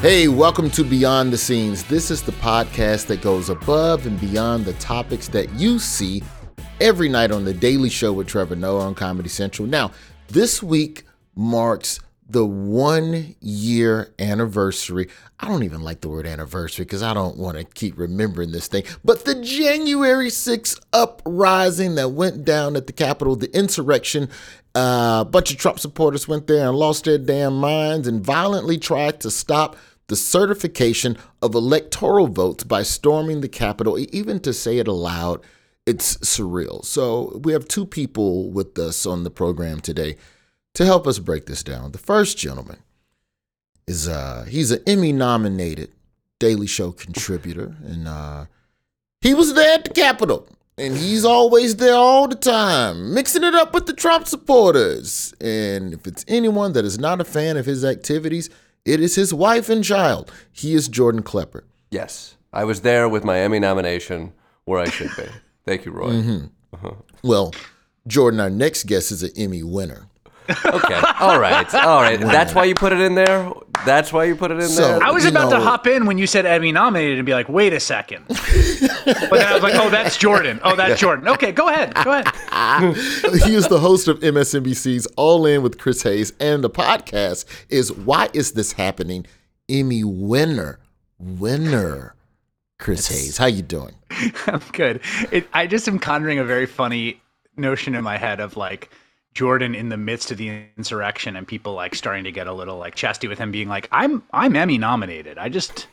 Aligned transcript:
Hey, 0.00 0.28
welcome 0.28 0.70
to 0.70 0.84
Beyond 0.84 1.32
the 1.32 1.36
Scenes. 1.36 1.82
This 1.82 2.12
is 2.12 2.22
the 2.22 2.30
podcast 2.30 3.08
that 3.08 3.20
goes 3.20 3.48
above 3.48 4.06
and 4.06 4.18
beyond 4.20 4.64
the 4.64 4.74
topics 4.74 5.26
that 5.30 5.52
you 5.54 5.80
see 5.80 6.22
every 6.80 7.08
night 7.08 7.32
on 7.32 7.44
The 7.44 7.52
Daily 7.52 7.88
Show 7.88 8.12
with 8.12 8.28
Trevor 8.28 8.54
Noah 8.54 8.86
on 8.86 8.94
Comedy 8.94 9.28
Central. 9.28 9.66
Now, 9.66 9.90
this 10.28 10.62
week 10.62 11.02
marks 11.34 11.98
the 12.28 12.44
one 12.44 13.34
year 13.40 14.12
anniversary. 14.18 15.08
I 15.40 15.48
don't 15.48 15.64
even 15.64 15.80
like 15.80 16.02
the 16.02 16.10
word 16.10 16.26
anniversary 16.26 16.84
because 16.84 17.02
I 17.02 17.14
don't 17.14 17.38
want 17.38 17.56
to 17.56 17.64
keep 17.64 17.98
remembering 17.98 18.52
this 18.52 18.68
thing. 18.68 18.84
But 19.04 19.24
the 19.24 19.34
January 19.36 20.28
6th 20.28 20.78
uprising 20.92 21.94
that 21.94 22.10
went 22.10 22.44
down 22.44 22.76
at 22.76 22.86
the 22.86 22.92
Capitol, 22.92 23.34
the 23.34 23.54
insurrection, 23.56 24.28
uh, 24.74 25.24
a 25.26 25.28
bunch 25.28 25.50
of 25.50 25.56
Trump 25.56 25.80
supporters 25.80 26.28
went 26.28 26.46
there 26.46 26.68
and 26.68 26.76
lost 26.76 27.04
their 27.04 27.18
damn 27.18 27.56
minds 27.56 28.06
and 28.06 28.22
violently 28.24 28.78
tried 28.78 29.20
to 29.20 29.30
stop 29.30 29.76
the 30.08 30.16
certification 30.16 31.16
of 31.40 31.54
electoral 31.54 32.26
votes 32.26 32.64
by 32.64 32.82
storming 32.82 33.40
the 33.40 33.48
Capitol. 33.48 33.98
Even 34.12 34.40
to 34.40 34.52
say 34.52 34.78
it 34.78 34.88
aloud, 34.88 35.40
it's 35.86 36.16
surreal. 36.18 36.84
So 36.84 37.40
we 37.44 37.52
have 37.52 37.68
two 37.68 37.86
people 37.86 38.50
with 38.50 38.78
us 38.78 39.06
on 39.06 39.24
the 39.24 39.30
program 39.30 39.80
today 39.80 40.16
to 40.74 40.84
help 40.84 41.06
us 41.06 41.18
break 41.18 41.46
this 41.46 41.62
down. 41.62 41.92
The 41.92 41.98
first 41.98 42.36
gentleman 42.36 42.78
is 43.86 44.08
uh 44.08 44.44
he's 44.48 44.70
an 44.70 44.82
Emmy 44.86 45.12
nominated 45.12 45.90
Daily 46.38 46.66
Show 46.66 46.92
contributor 46.92 47.74
and 47.84 48.06
uh 48.06 48.46
he 49.20 49.34
was 49.34 49.54
there 49.54 49.74
at 49.74 49.84
the 49.84 49.90
Capitol 49.90 50.48
and 50.76 50.96
he's 50.96 51.24
always 51.24 51.76
there 51.76 51.94
all 51.94 52.28
the 52.28 52.36
time, 52.36 53.12
mixing 53.12 53.42
it 53.42 53.54
up 53.54 53.74
with 53.74 53.86
the 53.86 53.92
Trump 53.92 54.28
supporters. 54.28 55.34
And 55.40 55.92
if 55.92 56.06
it's 56.06 56.24
anyone 56.28 56.72
that 56.74 56.84
is 56.84 56.98
not 56.98 57.20
a 57.20 57.24
fan 57.24 57.56
of 57.56 57.66
his 57.66 57.84
activities, 57.84 58.48
it 58.88 59.00
is 59.00 59.14
his 59.16 59.34
wife 59.34 59.68
and 59.68 59.84
child. 59.84 60.32
He 60.50 60.74
is 60.74 60.88
Jordan 60.88 61.22
Klepper. 61.22 61.64
Yes, 61.90 62.36
I 62.52 62.64
was 62.64 62.80
there 62.80 63.08
with 63.08 63.22
my 63.24 63.38
Emmy 63.38 63.58
nomination 63.58 64.32
where 64.64 64.80
I 64.80 64.88
should 64.88 65.10
be. 65.16 65.26
Thank 65.66 65.84
you, 65.84 65.92
Roy. 65.92 66.10
Mm-hmm. 66.10 66.88
Well, 67.22 67.52
Jordan, 68.06 68.40
our 68.40 68.48
next 68.50 68.84
guest 68.84 69.12
is 69.12 69.22
an 69.22 69.30
Emmy 69.36 69.62
winner. 69.62 70.08
Okay, 70.50 71.00
all 71.20 71.38
right, 71.38 71.74
all 71.74 72.00
right. 72.00 72.18
That's 72.20 72.54
why 72.54 72.64
you 72.64 72.74
put 72.74 72.92
it 72.92 73.00
in 73.00 73.14
there. 73.14 73.52
That's 73.84 74.12
why 74.12 74.24
you 74.24 74.34
put 74.34 74.50
it 74.50 74.58
in 74.58 74.68
So- 74.68 74.82
there. 74.98 75.02
I 75.02 75.10
was 75.10 75.24
about 75.24 75.50
know- 75.50 75.58
to 75.58 75.64
hop 75.64 75.86
in 75.86 76.06
when 76.06 76.18
you 76.18 76.26
said 76.26 76.46
Emmy 76.46 76.72
nominated 76.72 77.18
and 77.18 77.26
be 77.26 77.32
like, 77.32 77.48
wait 77.48 77.72
a 77.72 77.80
second. 77.80 78.24
but 78.28 79.30
then 79.30 79.46
I 79.46 79.54
was 79.54 79.62
like, 79.62 79.74
oh, 79.76 79.90
that's 79.90 80.16
Jordan. 80.16 80.60
Oh, 80.64 80.74
that's 80.74 81.00
Jordan. 81.00 81.28
Okay, 81.28 81.52
go 81.52 81.68
ahead. 81.68 81.94
Go 81.94 82.12
ahead. 82.12 82.96
he 83.44 83.54
is 83.54 83.68
the 83.68 83.78
host 83.78 84.08
of 84.08 84.20
MSNBC's 84.20 85.06
All 85.16 85.46
In 85.46 85.62
with 85.62 85.78
Chris 85.78 86.02
Hayes, 86.02 86.32
and 86.40 86.64
the 86.64 86.70
podcast 86.70 87.44
is 87.68 87.92
Why 87.92 88.28
Is 88.32 88.52
This 88.52 88.72
Happening? 88.72 89.26
Emmy 89.68 90.02
winner, 90.02 90.78
winner, 91.18 92.14
Chris 92.78 93.08
Hayes. 93.08 93.36
How 93.36 93.46
you 93.46 93.62
doing? 93.62 93.94
I'm 94.46 94.62
good. 94.72 95.00
It, 95.30 95.46
I 95.52 95.66
just 95.66 95.86
am 95.88 95.98
conjuring 95.98 96.38
a 96.38 96.44
very 96.44 96.66
funny 96.66 97.20
notion 97.56 97.94
in 97.94 98.02
my 98.04 98.16
head 98.16 98.40
of 98.40 98.56
like 98.56 98.90
Jordan 99.34 99.74
in 99.74 99.88
the 99.88 99.96
midst 99.96 100.30
of 100.30 100.38
the 100.38 100.64
insurrection 100.76 101.36
and 101.36 101.46
people 101.46 101.74
like 101.74 101.94
starting 101.94 102.24
to 102.24 102.32
get 102.32 102.46
a 102.46 102.52
little 102.52 102.76
like 102.76 102.94
chesty 102.94 103.28
with 103.28 103.38
him 103.38 103.50
being 103.50 103.68
like, 103.68 103.88
I'm 103.92 104.22
I'm 104.32 104.56
Emmy 104.56 104.78
nominated. 104.78 105.38
I 105.38 105.48
just 105.48 105.86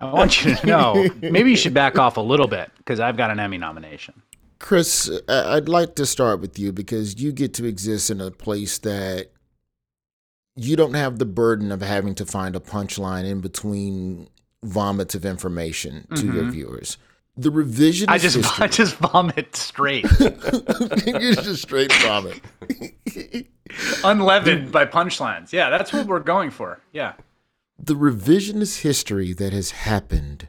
I 0.00 0.06
want 0.06 0.44
you 0.44 0.54
to 0.54 0.66
know 0.66 1.08
maybe 1.20 1.50
you 1.50 1.56
should 1.56 1.74
back 1.74 1.98
off 1.98 2.16
a 2.16 2.22
little 2.22 2.48
bit 2.48 2.70
because 2.78 3.00
I've 3.00 3.16
got 3.16 3.30
an 3.30 3.40
Emmy 3.40 3.58
nomination. 3.58 4.22
Chris, 4.58 5.10
I'd 5.28 5.68
like 5.68 5.94
to 5.94 6.04
start 6.04 6.40
with 6.40 6.58
you 6.58 6.70
because 6.70 7.20
you 7.20 7.32
get 7.32 7.54
to 7.54 7.64
exist 7.64 8.10
in 8.10 8.20
a 8.20 8.30
place 8.30 8.76
that 8.78 9.30
you 10.54 10.76
don't 10.76 10.94
have 10.94 11.18
the 11.18 11.24
burden 11.24 11.72
of 11.72 11.80
having 11.80 12.14
to 12.16 12.26
find 12.26 12.54
a 12.54 12.60
punchline 12.60 13.24
in 13.24 13.40
between 13.40 14.28
vomits 14.62 15.14
of 15.14 15.24
information 15.24 16.06
to 16.14 16.26
your 16.26 16.42
mm-hmm. 16.42 16.50
viewers. 16.50 16.98
The 17.40 17.50
revisionist 17.50 18.08
I 18.08 18.18
just 18.18 18.36
history. 18.42 18.64
I 18.64 18.68
just 18.68 18.96
vomit 18.96 19.56
straight, 19.56 20.04
you 20.20 21.34
just 21.34 21.62
straight 21.62 21.92
vomit. 21.94 22.40
unleavened 24.04 24.70
by 24.72 24.84
punchlines. 24.84 25.52
Yeah, 25.52 25.70
that's 25.70 25.92
what 25.92 26.06
we're 26.06 26.20
going 26.20 26.50
for. 26.50 26.80
Yeah. 26.92 27.14
the 27.78 27.94
revisionist 27.94 28.82
history 28.82 29.32
that 29.32 29.52
has 29.52 29.70
happened 29.70 30.48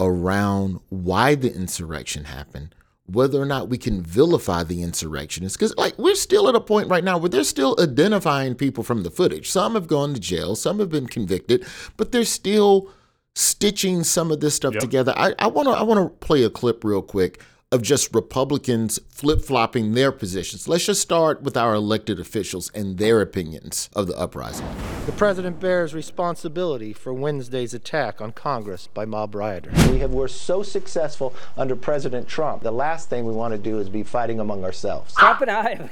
around 0.00 0.80
why 0.90 1.34
the 1.34 1.54
insurrection 1.54 2.24
happened, 2.24 2.74
whether 3.06 3.40
or 3.40 3.46
not 3.46 3.68
we 3.70 3.78
can 3.78 4.02
vilify 4.02 4.62
the 4.62 4.82
insurrectionists, 4.82 5.56
because 5.56 5.74
like 5.76 5.96
we're 5.98 6.14
still 6.14 6.48
at 6.48 6.54
a 6.54 6.60
point 6.60 6.88
right 6.90 7.04
now 7.04 7.16
where 7.16 7.30
they're 7.30 7.44
still 7.44 7.76
identifying 7.78 8.54
people 8.54 8.84
from 8.84 9.04
the 9.04 9.10
footage. 9.10 9.50
Some 9.50 9.74
have 9.74 9.86
gone 9.86 10.12
to 10.12 10.20
jail, 10.20 10.54
some 10.54 10.80
have 10.80 10.90
been 10.90 11.06
convicted, 11.06 11.64
but 11.96 12.12
they're 12.12 12.24
still 12.26 12.90
stitching 13.34 14.04
some 14.04 14.30
of 14.30 14.40
this 14.40 14.54
stuff 14.54 14.76
together. 14.76 15.12
I, 15.16 15.34
I 15.38 15.46
wanna 15.48 15.70
I 15.70 15.82
wanna 15.82 16.08
play 16.08 16.44
a 16.44 16.50
clip 16.50 16.84
real 16.84 17.02
quick 17.02 17.42
of 17.72 17.82
just 17.82 18.14
Republicans 18.14 19.00
flip 19.08 19.40
flopping 19.40 19.94
their 19.94 20.12
positions. 20.12 20.68
Let's 20.68 20.86
just 20.86 21.00
start 21.00 21.42
with 21.42 21.56
our 21.56 21.74
elected 21.74 22.20
officials 22.20 22.70
and 22.72 22.98
their 22.98 23.20
opinions 23.20 23.90
of 23.96 24.06
the 24.06 24.16
uprising. 24.16 24.66
The 25.06 25.12
president 25.12 25.58
bears 25.58 25.92
responsibility 25.92 26.92
for 26.92 27.12
Wednesday's 27.12 27.74
attack 27.74 28.20
on 28.20 28.30
Congress 28.30 28.86
by 28.86 29.04
mob 29.06 29.34
rioters. 29.34 29.88
We 29.88 29.98
have 29.98 30.12
we're 30.12 30.28
so 30.28 30.62
successful 30.62 31.34
under 31.56 31.74
President 31.74 32.28
Trump. 32.28 32.62
The 32.62 32.70
last 32.70 33.10
thing 33.10 33.24
we 33.24 33.32
want 33.32 33.52
to 33.52 33.58
do 33.58 33.80
is 33.80 33.88
be 33.88 34.04
fighting 34.04 34.38
among 34.38 34.62
ourselves. 34.62 35.12
Trump 35.14 35.40
and 35.40 35.50
I, 35.50 35.90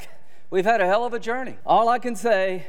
we've 0.51 0.65
had 0.65 0.81
a 0.81 0.87
hell 0.87 1.05
of 1.05 1.13
a 1.13 1.19
journey. 1.19 1.57
All 1.67 1.89
I 1.89 1.99
can 1.99 2.15
say 2.15 2.67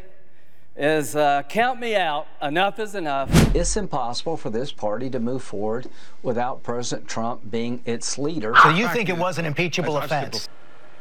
is 0.76 1.16
uh, 1.16 1.44
count 1.50 1.80
me 1.80 1.96
out. 1.96 2.28
Enough 2.42 2.80
is 2.80 2.96
enough. 2.96 3.30
It's 3.56 3.78
impossible 3.78 4.38
for 4.38 4.50
this 4.50 4.72
party 4.72 5.10
to 5.12 5.20
move 5.20 5.44
forward 5.44 5.88
without 6.24 6.64
President 6.64 7.08
Trump 7.08 7.52
being 7.52 7.82
its 7.86 8.18
leader. 8.18 8.54
So 8.64 8.70
you 8.70 8.88
think 8.90 9.10
it 9.10 9.18
was 9.18 9.38
an 9.38 9.46
impeachable 9.46 9.98
offense? 9.98 10.50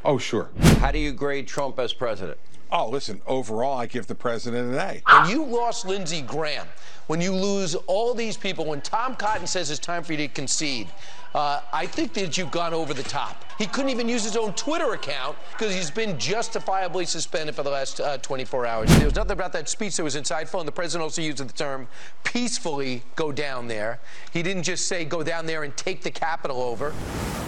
Oh, 0.04 0.18
sure. 0.18 0.50
How 0.78 0.90
do 0.90 0.98
you 0.98 1.12
grade 1.12 1.46
Trump 1.46 1.78
as 1.78 1.92
president? 1.92 2.38
Oh, 2.72 2.88
listen, 2.88 3.20
overall, 3.26 3.76
I 3.76 3.86
give 3.86 4.06
the 4.06 4.14
president 4.14 4.72
an 4.72 4.78
A. 4.78 5.02
When 5.04 5.30
you 5.30 5.44
lost 5.44 5.86
Lindsey 5.86 6.22
Graham, 6.22 6.66
when 7.06 7.20
you 7.20 7.32
lose 7.32 7.74
all 7.74 8.14
these 8.14 8.36
people, 8.36 8.64
when 8.64 8.80
Tom 8.80 9.14
Cotton 9.14 9.46
says 9.46 9.70
it's 9.70 9.78
time 9.78 10.02
for 10.02 10.12
you 10.12 10.18
to 10.18 10.28
concede, 10.28 10.88
uh, 11.34 11.60
I 11.72 11.86
think 11.86 12.12
that 12.14 12.36
you've 12.36 12.50
gone 12.50 12.74
over 12.74 12.92
the 12.94 13.02
top. 13.02 13.44
He 13.58 13.66
couldn't 13.66 13.90
even 13.90 14.08
use 14.08 14.22
his 14.24 14.36
own 14.36 14.52
Twitter 14.54 14.92
account 14.92 15.36
because 15.52 15.74
he's 15.74 15.90
been 15.90 16.18
justifiably 16.18 17.04
suspended 17.06 17.54
for 17.54 17.62
the 17.62 17.70
last 17.70 18.00
uh, 18.00 18.18
24 18.18 18.66
hours. 18.66 18.90
There 18.96 19.04
was 19.06 19.14
nothing 19.14 19.32
about 19.32 19.52
that 19.52 19.68
speech 19.68 19.96
that 19.96 20.04
was 20.04 20.16
insightful, 20.16 20.58
and 20.58 20.68
the 20.68 20.72
president 20.72 21.02
also 21.04 21.22
used 21.22 21.38
the 21.38 21.44
term 21.52 21.86
peacefully 22.24 23.02
go 23.16 23.32
down 23.32 23.68
there. 23.68 24.00
He 24.32 24.42
didn't 24.42 24.64
just 24.64 24.88
say 24.88 25.04
go 25.04 25.22
down 25.22 25.46
there 25.46 25.62
and 25.62 25.76
take 25.76 26.02
the 26.02 26.10
Capitol 26.10 26.60
over. 26.62 26.92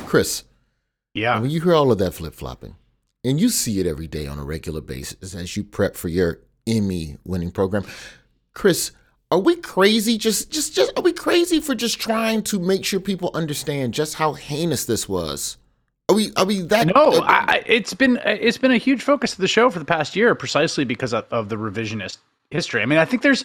Chris, 0.07 0.45
Yeah. 1.15 1.39
when 1.41 1.51
you 1.51 1.61
hear 1.61 1.75
all 1.75 1.91
of 1.93 1.99
that 1.99 2.13
flip 2.15 2.35
flopping, 2.35 2.77
and 3.25 3.41
you 3.41 3.49
see 3.49 3.81
it 3.81 3.87
every 3.87 4.07
day 4.07 4.27
on 4.27 4.39
a 4.39 4.45
regular 4.45 4.81
basis 4.81 5.35
as 5.35 5.57
you 5.57 5.65
prep 5.65 5.97
for 5.97 6.09
your 6.09 6.41
Emmy 6.67 7.17
winning 7.25 7.51
program, 7.51 7.85
Chris, 8.53 8.93
are 9.31 9.39
we 9.39 9.57
crazy? 9.57 10.19
Just, 10.19 10.51
just, 10.51 10.75
just, 10.75 10.93
are 10.97 11.03
we 11.03 11.13
crazy 11.13 11.61
for 11.61 11.75
just 11.75 12.01
trying 12.01 12.43
to 12.45 12.59
make 12.59 12.85
sure 12.85 13.01
people 13.01 13.31
understand 13.35 13.95
just 13.95 14.15
how 14.15 14.35
heinous 14.35 14.85
this 14.85 15.09
was? 15.09 15.57
Are 16.09 16.15
we, 16.15 16.33
are 16.37 16.45
we 16.45 16.61
that? 16.61 16.89
No, 16.89 17.13
uh, 17.13 17.23
I, 17.27 17.63
it's 17.67 17.95
been 17.95 18.21
it's 18.25 18.59
been 18.59 18.71
a 18.71 18.77
huge 18.77 19.03
focus 19.03 19.33
of 19.33 19.39
the 19.39 19.49
show 19.49 19.71
for 19.71 19.79
the 19.79 19.87
past 19.87 20.15
year, 20.15 20.35
precisely 20.35 20.85
because 20.85 21.15
of, 21.15 21.25
of 21.31 21.49
the 21.49 21.57
revisionist 21.57 22.19
history. 22.51 22.83
I 22.83 22.87
mean, 22.87 22.99
I 22.99 23.07
think 23.07 23.23
there's, 23.23 23.45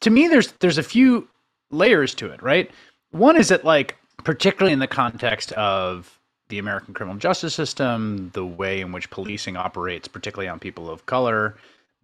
to 0.00 0.10
me, 0.10 0.28
there's 0.28 0.52
there's 0.60 0.76
a 0.76 0.82
few 0.82 1.26
layers 1.70 2.14
to 2.16 2.30
it, 2.30 2.42
right? 2.42 2.70
One 3.12 3.36
is 3.36 3.48
that 3.48 3.64
like, 3.64 3.96
particularly 4.22 4.74
in 4.74 4.80
the 4.80 4.86
context 4.86 5.52
of 5.52 6.18
the 6.48 6.58
American 6.58 6.92
criminal 6.92 7.18
justice 7.18 7.54
system, 7.54 8.30
the 8.34 8.44
way 8.44 8.82
in 8.82 8.92
which 8.92 9.08
policing 9.08 9.56
operates, 9.56 10.06
particularly 10.06 10.48
on 10.48 10.58
people 10.58 10.90
of 10.90 11.06
color, 11.06 11.56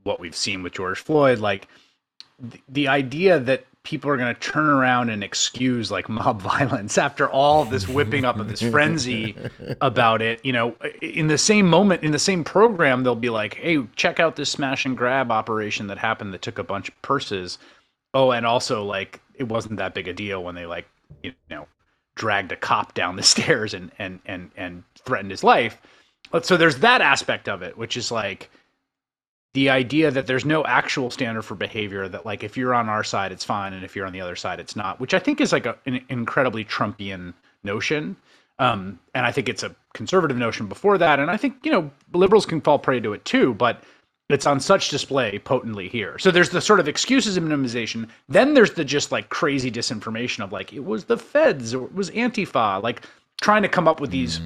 what 0.05 0.19
we've 0.19 0.35
seen 0.35 0.62
with 0.62 0.73
George 0.73 0.99
Floyd, 0.99 1.41
like 1.41 1.69
the, 2.69 2.89
idea 2.89 3.39
that 3.39 3.65
people 3.83 4.11
are 4.11 4.17
going 4.17 4.35
to 4.35 4.41
turn 4.41 4.67
around 4.67 5.11
and 5.11 5.25
excuse 5.25 5.91
like 5.91 6.09
mob 6.09 6.41
violence 6.43 6.99
after 6.99 7.29
all 7.29 7.65
this 7.65 7.89
whipping 7.89 8.25
up 8.25 8.39
of 8.39 8.49
this 8.49 8.61
frenzy 8.61 9.35
about 9.81 10.21
it 10.21 10.45
you 10.45 10.53
know 10.53 10.75
in 11.01 11.29
the 11.29 11.39
same 11.39 11.67
moment 11.67 12.03
in 12.03 12.13
the 12.13 12.19
same 12.19 12.45
program 12.45 13.03
they'll 13.03 13.15
be 13.15 13.31
like 13.31 13.55
hey 13.55 13.79
check 13.97 14.21
out 14.21 14.37
this 14.37 14.51
smash 14.51 14.85
and 14.85 14.97
grab 14.99 15.31
operation 15.31 15.87
that 15.87 15.97
happened 15.99 16.35
that 16.35 16.43
took 16.43 16.59
a 16.59 16.65
bunch 16.65 16.89
of 16.89 17.03
purses. 17.03 17.59
Oh 18.13 18.33
and 18.33 18.45
also 18.45 18.85
like 18.85 19.21
it 19.37 19.45
wasn't 19.45 19.77
that 19.77 19.95
big 19.95 20.09
a 20.09 20.13
deal 20.13 20.45
when 20.45 20.55
they 20.55 20.67
like 20.67 20.87
you 21.23 21.33
know 21.49 21.67
dragged 22.17 22.53
a 22.53 22.57
cop 22.57 22.93
down 22.95 23.17
the 23.17 23.23
stairs 23.35 23.73
and 23.73 23.91
and 23.99 24.21
and 24.27 24.51
and 24.57 24.83
threatened 25.05 25.31
his 25.31 25.45
life. 25.45 25.81
So 26.43 26.57
there's 26.57 26.77
that 26.79 27.01
aspect 27.01 27.49
of 27.49 27.63
it 27.63 27.79
which 27.79 27.97
is 27.97 28.11
like 28.11 28.51
the 29.55 29.69
idea 29.69 30.11
that 30.11 30.26
there's 30.26 30.44
no 30.44 30.64
actual 30.64 31.11
standard 31.11 31.43
for 31.43 31.55
behavior 31.55 32.08
that 32.08 32.25
like 32.25 32.44
if 32.44 32.56
you're 32.56 32.75
on 32.75 32.88
our 32.88 33.05
side 33.05 33.32
it's 33.32 33.44
fine 33.44 33.73
and 33.73 33.85
if 33.85 33.97
you're 33.97 34.06
on 34.06 34.12
the 34.12 34.20
other 34.20 34.37
side 34.37 34.61
it's 34.61 34.76
not 34.76 35.00
which 35.00 35.14
i 35.14 35.19
think 35.19 35.41
is 35.41 35.52
like 35.52 35.67
a, 35.67 35.76
an 35.87 36.05
incredibly 36.08 36.64
trumpian 36.64 37.35
notion 37.64 38.17
um, 38.58 38.99
and 39.14 39.26
i 39.26 39.32
think 39.32 39.49
it's 39.49 39.62
a 39.62 39.75
conservative 39.94 40.37
notion 40.37 40.67
before 40.67 40.99
that 40.99 41.19
and 41.19 41.31
i 41.31 41.37
think 41.37 41.56
you 41.64 41.70
know 41.70 41.91
liberals 42.12 42.47
can 42.47 42.61
fall 42.61 42.79
prey 42.79 43.00
to 43.00 43.12
it 43.12 43.25
too 43.25 43.55
but 43.55 43.82
it's 44.31 44.47
on 44.47 44.61
such 44.61 44.91
display 44.91 45.38
potently 45.38 45.88
here. 45.88 46.17
So 46.19 46.31
there's 46.31 46.50
the 46.50 46.61
sort 46.61 46.81
of 46.81 46.88
excuses 46.88 47.37
and 47.37 47.49
minimization. 47.49 48.08
Then 48.29 48.55
there's 48.55 48.73
the 48.73 48.85
just 48.85 49.11
like 49.11 49.29
crazy 49.29 49.70
disinformation 49.70 50.44
of 50.44 50.53
like 50.53 50.73
it 50.73 50.85
was 50.85 51.05
the 51.05 51.19
feds 51.19 51.75
or 51.75 51.87
it 51.87 51.94
was 51.94 52.11
Antifa, 52.11 52.81
like 52.82 53.03
trying 53.41 53.62
to 53.62 53.69
come 53.69 53.88
up 53.88 54.00
with 54.00 54.11
these 54.11 54.41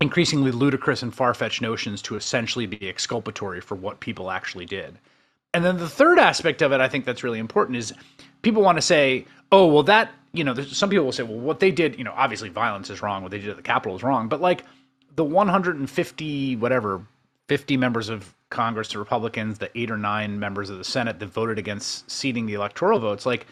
increasingly 0.00 0.50
ludicrous 0.50 1.02
and 1.02 1.14
far-fetched 1.14 1.62
notions 1.62 2.02
to 2.02 2.16
essentially 2.16 2.66
be 2.66 2.88
exculpatory 2.88 3.60
for 3.60 3.74
what 3.74 4.00
people 4.00 4.30
actually 4.30 4.66
did. 4.66 4.98
And 5.54 5.64
then 5.64 5.78
the 5.78 5.88
third 5.88 6.18
aspect 6.18 6.60
of 6.60 6.72
it, 6.72 6.80
I 6.80 6.88
think 6.88 7.04
that's 7.04 7.24
really 7.24 7.38
important, 7.38 7.78
is 7.78 7.94
people 8.42 8.62
want 8.62 8.76
to 8.76 8.82
say, 8.82 9.26
oh, 9.52 9.66
well, 9.66 9.82
that, 9.84 10.10
you 10.32 10.44
know, 10.44 10.54
some 10.54 10.90
people 10.90 11.06
will 11.06 11.12
say, 11.12 11.22
well, 11.22 11.38
what 11.38 11.60
they 11.60 11.70
did, 11.70 11.96
you 11.96 12.04
know, 12.04 12.12
obviously 12.14 12.50
violence 12.50 12.90
is 12.90 13.00
wrong. 13.00 13.22
What 13.22 13.30
they 13.30 13.38
did 13.38 13.48
at 13.48 13.56
the 13.56 13.62
Capitol 13.62 13.96
is 13.96 14.02
wrong. 14.02 14.28
But 14.28 14.40
like 14.42 14.64
the 15.14 15.24
150, 15.24 16.56
whatever, 16.56 17.06
50 17.48 17.76
members 17.78 18.10
of 18.10 18.34
Congress, 18.50 18.88
the 18.88 18.98
Republicans, 18.98 19.58
the 19.58 19.70
eight 19.78 19.90
or 19.90 19.96
nine 19.96 20.38
members 20.38 20.68
of 20.68 20.78
the 20.78 20.84
Senate 20.84 21.18
that 21.20 21.26
voted 21.26 21.58
against 21.58 22.10
seating 22.10 22.44
the 22.44 22.54
electoral 22.54 22.98
votes, 22.98 23.24
like 23.24 23.46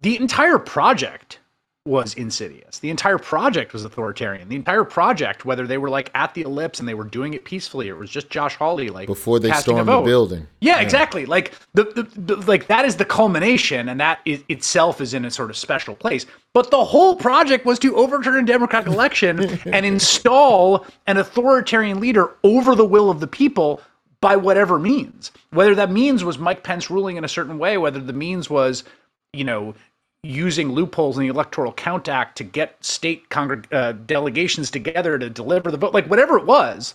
the 0.00 0.16
entire 0.16 0.58
project 0.58 1.38
was 1.84 2.14
insidious. 2.14 2.78
The 2.78 2.90
entire 2.90 3.18
project 3.18 3.72
was 3.72 3.84
authoritarian. 3.84 4.48
The 4.48 4.54
entire 4.54 4.84
project, 4.84 5.44
whether 5.44 5.66
they 5.66 5.78
were 5.78 5.90
like 5.90 6.12
at 6.14 6.32
the 6.32 6.42
ellipse 6.42 6.78
and 6.78 6.88
they 6.88 6.94
were 6.94 7.04
doing 7.04 7.34
it 7.34 7.44
peacefully, 7.44 7.88
it 7.88 7.96
was 7.96 8.08
just 8.08 8.30
Josh 8.30 8.54
Hawley 8.54 8.88
like 8.88 9.08
Before 9.08 9.40
they 9.40 9.50
stormed 9.52 9.88
the 9.88 10.00
building. 10.00 10.46
Yeah, 10.60 10.80
exactly. 10.80 11.26
Like 11.26 11.54
the, 11.74 11.84
the, 11.84 12.02
the 12.20 12.36
like 12.46 12.68
that 12.68 12.84
is 12.84 12.96
the 12.96 13.04
culmination, 13.04 13.88
and 13.88 14.00
that 14.00 14.20
is, 14.24 14.44
itself 14.48 15.00
is 15.00 15.12
in 15.12 15.24
a 15.24 15.30
sort 15.30 15.50
of 15.50 15.56
special 15.56 15.96
place. 15.96 16.24
But 16.52 16.70
the 16.70 16.84
whole 16.84 17.16
project 17.16 17.66
was 17.66 17.80
to 17.80 17.96
overturn 17.96 18.44
a 18.44 18.46
democratic 18.46 18.86
election 18.92 19.40
and 19.66 19.84
install 19.84 20.86
an 21.08 21.16
authoritarian 21.16 21.98
leader 21.98 22.30
over 22.44 22.76
the 22.76 22.84
will 22.84 23.10
of 23.10 23.18
the 23.18 23.26
people 23.26 23.80
by 24.20 24.36
whatever 24.36 24.78
means. 24.78 25.32
Whether 25.50 25.74
that 25.74 25.90
means 25.90 26.22
was 26.22 26.38
Mike 26.38 26.62
Pence 26.62 26.90
ruling 26.90 27.16
in 27.16 27.24
a 27.24 27.28
certain 27.28 27.58
way, 27.58 27.76
whether 27.76 27.98
the 27.98 28.12
means 28.12 28.48
was, 28.48 28.84
you 29.32 29.42
know, 29.42 29.74
using 30.22 30.70
loopholes 30.70 31.16
in 31.16 31.22
the 31.22 31.28
Electoral 31.28 31.72
Count 31.72 32.08
Act 32.08 32.36
to 32.38 32.44
get 32.44 32.82
state 32.84 33.28
congreg- 33.28 33.72
uh, 33.72 33.92
delegations 33.92 34.70
together 34.70 35.18
to 35.18 35.28
deliver 35.28 35.70
the 35.70 35.76
vote, 35.76 35.94
like 35.94 36.06
whatever 36.06 36.38
it 36.38 36.46
was, 36.46 36.94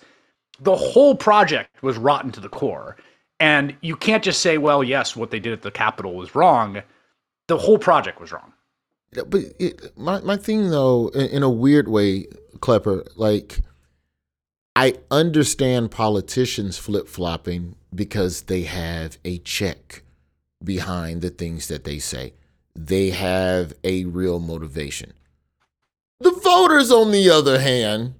the 0.61 0.75
whole 0.75 1.15
project 1.15 1.69
was 1.83 1.97
rotten 1.97 2.31
to 2.31 2.39
the 2.39 2.49
core. 2.49 2.95
And 3.39 3.75
you 3.81 3.95
can't 3.95 4.23
just 4.23 4.41
say, 4.41 4.57
well, 4.57 4.83
yes, 4.83 5.15
what 5.15 5.29
they 5.29 5.39
did 5.39 5.53
at 5.53 5.61
the 5.61 5.71
Capitol 5.71 6.15
was 6.15 6.35
wrong. 6.35 6.81
The 7.47 7.57
whole 7.57 7.77
project 7.77 8.19
was 8.19 8.31
wrong. 8.31 8.53
But 9.11 9.41
it, 9.59 9.97
my 9.97 10.19
my 10.21 10.35
thing 10.35 10.69
though, 10.69 11.09
in, 11.09 11.27
in 11.27 11.43
a 11.43 11.49
weird 11.49 11.87
way, 11.87 12.27
Klepper, 12.59 13.05
like 13.15 13.59
I 14.75 14.95
understand 15.11 15.91
politicians 15.91 16.77
flip 16.77 17.07
flopping 17.07 17.75
because 17.93 18.43
they 18.43 18.63
have 18.63 19.17
a 19.23 19.37
check 19.39 20.03
behind 20.63 21.21
the 21.21 21.29
things 21.29 21.67
that 21.67 21.83
they 21.83 21.99
say. 21.99 22.33
They 22.77 23.09
have 23.09 23.73
a 23.83 24.05
real 24.05 24.39
motivation. 24.39 25.13
The 26.19 26.31
voters, 26.31 26.91
on 26.91 27.11
the 27.11 27.29
other 27.29 27.59
hand, 27.59 28.15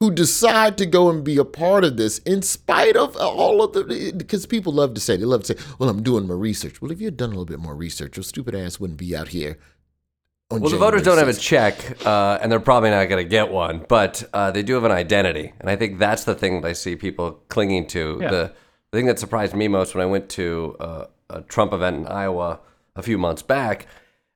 who 0.00 0.10
decide 0.10 0.78
to 0.78 0.86
go 0.86 1.10
and 1.10 1.22
be 1.22 1.36
a 1.36 1.44
part 1.44 1.84
of 1.84 1.96
this 1.96 2.18
in 2.18 2.42
spite 2.42 2.96
of 2.96 3.16
all 3.16 3.62
of 3.62 3.72
the 3.74 4.12
because 4.16 4.46
people 4.46 4.72
love 4.72 4.94
to 4.94 5.00
say 5.00 5.14
they 5.14 5.26
love 5.26 5.42
to 5.42 5.54
say 5.54 5.62
well 5.78 5.90
i'm 5.90 6.02
doing 6.02 6.26
my 6.26 6.32
research 6.32 6.80
well 6.80 6.90
if 6.90 7.00
you 7.00 7.06
had 7.06 7.18
done 7.18 7.28
a 7.28 7.32
little 7.32 7.44
bit 7.44 7.58
more 7.58 7.74
research 7.74 8.16
your 8.16 8.24
stupid 8.24 8.54
ass 8.54 8.80
wouldn't 8.80 8.98
be 8.98 9.14
out 9.14 9.28
here 9.28 9.58
on 10.50 10.60
Well, 10.60 10.70
the 10.70 10.78
voters 10.78 11.02
don't 11.02 11.18
have 11.18 11.28
a 11.28 11.34
check, 11.34 12.04
uh, 12.04 12.38
and 12.42 12.50
they're 12.50 12.58
probably 12.58 12.90
not 12.90 13.08
going 13.08 13.22
to 13.22 13.28
get 13.28 13.50
one, 13.50 13.84
but 13.88 14.28
uh, 14.32 14.50
they 14.50 14.64
do 14.64 14.74
have 14.74 14.82
an 14.82 14.90
identity. 14.90 15.52
And 15.60 15.70
I 15.70 15.76
think 15.76 15.98
that's 15.98 16.24
the 16.24 16.34
thing 16.34 16.60
that 16.60 16.68
I 16.68 16.72
see 16.72 16.96
people 16.96 17.40
clinging 17.48 17.86
to. 17.88 18.18
Yeah. 18.20 18.30
The, 18.30 18.52
the 18.90 18.98
thing 18.98 19.06
that 19.06 19.20
surprised 19.20 19.54
me 19.54 19.68
most 19.68 19.94
when 19.94 20.02
I 20.02 20.06
went 20.06 20.28
to 20.30 20.76
uh, 20.80 21.04
a 21.28 21.42
Trump 21.42 21.72
event 21.72 21.98
in 21.98 22.06
Iowa 22.08 22.58
a 23.00 23.02
few 23.02 23.18
months 23.18 23.42
back, 23.42 23.86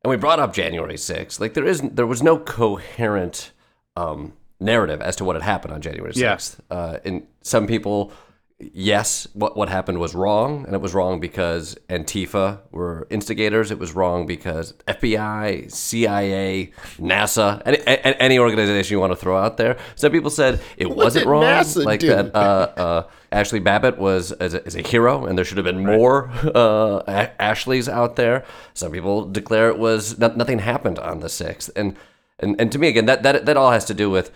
and 0.02 0.10
we 0.10 0.16
brought 0.16 0.40
up 0.40 0.52
January 0.52 0.96
6th. 0.96 1.38
Like, 1.38 1.54
there, 1.54 1.64
isn't, 1.64 1.94
there 1.94 2.06
was 2.06 2.22
no 2.22 2.38
coherent 2.38 3.52
um, 3.96 4.32
narrative 4.58 5.00
as 5.00 5.14
to 5.16 5.24
what 5.24 5.36
had 5.36 5.42
happened 5.42 5.72
on 5.72 5.80
January 5.80 6.12
6th. 6.12 6.58
Yeah. 6.70 6.76
Uh, 6.76 6.98
and 7.04 7.26
some 7.42 7.66
people 7.66 8.12
yes, 8.60 9.26
what 9.34 9.56
what 9.56 9.68
happened 9.68 9.98
was 9.98 10.14
wrong, 10.14 10.64
and 10.66 10.74
it 10.74 10.80
was 10.80 10.94
wrong 10.94 11.20
because 11.20 11.76
Antifa 11.88 12.60
were 12.70 13.06
instigators. 13.10 13.70
It 13.70 13.78
was 13.78 13.92
wrong 13.94 14.26
because 14.26 14.72
FBI, 14.86 15.70
CIA, 15.70 16.72
NASA, 16.98 17.62
any, 17.66 17.78
any 17.86 18.38
organization 18.38 18.94
you 18.94 19.00
want 19.00 19.12
to 19.12 19.16
throw 19.16 19.36
out 19.36 19.56
there. 19.56 19.76
Some 19.96 20.12
people 20.12 20.30
said 20.30 20.60
it 20.76 20.88
What 20.88 20.96
wasn't 20.96 21.26
wrong, 21.26 21.42
NASA 21.42 21.84
like 21.84 22.00
do? 22.00 22.08
that. 22.08 22.34
Uh, 22.34 22.38
uh, 22.76 23.08
Ashley 23.32 23.58
Babbitt 23.58 23.98
was 23.98 24.30
is 24.32 24.54
a, 24.54 24.64
is 24.64 24.76
a 24.76 24.82
hero, 24.82 25.26
and 25.26 25.36
there 25.36 25.44
should 25.44 25.56
have 25.56 25.64
been 25.64 25.84
more 25.84 26.30
uh, 26.54 27.02
A- 27.08 27.42
Ashleys 27.42 27.88
out 27.88 28.14
there. 28.16 28.44
Some 28.74 28.92
people 28.92 29.24
declare 29.28 29.68
it 29.70 29.78
was 29.78 30.18
no, 30.18 30.28
nothing 30.28 30.60
happened 30.60 30.98
on 31.00 31.18
the 31.20 31.28
sixth, 31.28 31.70
and 31.74 31.96
and 32.38 32.54
and 32.60 32.70
to 32.70 32.78
me 32.78 32.86
again, 32.88 33.06
that 33.06 33.24
that 33.24 33.46
that 33.46 33.56
all 33.56 33.72
has 33.72 33.84
to 33.86 33.94
do 33.94 34.08
with 34.08 34.30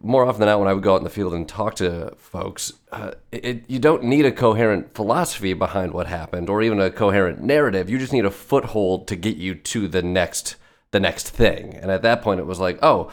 more 0.00 0.24
often 0.24 0.40
than 0.40 0.48
not, 0.48 0.60
when 0.60 0.68
I 0.68 0.74
would 0.74 0.82
go 0.82 0.94
out 0.94 0.98
in 0.98 1.04
the 1.04 1.10
field 1.10 1.34
and 1.34 1.48
talk 1.48 1.74
to 1.76 2.14
folks, 2.16 2.74
uh, 2.92 3.12
it, 3.32 3.64
you 3.66 3.78
don't 3.78 4.04
need 4.04 4.24
a 4.24 4.32
coherent 4.32 4.94
philosophy 4.94 5.54
behind 5.54 5.92
what 5.92 6.06
happened, 6.06 6.48
or 6.48 6.62
even 6.62 6.80
a 6.80 6.90
coherent 6.90 7.40
narrative. 7.42 7.90
You 7.90 7.98
just 7.98 8.12
need 8.12 8.24
a 8.24 8.30
foothold 8.30 9.08
to 9.08 9.16
get 9.16 9.36
you 9.36 9.54
to 9.54 9.88
the 9.88 10.02
next, 10.02 10.56
the 10.92 11.00
next 11.00 11.30
thing. 11.30 11.74
And 11.74 11.90
at 11.90 12.02
that 12.02 12.22
point, 12.22 12.38
it 12.38 12.46
was 12.46 12.60
like, 12.60 12.78
oh, 12.82 13.10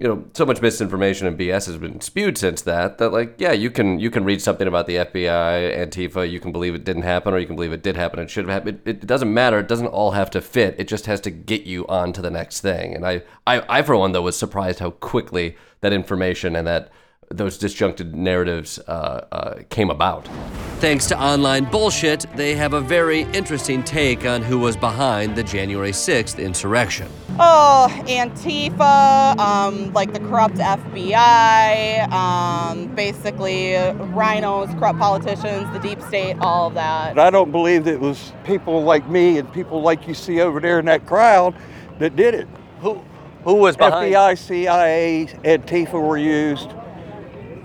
you 0.00 0.08
know, 0.08 0.24
so 0.32 0.46
much 0.46 0.62
misinformation 0.62 1.26
and 1.26 1.38
BS 1.38 1.66
has 1.66 1.76
been 1.76 2.00
spewed 2.00 2.38
since 2.38 2.62
that. 2.62 2.96
That 2.96 3.10
like, 3.10 3.34
yeah, 3.36 3.52
you 3.52 3.70
can 3.70 4.00
you 4.00 4.10
can 4.10 4.24
read 4.24 4.40
something 4.40 4.66
about 4.66 4.86
the 4.86 4.96
FBI, 4.96 5.76
Antifa, 5.76 6.28
you 6.28 6.40
can 6.40 6.52
believe 6.52 6.74
it 6.74 6.84
didn't 6.84 7.02
happen, 7.02 7.34
or 7.34 7.38
you 7.38 7.46
can 7.46 7.54
believe 7.54 7.74
it 7.74 7.82
did 7.82 7.96
happen. 7.96 8.18
It 8.18 8.30
should 8.30 8.46
have 8.46 8.54
happened. 8.54 8.80
It, 8.86 9.02
it 9.02 9.06
doesn't 9.06 9.32
matter. 9.32 9.58
It 9.58 9.68
doesn't 9.68 9.88
all 9.88 10.12
have 10.12 10.30
to 10.30 10.40
fit. 10.40 10.74
It 10.78 10.88
just 10.88 11.04
has 11.04 11.20
to 11.20 11.30
get 11.30 11.64
you 11.64 11.86
on 11.86 12.14
to 12.14 12.22
the 12.22 12.30
next 12.30 12.62
thing. 12.62 12.94
And 12.94 13.06
I, 13.06 13.22
I, 13.46 13.62
I 13.68 13.82
for 13.82 13.94
one 13.94 14.12
though 14.12 14.22
was 14.22 14.38
surprised 14.38 14.78
how 14.78 14.92
quickly 14.92 15.54
that 15.82 15.92
information 15.92 16.56
and 16.56 16.66
that 16.66 16.90
those 17.32 17.58
disjuncted 17.58 18.16
narratives 18.16 18.80
uh, 18.88 19.24
uh, 19.30 19.54
came 19.68 19.88
about. 19.88 20.28
Thanks 20.80 21.06
to 21.06 21.22
online 21.22 21.64
bullshit, 21.64 22.26
they 22.34 22.56
have 22.56 22.72
a 22.72 22.80
very 22.80 23.20
interesting 23.32 23.84
take 23.84 24.26
on 24.26 24.42
who 24.42 24.58
was 24.58 24.76
behind 24.76 25.36
the 25.36 25.44
January 25.44 25.92
6th 25.92 26.42
insurrection. 26.42 27.06
Oh, 27.38 27.86
Antifa, 28.08 29.38
um, 29.38 29.92
like 29.92 30.12
the 30.12 30.18
corrupt 30.18 30.56
FBI, 30.56 32.10
um, 32.10 32.92
basically 32.96 33.74
RINOs, 34.12 34.76
corrupt 34.80 34.98
politicians, 34.98 35.72
the 35.72 35.78
deep 35.78 36.02
state, 36.02 36.36
all 36.40 36.66
of 36.66 36.74
that. 36.74 37.14
But 37.14 37.24
I 37.24 37.30
don't 37.30 37.52
believe 37.52 37.84
that 37.84 37.94
it 37.94 38.00
was 38.00 38.32
people 38.42 38.82
like 38.82 39.08
me 39.08 39.38
and 39.38 39.50
people 39.52 39.82
like 39.82 40.08
you 40.08 40.14
see 40.14 40.40
over 40.40 40.58
there 40.58 40.80
in 40.80 40.86
that 40.86 41.06
crowd 41.06 41.54
that 42.00 42.16
did 42.16 42.34
it. 42.34 42.48
Who 42.80 43.00
who 43.44 43.54
was 43.54 43.76
behind? 43.76 44.12
FBI, 44.12 44.36
CIA, 44.36 45.26
Antifa 45.44 45.92
were 45.92 46.18
used. 46.18 46.70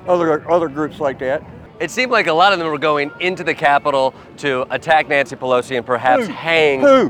Other 0.08 0.50
other 0.50 0.68
groups 0.68 1.00
like 1.00 1.20
that. 1.20 1.44
It 1.80 1.92
seemed 1.92 2.12
like 2.12 2.28
a 2.28 2.34
lot 2.34 2.54
of 2.54 2.60
them 2.60 2.70
were 2.70 2.78
going 2.78 3.12
into 3.20 3.44
the 3.44 3.54
Capitol 3.54 4.14
to 4.38 4.66
attack 4.70 5.10
Nancy 5.10 5.36
Pelosi 5.36 5.76
and 5.76 5.86
perhaps 5.86 6.28
Who? 6.28 6.34
hang. 6.34 6.80
Who? 6.80 7.10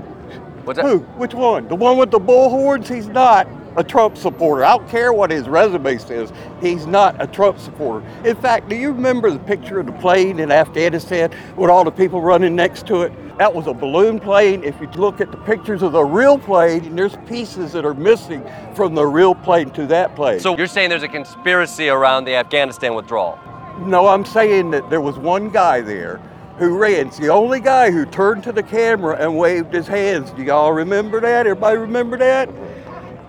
What's 0.64 0.78
that? 0.78 0.86
Who? 0.86 1.00
Which 1.00 1.34
one? 1.34 1.68
The 1.68 1.76
one 1.76 1.98
with 1.98 2.10
the 2.10 2.20
bullhorns? 2.20 2.88
He's 2.88 3.08
not 3.08 3.48
a 3.78 3.84
Trump 3.84 4.18
supporter. 4.18 4.64
I 4.64 4.78
don't 4.78 4.90
care 4.90 5.14
what 5.14 5.32
his 5.32 5.48
resume 5.48 5.98
says. 5.98 6.32
He's 6.62 6.86
not 6.86 7.22
a 7.22 7.28
Trump 7.28 7.60
supporter. 7.60 8.06
In 8.24 8.36
fact, 8.36 8.70
do 8.70 8.76
you 8.76 8.92
remember 8.92 9.32
the 9.32 9.40
picture 9.40 9.80
of 9.80 9.86
the 9.86 9.92
plane 9.94 10.40
in 10.40 10.52
Afghanistan 10.52 11.32
with 11.56 11.70
all 11.70 11.84
the 11.84 11.92
people 11.92 12.22
running 12.22 12.56
next 12.56 12.88
to 12.88 13.02
it? 13.02 13.14
That 13.38 13.54
was 13.54 13.68
a 13.68 13.74
balloon 13.74 14.20
plane. 14.20 14.64
If 14.64 14.80
you 14.80 14.88
look 14.88 15.20
at 15.20 15.32
the 15.32 15.38
pictures 15.38 15.82
of 15.82 15.92
the 15.92 16.04
real 16.04 16.38
plane, 16.38 16.96
there's 16.96 17.18
pieces 17.28 17.74
that 17.74 17.86
are 17.86 17.94
missing 17.94 18.46
from 18.76 18.96
the 18.96 19.06
real 19.06 19.36
plane 19.36 19.72
to 19.72 19.86
that 19.88 20.16
plane. 20.16 20.40
So 20.40 20.58
you're 20.58 20.68
saying 20.68 20.90
there's 20.90 21.04
a 21.04 21.08
conspiracy 21.10 21.90
around 21.90 22.26
the 22.26 22.36
Afghanistan 22.36 22.96
withdrawal? 22.96 23.38
No, 23.80 24.08
I'm 24.08 24.24
saying 24.24 24.72
that 24.72 24.90
there 24.90 25.02
was 25.02 25.18
one 25.18 25.50
guy 25.50 25.82
there 25.82 26.22
who 26.58 26.78
ran. 26.78 27.08
It's 27.08 27.20
the 27.20 27.28
only 27.28 27.60
guy 27.60 27.92
who 27.92 28.06
turned 28.06 28.44
to 28.44 28.54
the 28.54 28.64
camera 28.64 29.18
and 29.20 29.38
waved 29.38 29.74
his 29.74 29.88
hands. 29.88 30.32
Do 30.32 30.44
y'all 30.44 30.72
remember 30.72 31.20
that? 31.20 31.46
Everybody 31.46 31.78
remember 31.78 32.18
that? 32.18 32.50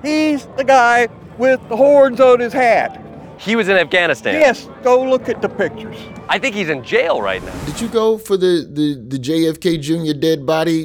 He's 0.06 0.46
the 0.56 0.62
guy 0.62 1.08
with 1.36 1.68
the 1.68 1.76
horns 1.76 2.20
on 2.20 2.38
his 2.38 2.52
hat. 2.52 3.02
He 3.38 3.56
was 3.56 3.68
in 3.68 3.76
Afghanistan. 3.76 4.34
Yes, 4.34 4.68
go 4.84 5.02
look 5.02 5.28
at 5.28 5.42
the 5.42 5.48
pictures. 5.48 5.96
I 6.28 6.38
think 6.38 6.54
he's 6.54 6.68
in 6.68 6.84
jail 6.84 7.20
right 7.20 7.42
now. 7.42 7.64
Did 7.64 7.80
you 7.80 7.88
go 7.88 8.16
for 8.16 8.36
the, 8.36 8.68
the, 8.70 8.94
the 9.08 9.18
JFK 9.18 9.80
Jr. 9.80 10.18
dead 10.18 10.46
body 10.46 10.84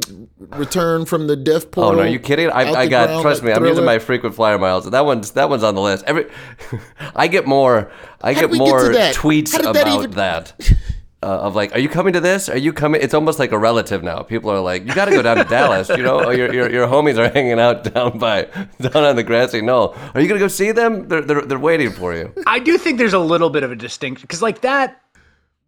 return 0.58 1.06
from 1.06 1.28
the 1.28 1.36
death 1.36 1.70
port? 1.72 1.84
Oh 1.84 1.88
portal? 1.90 2.04
no, 2.04 2.10
are 2.10 2.12
you 2.12 2.20
kidding? 2.20 2.50
I, 2.50 2.72
I 2.72 2.88
got 2.88 3.08
ground 3.08 3.22
trust 3.22 3.44
like 3.44 3.50
me. 3.50 3.54
I'm 3.54 3.66
using 3.66 3.86
my 3.86 4.00
frequent 4.00 4.36
flyer 4.36 4.58
miles. 4.58 4.90
That 4.90 5.06
one's 5.06 5.32
that 5.32 5.50
one's 5.50 5.64
on 5.64 5.76
the 5.76 5.82
list. 5.82 6.04
Every 6.08 6.30
I 7.16 7.28
get 7.28 7.46
more 7.48 7.92
I 8.22 8.34
How 8.34 8.42
get 8.42 8.52
did 8.52 8.52
we 8.52 8.58
get 8.58 8.68
more 8.68 8.90
tweets 8.90 9.54
How 9.54 9.70
about 9.70 10.12
that 10.14 10.56
that. 10.58 10.72
Uh, 11.24 11.38
of 11.38 11.54
like, 11.56 11.72
are 11.76 11.80
you 11.80 11.88
coming 11.88 12.14
to 12.14 12.20
this? 12.20 12.50
Are 12.50 12.58
you 12.58 12.74
coming? 12.74 13.00
It's 13.00 13.14
almost 13.14 13.38
like 13.38 13.52
a 13.52 13.58
relative 13.58 14.02
now. 14.02 14.24
People 14.24 14.50
are 14.50 14.60
like, 14.60 14.88
you 14.88 14.96
got 14.96 15.06
to 15.06 15.12
go 15.12 15.22
down 15.22 15.38
to 15.38 15.44
Dallas. 15.44 15.88
You 15.90 16.02
know, 16.02 16.26
oh, 16.26 16.32
your, 16.32 16.52
your 16.52 16.72
your 16.72 16.88
homies 16.88 17.18
are 17.20 17.32
hanging 17.32 17.60
out 17.60 17.84
down 17.94 18.18
by 18.18 18.44
down 18.82 19.04
on 19.04 19.16
the 19.16 19.24
grassy 19.24 19.62
knoll. 19.62 19.96
Are 20.16 20.22
you 20.22 20.28
gonna 20.28 20.40
go 20.40 20.48
see 20.48 20.72
them? 20.72 21.08
They're 21.08 21.22
they're, 21.22 21.42
they're 21.44 21.60
waiting 21.60 21.92
for 21.92 22.16
you. 22.16 22.34
I 22.48 22.58
do 22.58 22.76
think 22.76 22.98
there's 22.98 23.14
a 23.14 23.20
little 23.20 23.52
bit 23.52 23.62
of 23.62 23.72
a 23.72 23.76
distinction 23.76 24.24
because, 24.24 24.42
like 24.42 24.62
that, 24.62 25.00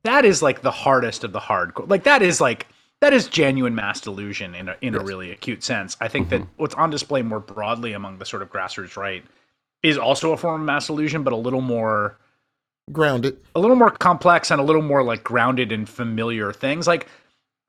that 0.03 0.25
is 0.25 0.41
like 0.41 0.63
the 0.63 0.71
hardest 0.71 1.23
of 1.23 1.33
the 1.33 1.39
hardcore. 1.39 1.87
Like 1.87 2.03
that 2.05 2.23
is 2.23 2.41
like 2.41 2.65
that 3.01 3.13
is 3.13 3.27
genuine 3.27 3.75
mass 3.75 4.01
delusion 4.01 4.55
in 4.55 4.69
a 4.69 4.77
in 4.81 4.95
a 4.95 4.99
really 4.99 5.29
acute 5.31 5.63
sense. 5.63 5.97
I 6.01 6.07
think 6.07 6.29
that 6.29 6.41
what's 6.57 6.73
on 6.75 6.89
display 6.89 7.21
more 7.21 7.39
broadly 7.39 7.93
among 7.93 8.17
the 8.17 8.25
sort 8.25 8.41
of 8.41 8.49
grassroots 8.49 8.97
right 8.97 9.23
is 9.83 9.97
also 9.97 10.31
a 10.31 10.37
form 10.37 10.61
of 10.61 10.65
mass 10.65 10.87
delusion, 10.87 11.23
but 11.23 11.33
a 11.33 11.37
little 11.37 11.61
more 11.61 12.17
Grounded. 12.91 13.37
a 13.55 13.59
little 13.59 13.77
more 13.77 13.91
complex 13.91 14.51
and 14.51 14.59
a 14.59 14.63
little 14.63 14.81
more 14.81 15.03
like 15.03 15.23
grounded 15.23 15.71
in 15.71 15.85
familiar 15.85 16.51
things. 16.51 16.85
Like 16.85 17.07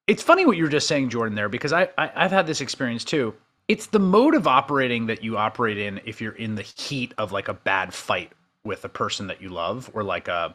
it's 0.07 0.23
funny 0.23 0.45
what 0.45 0.57
you 0.57 0.65
were 0.65 0.71
just 0.71 0.89
saying, 0.89 1.11
Jordan, 1.11 1.35
there 1.35 1.49
because 1.49 1.73
I, 1.73 1.89
I 1.97 2.11
I've 2.17 2.33
had 2.33 2.47
this 2.47 2.61
experience 2.61 3.05
too. 3.05 3.35
It's 3.69 3.87
the 3.87 4.01
mode 4.01 4.35
of 4.35 4.47
operating 4.47 5.07
that 5.07 5.23
you 5.23 5.37
operate 5.39 5.79
in 5.79 6.01
if 6.05 6.21
you're 6.21 6.35
in 6.35 6.57
the 6.57 6.63
heat 6.63 7.15
of 7.17 7.33
like 7.33 7.49
a 7.49 7.55
bad 7.55 7.95
fight 7.95 8.33
with 8.65 8.85
a 8.85 8.89
person 8.89 9.29
that 9.29 9.41
you 9.41 9.51
love, 9.51 9.91
or 9.95 10.03
like 10.03 10.29
a 10.29 10.55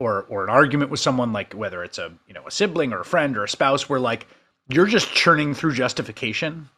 or 0.00 0.24
or 0.28 0.42
an 0.42 0.50
argument 0.50 0.90
with 0.90 1.00
someone, 1.00 1.32
like 1.32 1.52
whether 1.52 1.84
it's 1.84 1.98
a 1.98 2.12
you 2.26 2.34
know 2.34 2.46
a 2.46 2.50
sibling 2.50 2.92
or 2.92 3.00
a 3.00 3.04
friend 3.04 3.36
or 3.36 3.44
a 3.44 3.48
spouse, 3.48 3.88
where 3.88 4.00
like 4.00 4.26
you're 4.68 4.86
just 4.86 5.12
churning 5.12 5.54
through 5.54 5.74
justification, 5.74 6.68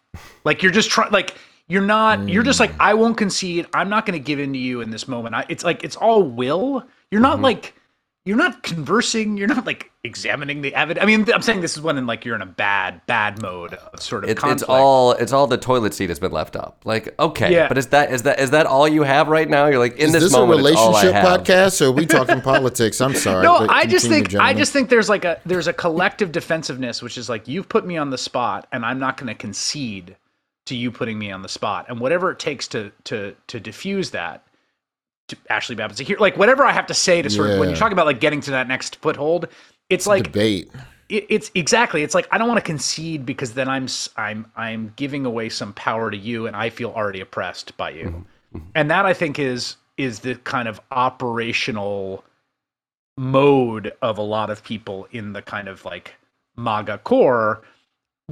like 0.45 0.63
you're 0.63 0.73
just 0.73 0.91
trying 0.91 1.13
like 1.13 1.37
you're 1.69 1.83
not 1.83 2.29
you're 2.29 2.43
just 2.43 2.59
like 2.59 2.73
mm. 2.73 2.77
i 2.81 2.93
won't 2.93 3.17
concede 3.17 3.65
i'm 3.75 3.89
not 3.89 4.05
going 4.05 4.19
to 4.19 4.25
give 4.25 4.41
in 4.41 4.53
to 4.53 4.59
you 4.59 4.81
in 4.81 4.91
this 4.91 5.07
moment 5.07 5.35
I, 5.35 5.47
it's 5.49 5.63
like 5.63 5.85
it's 5.85 5.95
all 5.95 6.23
will 6.23 6.85
you're 7.11 7.21
not 7.21 7.35
mm-hmm. 7.35 7.45
like 7.45 7.75
you're 8.25 8.37
not 8.37 8.63
conversing 8.63 9.37
you're 9.37 9.49
not 9.49 9.65
like 9.65 9.91
examining 10.05 10.63
the 10.63 10.75
evidence 10.75 11.03
i 11.03 11.07
mean 11.07 11.27
i'm 11.33 11.43
saying 11.43 11.61
this 11.61 11.77
is 11.77 11.83
when 11.83 11.97
in 11.99 12.07
like 12.07 12.25
you're 12.25 12.35
in 12.35 12.43
a 12.43 12.47
bad 12.47 13.01
bad 13.07 13.41
mode 13.41 13.75
of 13.75 14.03
sort 14.03 14.25
of 14.25 14.31
It, 14.31 14.39
it's 14.43 14.63
all 14.63 15.13
it's 15.13 15.33
all 15.33 15.47
the 15.47 15.59
toilet 15.59 15.95
seat 15.95 16.09
has 16.11 16.19
been 16.19 16.33
left 16.33 16.57
up. 16.57 16.83
Like 16.85 17.15
okay, 17.19 17.53
Yeah. 17.53 17.69
but 17.69 17.77
is 17.77 17.89
that 17.89 18.13
is 18.13 18.23
that 18.23 18.41
is 18.41 18.51
that 18.51 18.67
all 18.67 18.89
you 18.89 19.03
have 19.03 19.29
right 19.29 19.49
now? 19.49 19.67
You're 19.67 19.79
like 19.79 19.97
in 19.97 20.07
Is 20.07 20.13
this, 20.13 20.23
this, 20.25 20.33
moment. 20.33 20.61
a 20.61 20.67
it's 20.67 20.77
all 20.79 20.93
relationship 20.93 21.23
podcast 21.23 21.81
or 21.83 21.87
are 21.87 21.93
we 21.93 22.07
talking 22.07 22.41
politics? 22.41 23.01
I'm 23.01 23.15
sorry. 23.15 23.43
no 23.43 23.67
i 23.69 23.85
just 23.85 24.07
continue, 24.07 24.29
think 24.29 24.41
i 24.41 24.55
just 24.55 24.73
think 24.73 24.89
there's 24.89 25.09
like 25.09 25.25
a 25.25 25.41
there's 25.45 25.67
a 25.67 25.73
collective 25.73 26.33
defensiveness 26.33 27.03
which 27.03 27.19
is 27.19 27.29
like 27.29 27.49
you've 27.49 27.69
put 27.69 27.87
me 27.87 27.97
on 27.97 28.11
the 28.11 28.19
spot 28.19 28.67
and 28.73 28.85
i'm 28.85 28.99
not 28.99 29.17
going 29.17 29.29
to 29.29 29.35
concede 29.35 30.17
to 30.67 30.77
you 30.77 30.91
putting 30.91 31.19
me 31.19 31.31
on 31.31 31.43
the 31.43 31.49
spot 31.49 31.87
and 31.89 32.01
whatever 32.01 32.31
it 32.31 32.39
takes 32.39 32.69
to 32.69 32.93
to 33.05 33.35
to 33.47 33.59
diffuse 33.61 34.11
that 34.11 34.45
to 35.31 35.37
Ashley 35.49 35.75
Babbitt's. 35.75 36.01
Here 36.01 36.17
like 36.19 36.37
whatever 36.37 36.65
I 36.65 36.73
have 36.73 36.87
to 36.87 36.95
say 36.95 37.23
to 37.23 37.31
sort 37.31 37.51
of 37.51 37.59
when 37.59 37.71
you 37.71 37.77
talk 37.77 37.93
about 37.93 38.07
like 38.07 38.21
getting 38.21 38.41
to 38.43 38.51
that 38.53 38.69
next 38.69 38.97
foothold 38.97 39.49
it's 39.91 40.07
like 40.07 40.25
debate. 40.25 40.71
it, 41.09 41.27
it's 41.29 41.51
exactly 41.55 42.03
it's 42.03 42.15
like 42.15 42.27
i 42.31 42.39
don't 42.39 42.49
want 42.49 42.59
to 42.59 42.65
concede 42.65 43.27
because 43.27 43.53
then 43.53 43.69
i'm 43.69 43.87
I'm 44.17 44.47
i'm 44.57 44.93
giving 44.97 45.27
away 45.27 45.51
some 45.51 45.75
power 45.75 46.11
to 46.11 46.17
you 46.17 46.47
and 46.47 46.57
i 46.57 46.71
feel 46.71 46.91
already 46.91 47.21
oppressed 47.21 47.77
by 47.77 47.91
you. 47.91 48.05
Mm-hmm. 48.05 48.59
Mm-hmm. 48.59 48.71
And 48.77 48.91
that 48.91 49.05
i 49.05 49.13
think 49.13 49.39
is 49.39 49.77
is 49.99 50.21
the 50.21 50.37
kind 50.37 50.67
of 50.67 50.81
operational 50.93 52.25
mode 53.19 53.93
of 54.01 54.17
a 54.17 54.23
lot 54.23 54.49
of 54.49 54.65
people 54.65 55.07
in 55.11 55.35
the 55.35 55.43
kind 55.43 55.69
of 55.69 55.85
like 55.85 56.15
maga 56.57 56.97
core 56.99 57.61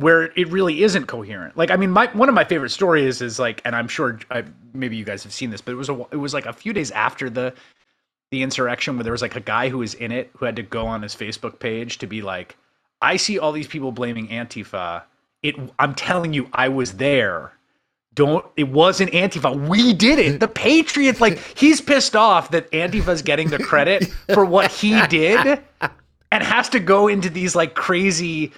where 0.00 0.24
it 0.36 0.48
really 0.48 0.82
isn't 0.82 1.06
coherent 1.06 1.56
like 1.56 1.70
i 1.70 1.76
mean 1.76 1.90
my 1.90 2.06
one 2.14 2.28
of 2.28 2.34
my 2.34 2.44
favorite 2.44 2.70
stories 2.70 3.20
is 3.20 3.38
like 3.38 3.60
and 3.64 3.74
i'm 3.74 3.88
sure 3.88 4.18
I, 4.30 4.44
maybe 4.72 4.96
you 4.96 5.04
guys 5.04 5.22
have 5.24 5.32
seen 5.32 5.50
this 5.50 5.60
but 5.60 5.72
it 5.72 5.76
was 5.76 5.88
a 5.88 6.06
it 6.12 6.16
was 6.16 6.34
like 6.34 6.46
a 6.46 6.52
few 6.52 6.72
days 6.72 6.90
after 6.90 7.30
the 7.30 7.54
the 8.30 8.42
insurrection 8.42 8.96
where 8.96 9.04
there 9.04 9.12
was 9.12 9.22
like 9.22 9.36
a 9.36 9.40
guy 9.40 9.68
who 9.68 9.78
was 9.78 9.94
in 9.94 10.12
it 10.12 10.30
who 10.36 10.44
had 10.44 10.56
to 10.56 10.62
go 10.62 10.86
on 10.86 11.02
his 11.02 11.14
Facebook 11.14 11.58
page 11.58 11.98
to 11.98 12.06
be 12.06 12.22
like, 12.22 12.56
I 13.00 13.16
see 13.16 13.38
all 13.38 13.52
these 13.52 13.68
people 13.68 13.92
blaming 13.92 14.28
Antifa. 14.28 15.02
It 15.42 15.56
I'm 15.78 15.94
telling 15.94 16.32
you, 16.32 16.48
I 16.52 16.68
was 16.68 16.94
there. 16.94 17.52
Don't 18.14 18.44
it 18.56 18.68
wasn't 18.68 19.12
Antifa. 19.12 19.68
We 19.68 19.94
did 19.94 20.18
it. 20.18 20.40
The 20.40 20.48
Patriots, 20.48 21.20
like 21.20 21.38
he's 21.56 21.80
pissed 21.80 22.16
off 22.16 22.50
that 22.50 22.70
Antifa's 22.72 23.22
getting 23.22 23.48
the 23.48 23.58
credit 23.58 24.06
for 24.34 24.44
what 24.44 24.70
he 24.70 25.00
did 25.08 25.60
and 26.30 26.42
has 26.42 26.68
to 26.70 26.80
go 26.80 27.08
into 27.08 27.30
these 27.30 27.56
like 27.56 27.74
crazy 27.74 28.52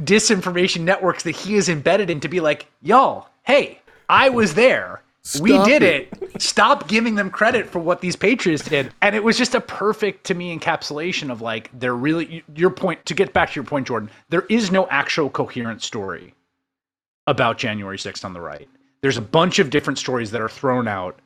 disinformation 0.00 0.80
networks 0.80 1.22
that 1.22 1.36
he 1.36 1.54
is 1.54 1.68
embedded 1.68 2.10
in 2.10 2.20
to 2.20 2.28
be 2.28 2.40
like, 2.40 2.66
y'all, 2.82 3.28
hey, 3.44 3.80
I 4.08 4.28
was 4.28 4.54
there. 4.54 5.02
we 5.40 5.52
did 5.64 5.82
it." 5.82 6.08
it. 6.20 6.42
Stop 6.42 6.88
giving 6.88 7.14
them 7.14 7.30
credit 7.30 7.66
for 7.66 7.78
what 7.78 8.00
these 8.00 8.16
patriots 8.16 8.64
did. 8.64 8.92
And 9.00 9.14
it 9.14 9.22
was 9.22 9.38
just 9.38 9.54
a 9.54 9.60
perfect 9.60 10.24
to 10.24 10.34
me 10.34 10.56
encapsulation 10.56 11.30
of 11.30 11.40
like 11.40 11.70
they're 11.78 11.94
really 11.94 12.44
your 12.54 12.70
point 12.70 13.04
to 13.06 13.14
get 13.14 13.32
back 13.32 13.50
to 13.50 13.54
your 13.54 13.64
point, 13.64 13.86
Jordan, 13.86 14.10
there 14.28 14.46
is 14.48 14.70
no 14.70 14.86
actual 14.88 15.30
coherent 15.30 15.82
story 15.82 16.34
about 17.26 17.56
January 17.56 17.96
6th 17.96 18.24
on 18.24 18.34
the 18.34 18.40
right. 18.40 18.68
There's 19.00 19.16
a 19.16 19.22
bunch 19.22 19.58
of 19.58 19.70
different 19.70 19.98
stories 19.98 20.30
that 20.30 20.40
are 20.40 20.48
thrown 20.48 20.88
out 20.88 21.18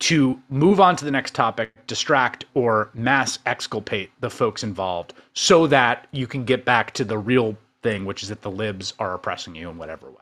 to 0.00 0.40
move 0.48 0.80
on 0.80 0.96
to 0.96 1.04
the 1.04 1.10
next 1.12 1.32
topic, 1.32 1.70
distract 1.86 2.44
or 2.54 2.90
mass 2.92 3.38
exculpate 3.46 4.10
the 4.20 4.28
folks 4.28 4.64
involved 4.64 5.14
so 5.32 5.68
that 5.68 6.08
you 6.10 6.26
can 6.26 6.44
get 6.44 6.64
back 6.64 6.92
to 6.94 7.04
the 7.04 7.16
real 7.16 7.56
thing, 7.82 8.04
which 8.04 8.22
is 8.22 8.28
that 8.28 8.42
the 8.42 8.50
libs 8.50 8.94
are 8.98 9.14
oppressing 9.14 9.54
you 9.54 9.68
in 9.68 9.78
whatever 9.78 10.10
way. 10.10 10.16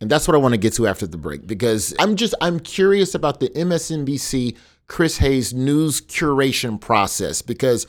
And 0.00 0.10
that's 0.10 0.26
what 0.26 0.34
I 0.34 0.38
want 0.38 0.52
to 0.52 0.58
get 0.58 0.72
to 0.74 0.88
after 0.88 1.06
the 1.06 1.16
break 1.16 1.46
because 1.46 1.94
I'm 2.00 2.16
just 2.16 2.34
I'm 2.40 2.58
curious 2.58 3.14
about 3.14 3.38
the 3.38 3.50
MSNBC 3.50 4.56
Chris 4.88 5.18
Hayes 5.18 5.54
news 5.54 6.00
curation 6.00 6.80
process 6.80 7.40
because 7.40 7.86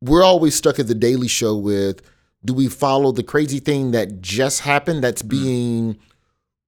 we're 0.00 0.22
always 0.22 0.54
stuck 0.54 0.78
at 0.78 0.86
the 0.86 0.94
Daily 0.94 1.26
Show 1.26 1.56
with 1.56 2.00
do 2.44 2.54
we 2.54 2.68
follow 2.68 3.10
the 3.10 3.24
crazy 3.24 3.58
thing 3.58 3.90
that 3.90 4.20
just 4.20 4.60
happened 4.60 5.02
that's 5.02 5.22
mm. 5.22 5.30
being 5.30 5.98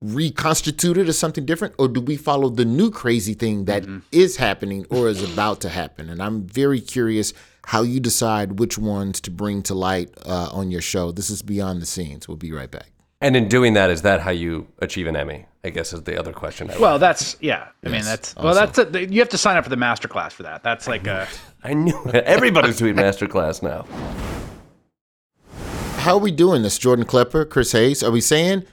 reconstituted 0.03 1.09
as 1.09 1.17
something 1.17 1.47
different? 1.47 1.75
Or 1.79 1.87
do 1.87 2.01
we 2.01 2.17
follow 2.17 2.49
the 2.49 2.65
new 2.65 2.91
crazy 2.91 3.35
thing 3.35 3.67
that 3.67 3.85
mm-hmm. 3.85 3.99
is 4.11 4.39
happening 4.39 4.87
or 4.91 5.09
is 5.09 5.23
about 5.23 5.61
to 5.61 5.69
happen? 5.69 6.11
And 6.11 6.21
i'm 6.21 6.47
very 6.47 6.81
curious 6.81 7.33
how 7.67 7.83
you 7.83 8.01
decide 8.01 8.59
which 8.59 8.79
ones 8.79 9.21
to 9.21 9.31
bring 9.31 9.63
to 9.63 9.75
light 9.75 10.11
uh, 10.27 10.49
on 10.53 10.71
your 10.71 10.81
show 10.81 11.13
this 11.13 11.31
is 11.31 11.43
beyond 11.43 11.81
the 11.81 11.87
scenes 11.87 12.27
we'll 12.29 12.37
be 12.37 12.53
right 12.53 12.71
back 12.71 12.91
And 13.23 13.37
in 13.37 13.49
doing 13.49 13.75
that, 13.75 13.91
is 13.91 14.01
that 14.03 14.21
how 14.23 14.31
you 14.31 14.67
achieve 14.79 15.07
an 15.07 15.15
Emmy? 15.15 15.45
I 15.63 15.69
guess 15.69 15.93
is 15.93 16.05
the 16.05 16.19
other 16.19 16.33
question. 16.33 16.71
I 16.71 16.73
would 16.73 16.81
Well, 16.81 16.99
that's 16.99 17.37
yeah. 17.41 17.69
I 17.85 17.89
mean, 17.89 17.97
Yes, 17.97 18.07
that's 18.07 18.37
well, 18.37 18.55
that's 18.55 18.79
a, 18.79 19.07
you 19.13 19.21
have 19.21 19.29
to 19.29 19.37
sign 19.37 19.59
up 19.59 19.65
for 19.65 19.69
the 19.69 19.77
masterclass 19.77 20.33
for 20.33 20.45
that. 20.45 20.63
That's 20.63 20.89
like 20.89 21.07
a 21.07 21.29
I 21.63 21.75
knew 21.75 22.01
it. 22.07 22.25
Everybody's 22.25 22.79
doing 22.79 22.95
masterclass 22.97 23.63
now. 23.63 23.85
How 26.01 26.15
are 26.15 26.19
we 26.19 26.31
doing 26.31 26.63
this, 26.63 26.79
Jordan 26.79 27.05
Klepper, 27.05 27.45
Chris 27.45 27.73
Hayes? 27.73 28.03
Are 28.03 28.11
we 28.11 28.23
saying 28.23 28.65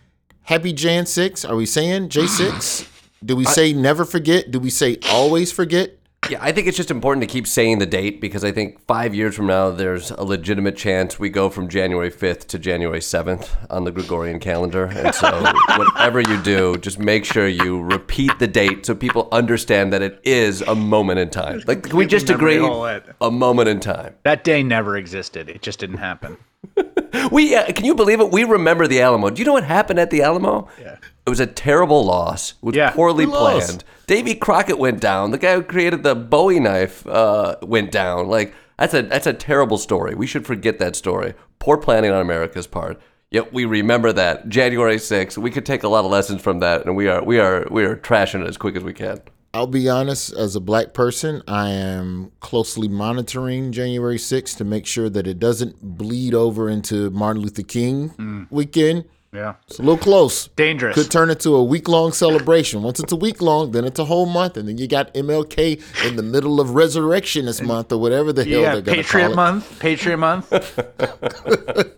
happy 0.44 0.72
Jan 0.72 1.06
6? 1.06 1.44
Are 1.44 1.58
we 1.58 1.66
saying 1.66 2.08
J6? 2.08 2.88
Do 3.26 3.36
we 3.36 3.44
say 3.44 3.74
never 3.74 4.06
forget? 4.06 4.50
Do 4.50 4.60
we 4.60 4.70
say 4.70 4.98
always 5.10 5.52
forget? 5.52 5.97
Yeah, 6.30 6.40
I 6.42 6.52
think 6.52 6.68
it's 6.68 6.76
just 6.76 6.92
important 6.92 7.22
to 7.22 7.28
keep 7.28 7.48
saying 7.48 7.80
the 7.80 7.86
date 7.86 8.20
because 8.20 8.44
I 8.44 8.52
think 8.52 8.86
five 8.86 9.16
years 9.16 9.36
from 9.36 9.48
now, 9.48 9.70
there's 9.70 10.12
a 10.12 10.24
legitimate 10.24 10.76
chance 10.76 11.18
we 11.18 11.30
go 11.30 11.50
from 11.50 11.70
January 11.70 12.12
5th 12.12 12.48
to 12.48 12.60
January 12.60 13.00
7th 13.00 13.50
on 13.70 13.86
the 13.86 13.92
Gregorian 13.94 14.40
calendar. 14.40 14.86
And 14.88 15.16
so, 15.16 15.42
whatever 15.78 16.20
you 16.20 16.42
do, 16.42 16.76
just 16.80 17.00
make 17.00 17.24
sure 17.24 17.48
you 17.48 17.82
repeat 17.82 18.40
the 18.40 18.48
date 18.48 18.86
so 18.86 18.94
people 18.94 19.30
understand 19.32 19.94
that 19.94 20.02
it 20.02 20.20
is 20.26 20.62
a 20.64 20.76
moment 20.76 21.20
in 21.20 21.30
time. 21.30 21.62
Like, 21.66 21.84
can 21.84 21.96
we 21.96 22.06
just 22.06 22.30
agree? 22.30 22.56
Memory 22.56 22.70
hole 22.70 22.86
it. 22.88 23.06
A 23.22 23.32
moment 23.32 23.70
in 23.70 23.80
time. 23.80 24.16
that 24.24 24.44
day 24.44 24.64
never 24.64 24.98
existed. 24.98 25.48
It 25.48 25.62
just 25.62 25.80
didn't 25.80 25.98
happen. 25.98 26.38
We 27.32 27.56
uh, 27.56 27.72
can 27.74 27.86
you 27.86 27.96
believe 27.96 28.20
it? 28.20 28.32
We 28.32 28.44
remember 28.44 28.88
the 28.88 29.02
Alamo. 29.02 29.30
Do 29.30 29.42
you 29.42 29.46
know 29.46 29.54
what 29.54 29.64
happened 29.64 30.00
at 30.00 30.12
the 30.12 30.22
Alamo? 30.22 30.68
Yeah. 30.80 30.98
It 31.28 31.30
was 31.30 31.42
a 31.42 31.46
terrible 31.46 32.06
loss. 32.06 32.52
It 32.52 32.66
was 32.66 32.76
Yeah. 32.76 32.92
poorly 32.92 33.26
Who 33.26 33.32
lost? 33.32 33.68
planned. 33.68 33.84
Davy 34.08 34.34
Crockett 34.34 34.80
went 34.80 35.02
down. 35.02 35.32
The 35.32 35.38
guy 35.38 35.56
who 35.56 35.62
created 35.62 36.02
the 36.04 36.16
Bowie 36.16 36.62
knife 36.62 37.06
uh, 37.06 37.58
went 37.62 37.92
down. 37.92 38.30
Like 38.30 38.54
that's 38.80 38.94
a 38.94 39.02
that's 39.02 39.28
a 39.28 39.34
terrible 39.34 39.78
story. 39.78 40.16
We 40.16 40.26
should 40.26 40.46
forget 40.48 40.80
that 40.80 40.96
story. 40.96 41.34
Poor 41.60 41.78
planning 41.78 42.12
on 42.12 42.22
America's 42.22 42.66
part. 42.66 42.98
Yet 43.30 43.52
we 43.52 43.66
remember 43.66 44.14
that 44.14 44.48
January 44.48 44.96
6th. 44.96 45.38
We 45.38 45.52
could 45.52 45.66
take 45.66 45.84
a 45.84 45.90
lot 45.90 46.06
of 46.06 46.12
lessons 46.12 46.42
from 46.42 46.60
that, 46.62 46.86
and 46.86 46.96
we 46.96 47.10
are 47.10 47.22
we 47.22 47.40
are 47.42 47.68
we 47.70 47.84
are 47.84 47.98
trashing 47.98 48.42
it 48.42 48.48
as 48.48 48.56
quick 48.56 48.78
as 48.78 48.84
we 48.86 48.94
can. 48.94 49.20
I'll 49.54 49.68
be 49.68 49.90
honest, 49.90 50.32
as 50.34 50.56
a 50.56 50.62
black 50.62 50.94
person, 50.94 51.42
I 51.48 51.72
am 51.72 52.32
closely 52.40 52.88
monitoring 52.88 53.72
January 53.74 54.18
6th 54.18 54.56
to 54.58 54.64
make 54.64 54.86
sure 54.86 55.10
that 55.10 55.26
it 55.28 55.40
doesn't 55.40 55.82
bleed 55.98 56.34
over 56.34 56.70
into 56.70 57.10
Martin 57.10 57.42
Luther 57.42 57.64
King 57.64 58.48
weekend. 58.50 59.06
Yeah. 59.38 59.54
It's 59.68 59.78
a 59.78 59.84
little 59.84 60.00
close. 60.00 60.48
Dangerous. 60.56 60.96
Could 60.96 61.12
turn 61.12 61.30
into 61.30 61.54
a 61.56 61.64
week 61.64 61.88
long 61.88 62.12
celebration. 62.12 62.82
Once 62.82 63.00
it's 63.00 63.12
a 63.12 63.16
week 63.16 63.40
long, 63.40 63.70
then 63.72 63.86
it's 63.86 64.00
a 64.00 64.06
whole 64.06 64.26
month, 64.26 64.58
and 64.58 64.68
then 64.68 64.80
you 64.80 64.88
got 64.88 65.14
MLK 65.14 65.80
in 66.08 66.16
the 66.16 66.24
middle 66.24 66.60
of 66.60 66.72
Resurrectionist 66.72 67.62
Month 67.62 67.92
or 67.92 68.00
whatever 68.00 68.34
the 68.34 68.44
hell 68.44 68.62
Yeah, 68.62 68.72
they're 68.74 68.82
going 68.82 68.98
to 68.98 69.04
Patriot 69.04 69.24
call 69.26 69.32
it. 69.34 69.36
Month. 69.36 69.80
Patriot 69.80 70.18
Month. 70.18 70.52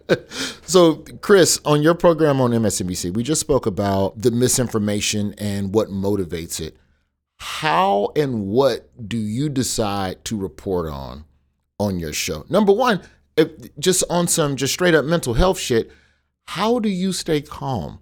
So, 0.65 0.97
Chris, 1.21 1.59
on 1.65 1.81
your 1.81 1.95
program 1.95 2.39
on 2.39 2.51
MSNBC, 2.51 3.11
we 3.15 3.23
just 3.23 3.41
spoke 3.41 3.65
about 3.65 4.21
the 4.21 4.29
misinformation 4.29 5.33
and 5.39 5.73
what 5.73 5.87
motivates 5.87 6.59
it. 6.61 6.77
How 7.37 8.11
and 8.15 8.45
what 8.45 8.87
do 9.09 9.17
you 9.17 9.49
decide 9.49 10.23
to 10.25 10.37
report 10.37 10.87
on 10.87 11.25
on 11.79 11.97
your 11.99 12.13
show? 12.13 12.45
Number 12.49 12.71
one, 12.71 13.01
if, 13.35 13.49
just 13.79 14.03
on 14.11 14.27
some 14.27 14.57
just 14.57 14.73
straight 14.73 14.93
up 14.93 15.05
mental 15.05 15.33
health 15.33 15.57
shit, 15.57 15.89
how 16.53 16.79
do 16.79 16.89
you 16.89 17.13
stay 17.13 17.41
calm? 17.41 17.99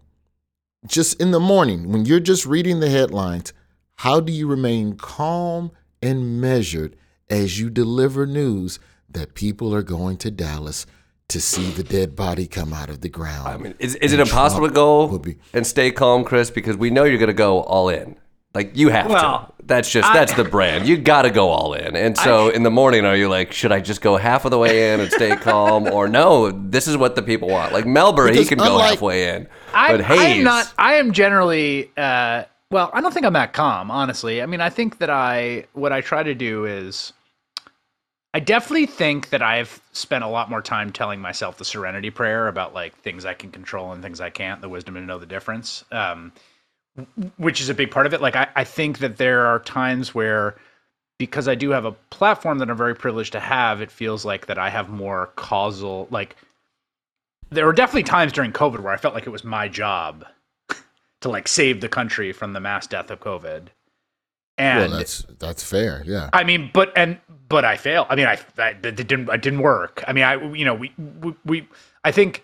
Just 0.85 1.19
in 1.19 1.31
the 1.31 1.39
morning, 1.39 1.91
when 1.91 2.05
you're 2.05 2.21
just 2.21 2.45
reading 2.45 2.79
the 2.79 2.89
headlines, 2.89 3.51
how 3.95 4.21
do 4.21 4.31
you 4.31 4.47
remain 4.47 4.95
calm 4.95 5.69
and 6.01 6.39
measured 6.39 6.95
as 7.29 7.59
you 7.59 7.69
deliver 7.69 8.25
news 8.25 8.79
that 9.09 9.33
people 9.33 9.75
are 9.75 9.83
going 9.83 10.15
to 10.19 10.31
Dallas 10.31 10.85
to 11.27 11.41
see 11.41 11.71
the 11.71 11.83
dead 11.83 12.15
body 12.15 12.47
come 12.47 12.71
out 12.71 12.89
of 12.89 13.01
the 13.01 13.09
ground. 13.09 13.49
I 13.49 13.57
mean, 13.57 13.75
is, 13.79 13.95
is 13.95 14.13
it 14.13 14.19
impossible 14.21 14.69
to 14.69 14.73
go 14.73 15.21
and 15.51 15.67
stay 15.67 15.91
calm, 15.91 16.23
Chris? 16.23 16.49
Because 16.49 16.77
we 16.77 16.89
know 16.89 17.03
you're 17.03 17.17
going 17.17 17.27
to 17.27 17.33
go 17.33 17.59
all 17.63 17.89
in. 17.89 18.15
Like 18.55 18.77
you 18.77 18.87
have 18.89 19.09
Well, 19.09 19.53
to. 19.56 19.56
That's 19.67 19.89
just 19.91 20.09
I- 20.09 20.13
that's 20.13 20.33
the 20.33 20.43
brand. 20.43 20.87
You 20.87 20.97
got 20.97 21.23
to 21.23 21.29
go 21.29 21.49
all 21.49 21.73
in. 21.73 21.95
And 21.95 22.17
so 22.17 22.49
in 22.49 22.63
the 22.63 22.71
morning, 22.71 23.05
are 23.05 23.15
you 23.15 23.29
like, 23.29 23.51
should 23.51 23.71
I 23.71 23.79
just 23.81 24.01
go 24.01 24.17
half 24.17 24.45
of 24.45 24.51
the 24.51 24.57
way 24.57 24.93
in 24.93 24.99
and 25.01 25.11
stay 25.11 25.35
calm, 25.35 25.87
or 25.87 26.07
no? 26.07 26.51
This 26.51 26.87
is 26.87 26.97
what 26.97 27.15
the 27.15 27.21
people 27.21 27.49
want. 27.49 27.73
Like 27.73 27.85
Melbury, 27.85 28.29
he 28.29 28.35
Because 28.37 28.49
can 28.49 28.57
go 28.59 28.65
unlike- 28.65 28.89
halfway 28.91 29.29
in, 29.35 29.47
I, 29.73 29.91
but 29.97 30.05
I 30.09 30.15
am 30.23 30.43
not. 30.43 30.73
I 30.77 30.93
am 30.95 31.11
generally. 31.11 31.91
Uh, 31.97 32.43
well, 32.71 32.89
I 32.93 32.99
don't 33.01 33.13
think 33.13 33.25
I'm 33.25 33.33
that 33.33 33.53
calm, 33.53 33.91
honestly. 33.91 34.41
I 34.41 34.45
mean, 34.45 34.59
I 34.61 34.69
think 34.69 34.97
that 34.99 35.09
I 35.09 35.65
what 35.73 35.91
I 35.93 36.01
try 36.01 36.23
to 36.23 36.33
do 36.33 36.65
is. 36.65 37.13
I 38.33 38.39
definitely 38.39 38.85
think 38.85 39.29
that 39.29 39.41
I've 39.41 39.81
spent 39.93 40.23
a 40.23 40.27
lot 40.27 40.49
more 40.49 40.61
time 40.61 40.91
telling 40.91 41.19
myself 41.19 41.57
the 41.57 41.65
serenity 41.65 42.11
prayer 42.11 42.47
about 42.49 42.73
like 42.73 42.95
things 43.01 43.25
I 43.25 43.33
can 43.33 43.49
control 43.51 43.93
and 43.93 44.03
things 44.03 44.21
I 44.21 44.29
can't, 44.29 44.61
the 44.61 44.69
wisdom 44.69 44.93
to 44.93 45.01
know 45.01 45.17
the 45.17 45.25
difference, 45.25 45.83
um, 45.91 46.31
w- 46.31 46.33
which 47.37 47.61
is 47.61 47.69
a 47.69 47.73
big 47.73 47.91
part 47.91 48.05
of 48.05 48.13
it. 48.13 48.21
Like, 48.21 48.35
I, 48.35 48.47
I 48.55 48.63
think 48.63 48.99
that 48.99 49.17
there 49.17 49.45
are 49.45 49.59
times 49.59 50.15
where, 50.15 50.55
because 51.17 51.47
I 51.47 51.55
do 51.55 51.71
have 51.71 51.85
a 51.85 51.91
platform 51.91 52.59
that 52.59 52.69
I'm 52.69 52.77
very 52.77 52.95
privileged 52.95 53.33
to 53.33 53.39
have, 53.39 53.81
it 53.81 53.91
feels 53.91 54.25
like 54.25 54.47
that 54.47 54.57
I 54.57 54.69
have 54.69 54.89
more 54.89 55.27
causal, 55.35 56.07
like, 56.11 56.35
there 57.49 57.65
were 57.65 57.73
definitely 57.73 58.03
times 58.03 58.33
during 58.33 58.51
COVID 58.51 58.79
where 58.79 58.93
I 58.93 58.97
felt 58.97 59.13
like 59.13 59.25
it 59.25 59.29
was 59.29 59.43
my 59.43 59.67
job 59.67 60.25
to 61.21 61.29
like 61.29 61.47
save 61.47 61.81
the 61.81 61.89
country 61.89 62.33
from 62.33 62.53
the 62.53 62.59
mass 62.59 62.87
death 62.87 63.09
of 63.09 63.19
COVID. 63.19 63.67
And 64.57 64.91
well, 64.91 64.99
that's 64.99 65.23
that's 65.39 65.63
fair. 65.63 66.03
Yeah. 66.05 66.29
I 66.33 66.43
mean, 66.43 66.71
but 66.73 66.91
and 66.95 67.19
but 67.47 67.63
I 67.63 67.77
failed. 67.77 68.07
I 68.09 68.15
mean, 68.15 68.25
I, 68.25 68.39
I 68.57 68.69
it 68.69 68.95
didn't 68.95 69.29
it 69.29 69.41
didn't 69.41 69.61
work. 69.61 70.03
I 70.07 70.13
mean, 70.13 70.23
I 70.23 70.53
you 70.53 70.65
know 70.65 70.73
we, 70.73 70.93
we 70.97 71.35
we 71.45 71.67
I 72.03 72.11
think 72.11 72.43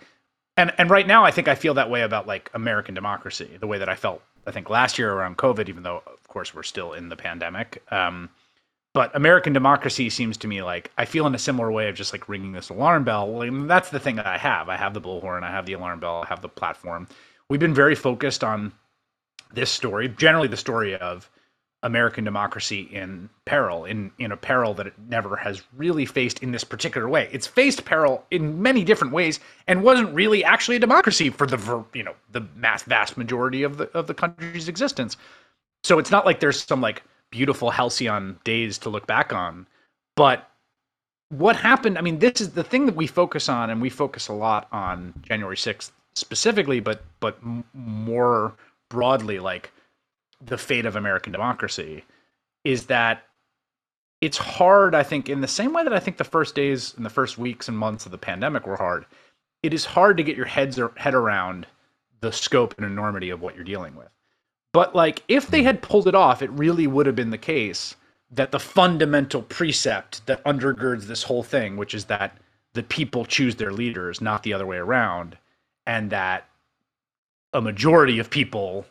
and 0.56 0.72
and 0.78 0.90
right 0.90 1.06
now 1.06 1.24
I 1.24 1.32
think 1.32 1.48
I 1.48 1.56
feel 1.56 1.74
that 1.74 1.90
way 1.90 2.02
about 2.02 2.26
like 2.26 2.50
American 2.54 2.94
democracy, 2.94 3.50
the 3.58 3.66
way 3.66 3.78
that 3.78 3.88
I 3.88 3.96
felt 3.96 4.22
I 4.46 4.50
think 4.50 4.70
last 4.70 4.98
year 4.98 5.12
around 5.12 5.38
COVID, 5.38 5.68
even 5.68 5.82
though 5.82 6.02
of 6.06 6.28
course 6.28 6.54
we're 6.54 6.62
still 6.62 6.92
in 6.92 7.08
the 7.08 7.16
pandemic. 7.16 7.82
Um, 7.90 8.30
but 8.92 9.14
American 9.16 9.52
democracy 9.52 10.08
seems 10.08 10.36
to 10.38 10.48
me 10.48 10.62
like 10.62 10.90
I 10.96 11.04
feel 11.04 11.26
in 11.26 11.34
a 11.34 11.38
similar 11.38 11.70
way 11.70 11.88
of 11.88 11.96
just 11.96 12.12
like 12.12 12.28
ringing 12.28 12.52
this 12.52 12.68
alarm 12.68 13.04
bell. 13.04 13.42
I 13.42 13.50
mean, 13.50 13.66
that's 13.66 13.90
the 13.90 13.98
thing 13.98 14.16
that 14.16 14.26
I 14.26 14.38
have. 14.38 14.68
I 14.68 14.76
have 14.76 14.94
the 14.94 15.00
bullhorn, 15.00 15.42
I 15.42 15.50
have 15.50 15.66
the 15.66 15.72
alarm 15.72 16.00
bell, 16.00 16.22
I 16.24 16.28
have 16.28 16.42
the 16.42 16.48
platform. 16.48 17.08
We've 17.48 17.60
been 17.60 17.74
very 17.74 17.94
focused 17.94 18.44
on 18.44 18.72
this 19.52 19.70
story, 19.70 20.08
generally 20.08 20.48
the 20.48 20.56
story 20.56 20.96
of 20.96 21.28
American 21.84 22.24
democracy 22.24 22.88
in 22.90 23.28
peril, 23.44 23.84
in 23.84 24.10
in 24.18 24.32
a 24.32 24.36
peril 24.36 24.72
that 24.74 24.86
it 24.86 24.94
never 25.08 25.36
has 25.36 25.62
really 25.76 26.06
faced 26.06 26.42
in 26.42 26.50
this 26.50 26.64
particular 26.64 27.08
way. 27.08 27.28
It's 27.30 27.46
faced 27.46 27.84
peril 27.84 28.24
in 28.30 28.60
many 28.60 28.82
different 28.82 29.12
ways 29.12 29.38
and 29.68 29.82
wasn't 29.82 30.12
really 30.14 30.42
actually 30.42 30.76
a 30.76 30.80
democracy 30.80 31.28
for 31.28 31.46
the 31.46 31.84
you 31.92 32.02
know 32.02 32.14
the 32.32 32.40
mass 32.56 32.82
vast 32.82 33.16
majority 33.16 33.62
of 33.62 33.76
the 33.76 33.90
of 33.96 34.06
the 34.06 34.14
country's 34.14 34.66
existence. 34.66 35.18
So 35.84 35.98
it's 35.98 36.10
not 36.10 36.24
like 36.24 36.40
there's 36.40 36.62
some 36.62 36.80
like 36.80 37.02
beautiful 37.30 37.70
halcyon 37.70 38.38
days 38.44 38.78
to 38.78 38.88
look 38.88 39.06
back 39.06 39.32
on, 39.32 39.66
but 40.16 40.50
what 41.28 41.56
happened? 41.56 41.98
I 41.98 42.00
mean, 42.00 42.18
this 42.18 42.40
is 42.40 42.50
the 42.50 42.64
thing 42.64 42.86
that 42.86 42.96
we 42.96 43.06
focus 43.06 43.48
on, 43.48 43.68
and 43.68 43.82
we 43.82 43.90
focus 43.90 44.28
a 44.28 44.32
lot 44.32 44.68
on 44.72 45.12
January 45.22 45.56
sixth 45.56 45.92
specifically, 46.14 46.80
but 46.80 47.04
but 47.20 47.38
more 47.74 48.54
broadly, 48.88 49.38
like 49.38 49.70
the 50.44 50.58
fate 50.58 50.86
of 50.86 50.96
American 50.96 51.32
democracy 51.32 52.04
is 52.64 52.86
that 52.86 53.24
it's 54.20 54.38
hard, 54.38 54.94
I 54.94 55.02
think, 55.02 55.28
in 55.28 55.40
the 55.40 55.48
same 55.48 55.72
way 55.72 55.84
that 55.84 55.92
I 55.92 56.00
think 56.00 56.16
the 56.16 56.24
first 56.24 56.54
days 56.54 56.94
and 56.96 57.04
the 57.04 57.10
first 57.10 57.36
weeks 57.36 57.68
and 57.68 57.76
months 57.76 58.06
of 58.06 58.12
the 58.12 58.18
pandemic 58.18 58.66
were 58.66 58.76
hard. 58.76 59.04
It 59.62 59.74
is 59.74 59.84
hard 59.84 60.16
to 60.16 60.22
get 60.22 60.36
your 60.36 60.46
heads 60.46 60.80
head 60.96 61.14
around 61.14 61.66
the 62.20 62.32
scope 62.32 62.74
and 62.76 62.86
enormity 62.86 63.30
of 63.30 63.42
what 63.42 63.54
you're 63.54 63.64
dealing 63.64 63.94
with. 63.94 64.08
But 64.72 64.94
like 64.94 65.22
if 65.28 65.48
they 65.48 65.62
had 65.62 65.82
pulled 65.82 66.08
it 66.08 66.14
off, 66.14 66.42
it 66.42 66.50
really 66.50 66.86
would 66.86 67.06
have 67.06 67.14
been 67.14 67.30
the 67.30 67.38
case 67.38 67.96
that 68.30 68.50
the 68.50 68.58
fundamental 68.58 69.42
precept 69.42 70.26
that 70.26 70.44
undergirds 70.44 71.04
this 71.04 71.22
whole 71.22 71.42
thing, 71.42 71.76
which 71.76 71.94
is 71.94 72.06
that 72.06 72.36
the 72.72 72.82
people 72.82 73.24
choose 73.24 73.56
their 73.56 73.72
leaders, 73.72 74.20
not 74.20 74.42
the 74.42 74.52
other 74.52 74.66
way 74.66 74.78
around, 74.78 75.38
and 75.86 76.10
that 76.10 76.48
a 77.52 77.60
majority 77.60 78.18
of 78.18 78.30
people 78.30 78.84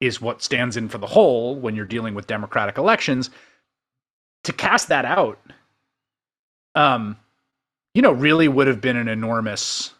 is 0.00 0.20
what 0.20 0.42
stands 0.42 0.76
in 0.76 0.88
for 0.88 0.98
the 0.98 1.06
whole 1.06 1.56
when 1.56 1.76
you're 1.76 1.84
dealing 1.84 2.14
with 2.14 2.26
democratic 2.26 2.78
elections 2.78 3.30
to 4.44 4.52
cast 4.52 4.88
that 4.88 5.04
out 5.04 5.38
um 6.74 7.16
you 7.94 8.02
know 8.02 8.12
really 8.12 8.48
would 8.48 8.66
have 8.66 8.80
been 8.80 8.96
an 8.96 9.08
enormous 9.08 9.92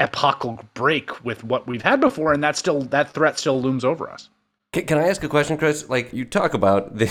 epochal 0.00 0.60
break 0.74 1.24
with 1.24 1.42
what 1.42 1.66
we've 1.66 1.82
had 1.82 2.00
before 2.00 2.32
and 2.32 2.42
that 2.44 2.56
still 2.56 2.82
that 2.82 3.10
threat 3.12 3.38
still 3.38 3.60
looms 3.60 3.84
over 3.84 4.08
us 4.10 4.28
Can, 4.72 4.86
can 4.86 4.98
I 4.98 5.08
ask 5.08 5.24
a 5.24 5.28
question, 5.28 5.56
Chris? 5.56 5.88
Like 5.88 6.12
you 6.12 6.24
talk 6.24 6.54
about 6.54 6.96
the, 6.96 7.06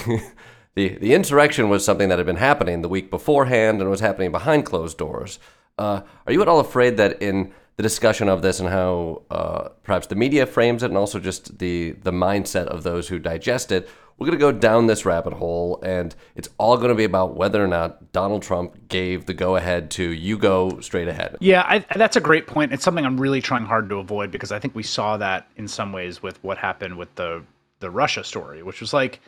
the 0.75 0.89
the 0.99 1.13
insurrection 1.13 1.69
was 1.69 1.83
something 1.83 2.07
that 2.09 2.19
had 2.19 2.25
been 2.27 2.35
happening 2.37 2.81
the 2.81 2.89
week 2.89 3.09
beforehand 3.09 3.81
and 3.81 3.89
was 3.89 3.99
happening 3.99 4.31
behind 4.31 4.65
closed 4.65 4.97
doors. 4.97 5.39
Uh, 5.77 6.01
are 6.25 6.33
you 6.33 6.41
at 6.41 6.47
all 6.47 6.59
afraid 6.59 6.97
that 6.97 7.21
in 7.21 7.51
the 7.77 7.83
discussion 7.83 8.27
of 8.27 8.41
this 8.41 8.59
and 8.59 8.69
how 8.69 9.21
uh, 9.29 9.69
perhaps 9.83 10.07
the 10.07 10.15
media 10.15 10.45
frames 10.45 10.83
it, 10.83 10.87
and 10.87 10.97
also 10.97 11.19
just 11.19 11.59
the 11.59 11.91
the 12.03 12.11
mindset 12.11 12.65
of 12.65 12.83
those 12.83 13.07
who 13.07 13.19
digest 13.19 13.71
it, 13.71 13.87
we're 14.17 14.25
going 14.25 14.37
to 14.37 14.41
go 14.41 14.51
down 14.51 14.87
this 14.87 15.05
rabbit 15.05 15.33
hole, 15.33 15.79
and 15.83 16.15
it's 16.35 16.49
all 16.57 16.77
going 16.77 16.89
to 16.89 16.95
be 16.95 17.03
about 17.03 17.35
whether 17.35 17.63
or 17.63 17.67
not 17.67 18.11
Donald 18.11 18.41
Trump 18.41 18.87
gave 18.87 19.27
the 19.27 19.33
go 19.35 19.55
ahead 19.55 19.91
to 19.91 20.03
you 20.11 20.39
go 20.39 20.79
straight 20.79 21.07
ahead. 21.07 21.37
yeah 21.39 21.63
I, 21.67 21.85
that's 21.95 22.15
a 22.15 22.21
great 22.21 22.47
point 22.47 22.73
it's 22.73 22.83
something 22.83 23.05
i'm 23.05 23.19
really 23.19 23.41
trying 23.41 23.65
hard 23.65 23.89
to 23.89 23.97
avoid 23.97 24.31
because 24.31 24.51
i 24.51 24.59
think 24.59 24.73
we 24.73 24.83
saw 24.83 25.17
that 25.17 25.47
in 25.55 25.67
some 25.67 25.91
ways 25.91 26.23
with 26.23 26.43
what 26.43 26.57
happened 26.57 26.97
with 26.97 27.13
the 27.15 27.43
the 27.79 27.91
russia 27.91 28.23
story 28.23 28.63
which 28.63 28.81
was 28.81 28.93
like 28.93 29.19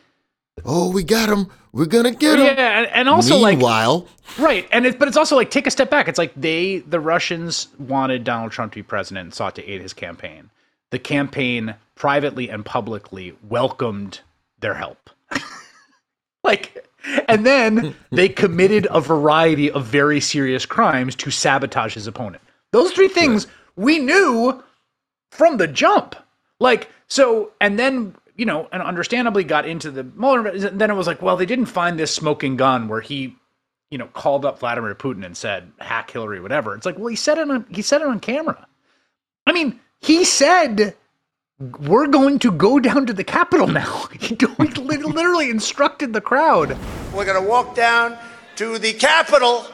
Oh, 0.64 0.90
we 0.92 1.04
got 1.04 1.28
him. 1.28 1.48
We're 1.72 1.86
gonna 1.86 2.10
get 2.10 2.38
him. 2.38 2.46
Yeah, 2.46 2.78
and, 2.80 2.86
and 2.88 3.08
also 3.08 3.36
like 3.36 3.58
Meanwhile, 3.58 4.06
Right, 4.38 4.68
and 4.72 4.86
it, 4.86 4.98
but 4.98 5.08
it's 5.08 5.16
also 5.16 5.36
like 5.36 5.50
take 5.50 5.66
a 5.66 5.70
step 5.70 5.90
back. 5.90 6.08
It's 6.08 6.18
like 6.18 6.32
they, 6.36 6.78
the 6.78 7.00
Russians, 7.00 7.68
wanted 7.78 8.24
Donald 8.24 8.52
Trump 8.52 8.72
to 8.72 8.78
be 8.78 8.82
president 8.82 9.24
and 9.24 9.34
sought 9.34 9.54
to 9.56 9.68
aid 9.68 9.80
his 9.80 9.92
campaign. 9.92 10.50
The 10.90 10.98
campaign 10.98 11.74
privately 11.94 12.48
and 12.48 12.64
publicly 12.64 13.36
welcomed 13.48 14.20
their 14.60 14.74
help. 14.74 15.10
like, 16.44 16.86
and 17.28 17.46
then 17.46 17.94
they 18.10 18.28
committed 18.44 18.86
a 18.90 19.00
variety 19.00 19.70
of 19.70 19.86
very 19.86 20.20
serious 20.20 20.66
crimes 20.66 21.14
to 21.16 21.30
sabotage 21.30 21.94
his 21.94 22.06
opponent. 22.06 22.42
Those 22.72 22.92
three 22.92 23.08
things 23.08 23.46
we 23.76 23.98
knew 23.98 24.62
from 25.30 25.56
the 25.56 25.66
jump. 25.66 26.16
Like, 26.58 26.88
so, 27.08 27.50
and 27.60 27.78
then, 27.78 28.14
you 28.36 28.46
know, 28.46 28.68
and 28.72 28.82
understandably 28.82 29.44
got 29.44 29.66
into 29.66 29.90
the 29.90 30.04
Mueller, 30.04 30.56
then 30.58 30.90
it 30.90 30.94
was 30.94 31.06
like, 31.06 31.22
well, 31.22 31.36
they 31.36 31.46
didn't 31.46 31.66
find 31.66 31.98
this 31.98 32.14
smoking 32.14 32.56
gun 32.56 32.88
where 32.88 33.00
he, 33.00 33.36
you 33.90 33.98
know, 33.98 34.06
called 34.06 34.44
up 34.44 34.60
Vladimir 34.60 34.94
Putin 34.94 35.24
and 35.24 35.36
said, 35.36 35.70
hack 35.78 36.10
Hillary, 36.10 36.40
whatever. 36.40 36.74
It's 36.74 36.86
like, 36.86 36.98
well, 36.98 37.08
he 37.08 37.16
said 37.16 37.38
it 37.38 37.50
on, 37.50 37.66
he 37.70 37.82
said 37.82 38.02
it 38.02 38.06
on 38.06 38.20
camera. 38.20 38.66
I 39.46 39.52
mean, 39.52 39.80
he 40.00 40.24
said, 40.24 40.94
we're 41.58 42.06
going 42.06 42.38
to 42.40 42.50
go 42.50 42.80
down 42.80 43.06
to 43.06 43.12
the 43.12 43.24
Capitol 43.24 43.66
now. 43.66 44.08
He 44.20 44.36
literally 44.58 45.50
instructed 45.50 46.12
the 46.12 46.20
crowd. 46.20 46.76
We're 47.12 47.24
going 47.24 47.42
to 47.42 47.48
walk 47.48 47.74
down 47.74 48.16
to 48.56 48.78
the 48.78 48.92
Capitol 48.92 49.66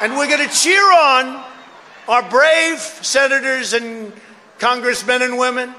and 0.00 0.14
we're 0.16 0.28
going 0.28 0.46
to 0.46 0.54
cheer 0.54 0.82
on 0.92 1.42
our 2.08 2.28
brave 2.28 2.78
senators 2.78 3.72
and 3.72 4.12
congressmen 4.58 5.22
and 5.22 5.38
women. 5.38 5.74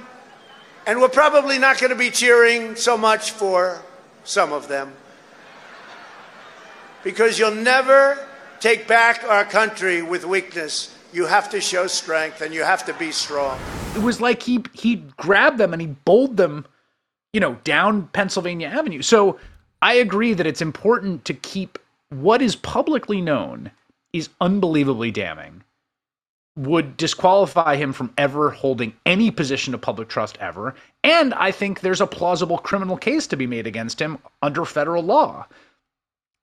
And 0.86 1.02
we're 1.02 1.10
probably 1.10 1.60
not 1.60 1.80
going 1.80 1.90
to 1.90 1.98
be 1.98 2.10
cheering 2.10 2.76
so 2.76 2.98
much 2.98 3.32
for 3.32 3.82
some 4.24 4.54
of 4.54 4.68
them. 4.68 4.94
Because 7.04 7.38
you'll 7.38 7.56
never 7.56 8.26
take 8.60 8.88
back 8.88 9.24
our 9.24 9.46
country 9.46 10.02
with 10.02 10.26
weakness. 10.26 10.96
You 11.14 11.26
have 11.26 11.50
to 11.52 11.62
show 11.62 11.88
strength 11.88 12.42
and 12.42 12.54
you 12.54 12.64
have 12.64 12.86
to 12.86 12.94
be 12.94 13.12
strong. 13.12 13.60
It 13.96 14.02
was 14.02 14.22
like 14.22 14.44
he 14.44 14.64
he 14.74 14.98
grabbed 15.18 15.58
them 15.58 15.74
and 15.74 15.82
he 15.82 15.88
bowled 15.88 16.38
them, 16.38 16.66
you 17.34 17.40
know, 17.40 17.56
down 17.64 18.08
Pennsylvania 18.08 18.68
Avenue. 18.68 19.02
So 19.02 19.40
I 19.82 19.96
agree 19.96 20.34
that 20.34 20.48
it's 20.48 20.62
important 20.62 21.26
to 21.26 21.34
keep 21.34 21.80
what 22.10 22.42
is 22.42 22.56
publicly 22.56 23.22
known 23.22 23.72
is 24.14 24.30
unbelievably 24.42 25.12
damning. 25.12 25.64
Would 26.58 26.98
disqualify 26.98 27.76
him 27.76 27.94
from 27.94 28.14
ever 28.18 28.50
holding 28.50 28.94
any 29.06 29.32
position 29.32 29.74
of 29.74 29.82
public 29.82 30.10
trust 30.10 30.38
ever. 30.42 30.76
And 31.04 31.34
I 31.36 31.52
think 31.52 31.80
there's 31.80 32.02
a 32.02 32.08
plausible 32.08 32.58
criminal 32.58 32.98
case 32.98 33.28
to 33.28 33.38
be 33.38 33.48
made 33.48 33.68
against 33.68 34.02
him 34.02 34.18
under 34.42 34.66
federal 34.66 35.04
law. 35.04 35.46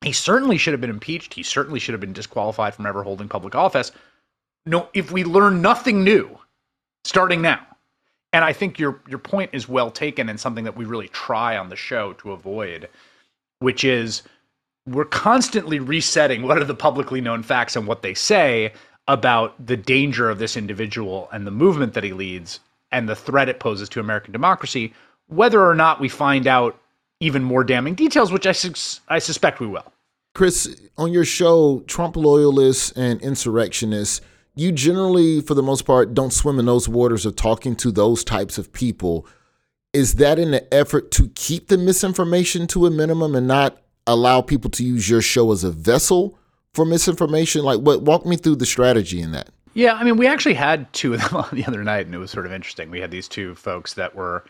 He 0.03 0.13
certainly 0.13 0.57
should 0.57 0.73
have 0.73 0.81
been 0.81 0.91
impeached. 0.91 1.35
He 1.35 1.43
certainly 1.43 1.81
should 1.81 1.95
have 1.95 2.01
been 2.01 2.13
disqualified 2.13 2.75
from 2.75 2.87
ever 2.87 3.03
holding 3.03 3.29
public 3.29 3.55
office. 3.55 3.91
No, 4.67 4.89
if 4.95 5.11
we 5.11 5.25
learn 5.25 5.61
nothing 5.61 6.05
new 6.05 6.39
starting 7.05 7.43
now. 7.43 7.61
And 8.33 8.45
I 8.45 8.53
think 8.53 8.79
your 8.79 9.01
your 9.09 9.19
point 9.19 9.51
is 9.53 9.69
well 9.69 9.91
taken 9.91 10.29
and 10.29 10.41
something 10.41 10.65
that 10.65 10.77
we 10.77 10.85
really 10.85 11.09
try 11.09 11.57
on 11.57 11.69
the 11.69 11.77
show 11.77 12.15
to 12.15 12.33
avoid, 12.33 12.89
which 13.61 13.85
is 13.85 14.23
we're 14.87 15.05
constantly 15.05 15.79
resetting 15.79 16.43
what 16.43 16.59
are 16.59 16.65
the 16.65 16.75
publicly 16.75 17.21
known 17.21 17.43
facts 17.43 17.77
and 17.77 17.87
what 17.87 18.03
they 18.03 18.15
say 18.15 18.73
about 19.09 19.67
the 19.67 19.77
danger 19.77 20.31
of 20.31 20.39
this 20.39 20.57
individual 20.57 21.29
and 21.33 21.47
the 21.47 21.51
movement 21.51 21.95
that 21.95 22.05
he 22.05 22.13
leads 22.13 22.61
and 22.91 23.09
the 23.09 23.17
threat 23.17 23.49
it 23.49 23.61
poses 23.61 23.89
to 23.91 24.01
American 24.01 24.33
democracy, 24.33 24.95
whether 25.27 25.63
or 25.63 25.75
not 25.75 26.01
we 26.01 26.09
find 26.09 26.47
out 26.47 26.79
even 27.21 27.43
more 27.43 27.65
damning 27.65 27.95
details, 27.95 28.33
which 28.33 28.47
I, 28.47 28.53
sus- 28.53 29.01
I 29.09 29.19
suspect 29.19 29.61
we 29.61 29.67
will. 29.67 29.93
Chris, 30.35 30.81
on 30.97 31.13
your 31.13 31.25
show, 31.25 31.81
Trump 31.87 32.17
loyalists 32.17 32.91
and 32.93 33.21
insurrectionists, 33.21 34.21
you 34.57 34.73
generally, 34.73 35.41
for 35.41 35.55
the 35.55 35.63
most 35.63 35.83
part, 35.83 36.15
don't 36.15 36.33
swim 36.33 36.59
in 36.59 36.67
those 36.67 36.89
waters 36.89 37.27
of 37.27 37.37
talking 37.37 37.75
to 37.77 37.91
those 37.91 38.25
types 38.25 38.59
of 38.59 38.73
people. 38.73 39.27
Is 39.93 40.17
that 40.17 40.39
in 40.39 40.55
an 40.55 40.67
effort 40.73 41.11
to 41.13 41.29
keep 41.35 41.69
the 41.69 41.79
misinformation 41.79 42.67
to 42.69 42.87
a 42.87 42.91
minimum 42.91 43.35
and 43.35 43.47
not 43.47 43.79
allow 44.07 44.41
people 44.41 44.71
to 44.73 44.85
use 44.85 45.09
your 45.09 45.23
show 45.23 45.51
as 45.53 45.65
a 45.65 45.71
vessel 45.71 46.39
for 46.75 46.85
misinformation? 46.85 47.63
Like, 47.63 47.81
what? 47.81 48.03
Walk 48.03 48.27
me 48.27 48.37
through 48.37 48.57
the 48.57 48.67
strategy 48.67 49.21
in 49.21 49.33
that. 49.33 49.51
Yeah, 49.75 49.95
I 49.95 50.05
mean, 50.05 50.17
we 50.17 50.27
actually 50.27 50.55
had 50.55 50.93
two 50.93 51.15
of 51.15 51.21
them 51.21 51.37
on 51.37 51.49
the 51.53 51.65
other 51.65 51.83
night, 51.83 52.07
and 52.07 52.15
it 52.15 52.19
was 52.19 52.31
sort 52.31 52.47
of 52.47 52.53
interesting. 52.53 52.91
We 52.91 53.01
had 53.01 53.11
these 53.11 53.29
two 53.29 53.55
folks 53.55 53.95
that 53.95 54.15
were 54.15 54.45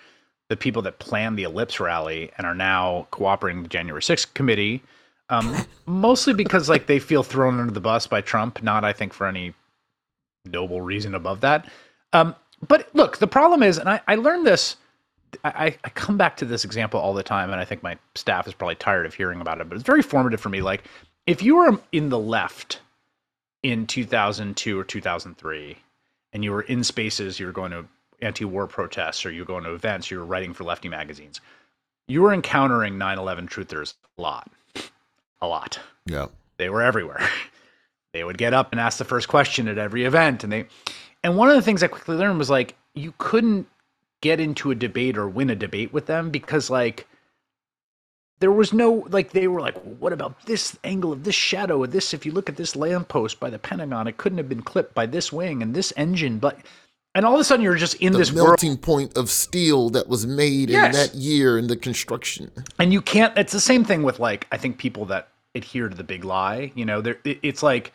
the 0.48 0.56
people 0.56 0.82
that 0.82 0.98
planned 0.98 1.38
the 1.38 1.44
Ellipse 1.44 1.80
rally 1.80 2.30
and 2.36 2.46
are 2.46 2.54
now 2.54 3.06
cooperating 3.10 3.62
with 3.62 3.70
the 3.70 3.72
January 3.72 4.02
6th 4.02 4.34
committee, 4.34 4.82
um, 5.30 5.56
mostly 5.86 6.34
because 6.34 6.68
like 6.68 6.86
they 6.86 6.98
feel 6.98 7.22
thrown 7.22 7.58
under 7.58 7.72
the 7.72 7.80
bus 7.80 8.06
by 8.06 8.20
Trump, 8.20 8.62
not 8.62 8.84
I 8.84 8.92
think 8.92 9.12
for 9.12 9.26
any 9.26 9.54
noble 10.44 10.82
reason 10.82 11.14
above 11.14 11.40
that. 11.40 11.70
Um, 12.12 12.34
but 12.68 12.88
look, 12.94 13.18
the 13.18 13.26
problem 13.26 13.62
is, 13.62 13.78
and 13.78 13.88
I, 13.88 14.00
I 14.06 14.14
learned 14.16 14.46
this. 14.46 14.76
I, 15.42 15.76
I 15.82 15.88
come 15.90 16.16
back 16.16 16.36
to 16.36 16.44
this 16.44 16.64
example 16.64 17.00
all 17.00 17.12
the 17.12 17.22
time, 17.22 17.50
and 17.50 17.60
I 17.60 17.64
think 17.64 17.82
my 17.82 17.98
staff 18.14 18.46
is 18.46 18.54
probably 18.54 18.76
tired 18.76 19.04
of 19.04 19.14
hearing 19.14 19.40
about 19.40 19.60
it, 19.60 19.68
but 19.68 19.74
it's 19.74 19.84
very 19.84 20.02
formative 20.02 20.40
for 20.40 20.48
me. 20.48 20.62
Like, 20.62 20.84
if 21.26 21.42
you 21.42 21.56
were 21.56 21.80
in 21.92 22.08
the 22.08 22.18
left 22.18 22.80
in 23.62 23.86
2002 23.86 24.78
or 24.78 24.84
2003, 24.84 25.76
and 26.32 26.44
you 26.44 26.52
were 26.52 26.62
in 26.62 26.84
spaces, 26.84 27.38
you 27.38 27.46
were 27.46 27.52
going 27.52 27.70
to 27.70 27.86
anti-war 28.20 28.66
protests, 28.66 29.24
or 29.24 29.30
you 29.30 29.42
were 29.42 29.46
going 29.46 29.64
to 29.64 29.74
events, 29.74 30.10
you 30.10 30.18
were 30.18 30.24
writing 30.24 30.52
for 30.52 30.64
lefty 30.64 30.88
magazines, 30.88 31.40
you 32.06 32.22
were 32.22 32.32
encountering 32.32 32.94
9/11 32.94 33.48
truthers 33.48 33.94
a 34.18 34.22
lot, 34.22 34.50
a 35.40 35.46
lot. 35.46 35.78
Yeah, 36.06 36.26
they 36.58 36.68
were 36.68 36.82
everywhere. 36.82 37.28
They 38.12 38.22
would 38.22 38.38
get 38.38 38.54
up 38.54 38.70
and 38.70 38.80
ask 38.80 38.98
the 38.98 39.04
first 39.04 39.26
question 39.26 39.66
at 39.66 39.76
every 39.76 40.04
event, 40.04 40.44
and 40.44 40.52
they, 40.52 40.66
and 41.24 41.36
one 41.36 41.48
of 41.48 41.56
the 41.56 41.62
things 41.62 41.82
I 41.82 41.88
quickly 41.88 42.14
learned 42.14 42.38
was 42.38 42.48
like 42.48 42.76
you 42.94 43.12
couldn't 43.18 43.66
get 44.20 44.38
into 44.38 44.70
a 44.70 44.76
debate 44.76 45.18
or 45.18 45.28
win 45.28 45.50
a 45.50 45.56
debate 45.56 45.92
with 45.92 46.06
them 46.06 46.30
because 46.30 46.70
like 46.70 47.08
there 48.44 48.52
was 48.52 48.74
no 48.74 49.06
like 49.08 49.30
they 49.30 49.48
were 49.48 49.58
like 49.62 49.74
what 49.98 50.12
about 50.12 50.38
this 50.44 50.78
angle 50.84 51.10
of 51.10 51.24
this 51.24 51.34
shadow 51.34 51.82
of 51.82 51.90
this 51.92 52.12
if 52.12 52.26
you 52.26 52.32
look 52.32 52.50
at 52.50 52.56
this 52.56 52.76
lamppost 52.76 53.40
by 53.40 53.48
the 53.48 53.58
pentagon 53.58 54.06
it 54.06 54.18
couldn't 54.18 54.36
have 54.36 54.50
been 54.50 54.60
clipped 54.60 54.92
by 54.92 55.06
this 55.06 55.32
wing 55.32 55.62
and 55.62 55.72
this 55.72 55.94
engine 55.96 56.38
but 56.38 56.58
and 57.14 57.24
all 57.24 57.32
of 57.32 57.40
a 57.40 57.44
sudden 57.44 57.64
you're 57.64 57.74
just 57.74 57.94
in 58.02 58.12
the 58.12 58.18
this 58.18 58.32
melting 58.32 58.72
world. 58.72 58.82
point 58.82 59.16
of 59.16 59.30
steel 59.30 59.88
that 59.88 60.08
was 60.08 60.26
made 60.26 60.68
Yes. 60.68 60.86
in 60.88 60.92
that 60.92 61.14
year 61.14 61.56
in 61.56 61.68
the 61.68 61.76
construction. 61.76 62.50
and 62.78 62.92
you 62.92 63.00
can't 63.00 63.32
it's 63.38 63.50
the 63.54 63.60
same 63.60 63.82
thing 63.82 64.02
with 64.02 64.18
like 64.20 64.46
i 64.52 64.58
think 64.58 64.76
people 64.76 65.06
that 65.06 65.28
adhere 65.54 65.88
to 65.88 65.96
the 65.96 66.04
big 66.04 66.22
lie 66.22 66.70
you 66.74 66.84
know 66.84 67.00
there 67.00 67.16
it- 67.24 67.38
it's 67.42 67.62
like 67.62 67.94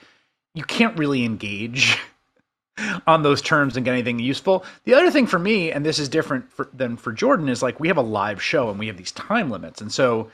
you 0.56 0.64
can't 0.64 0.98
really 0.98 1.24
engage 1.26 1.96
on 3.06 3.22
those 3.22 3.40
terms 3.44 3.76
and 3.78 3.86
get 3.86 3.92
anything 3.94 4.18
useful 4.18 4.66
the 4.86 4.96
other 4.96 5.12
thing 5.12 5.28
for 5.28 5.38
me 5.38 5.72
and 5.72 5.86
this 5.86 6.00
is 6.00 6.10
different 6.10 6.52
for, 6.52 6.70
than 6.74 6.98
for 6.98 7.12
jordan 7.12 7.50
is 7.50 7.62
like 7.62 7.80
we 7.80 7.88
have 7.88 7.98
a 7.98 8.02
live 8.02 8.42
show 8.42 8.72
and 8.72 8.80
we 8.80 8.88
have 8.88 8.98
these 8.98 9.12
time 9.12 9.52
limits 9.52 9.80
and 9.80 9.92
so 9.92 10.28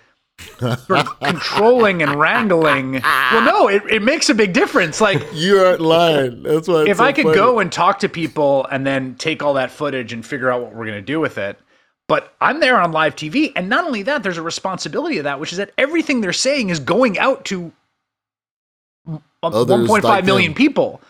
sort 0.59 0.91
of 0.91 1.19
controlling 1.19 2.01
and 2.01 2.19
wrangling. 2.19 2.93
Well 2.93 3.41
no 3.41 3.67
it, 3.67 3.83
it 3.89 4.01
makes 4.01 4.29
a 4.29 4.33
big 4.33 4.53
difference. 4.53 5.01
Like 5.01 5.21
you 5.33 5.59
aren't 5.59 5.81
lying 5.81 6.43
that's 6.43 6.67
why 6.67 6.85
if 6.87 6.99
I 6.99 7.11
could 7.11 7.33
go 7.35 7.59
and 7.59 7.71
talk 7.71 7.99
to 7.99 8.09
people 8.09 8.65
and 8.71 8.85
then 8.85 9.15
take 9.15 9.43
all 9.43 9.53
that 9.55 9.71
footage 9.71 10.13
and 10.13 10.25
figure 10.25 10.51
out 10.51 10.61
what 10.61 10.73
we're 10.75 10.85
going 10.85 10.97
to 10.97 11.01
do 11.01 11.19
with 11.19 11.37
it, 11.37 11.59
but 12.07 12.33
I'm 12.39 12.59
there 12.59 12.79
on 12.79 12.91
live 12.91 13.15
TV, 13.15 13.51
and 13.55 13.67
not 13.67 13.85
only 13.85 14.03
that, 14.03 14.21
there's 14.21 14.37
a 14.37 14.43
responsibility 14.43 15.17
of 15.17 15.23
that, 15.23 15.39
which 15.39 15.51
is 15.51 15.57
that 15.57 15.71
everything 15.77 16.21
they're 16.21 16.33
saying 16.33 16.69
is 16.69 16.79
going 16.79 17.17
out 17.17 17.45
to 17.45 17.71
um, 19.07 19.23
Others 19.41 19.87
1.5 19.89 20.03
like 20.03 20.25
million 20.25 20.51
them. 20.51 20.57
people, 20.57 21.01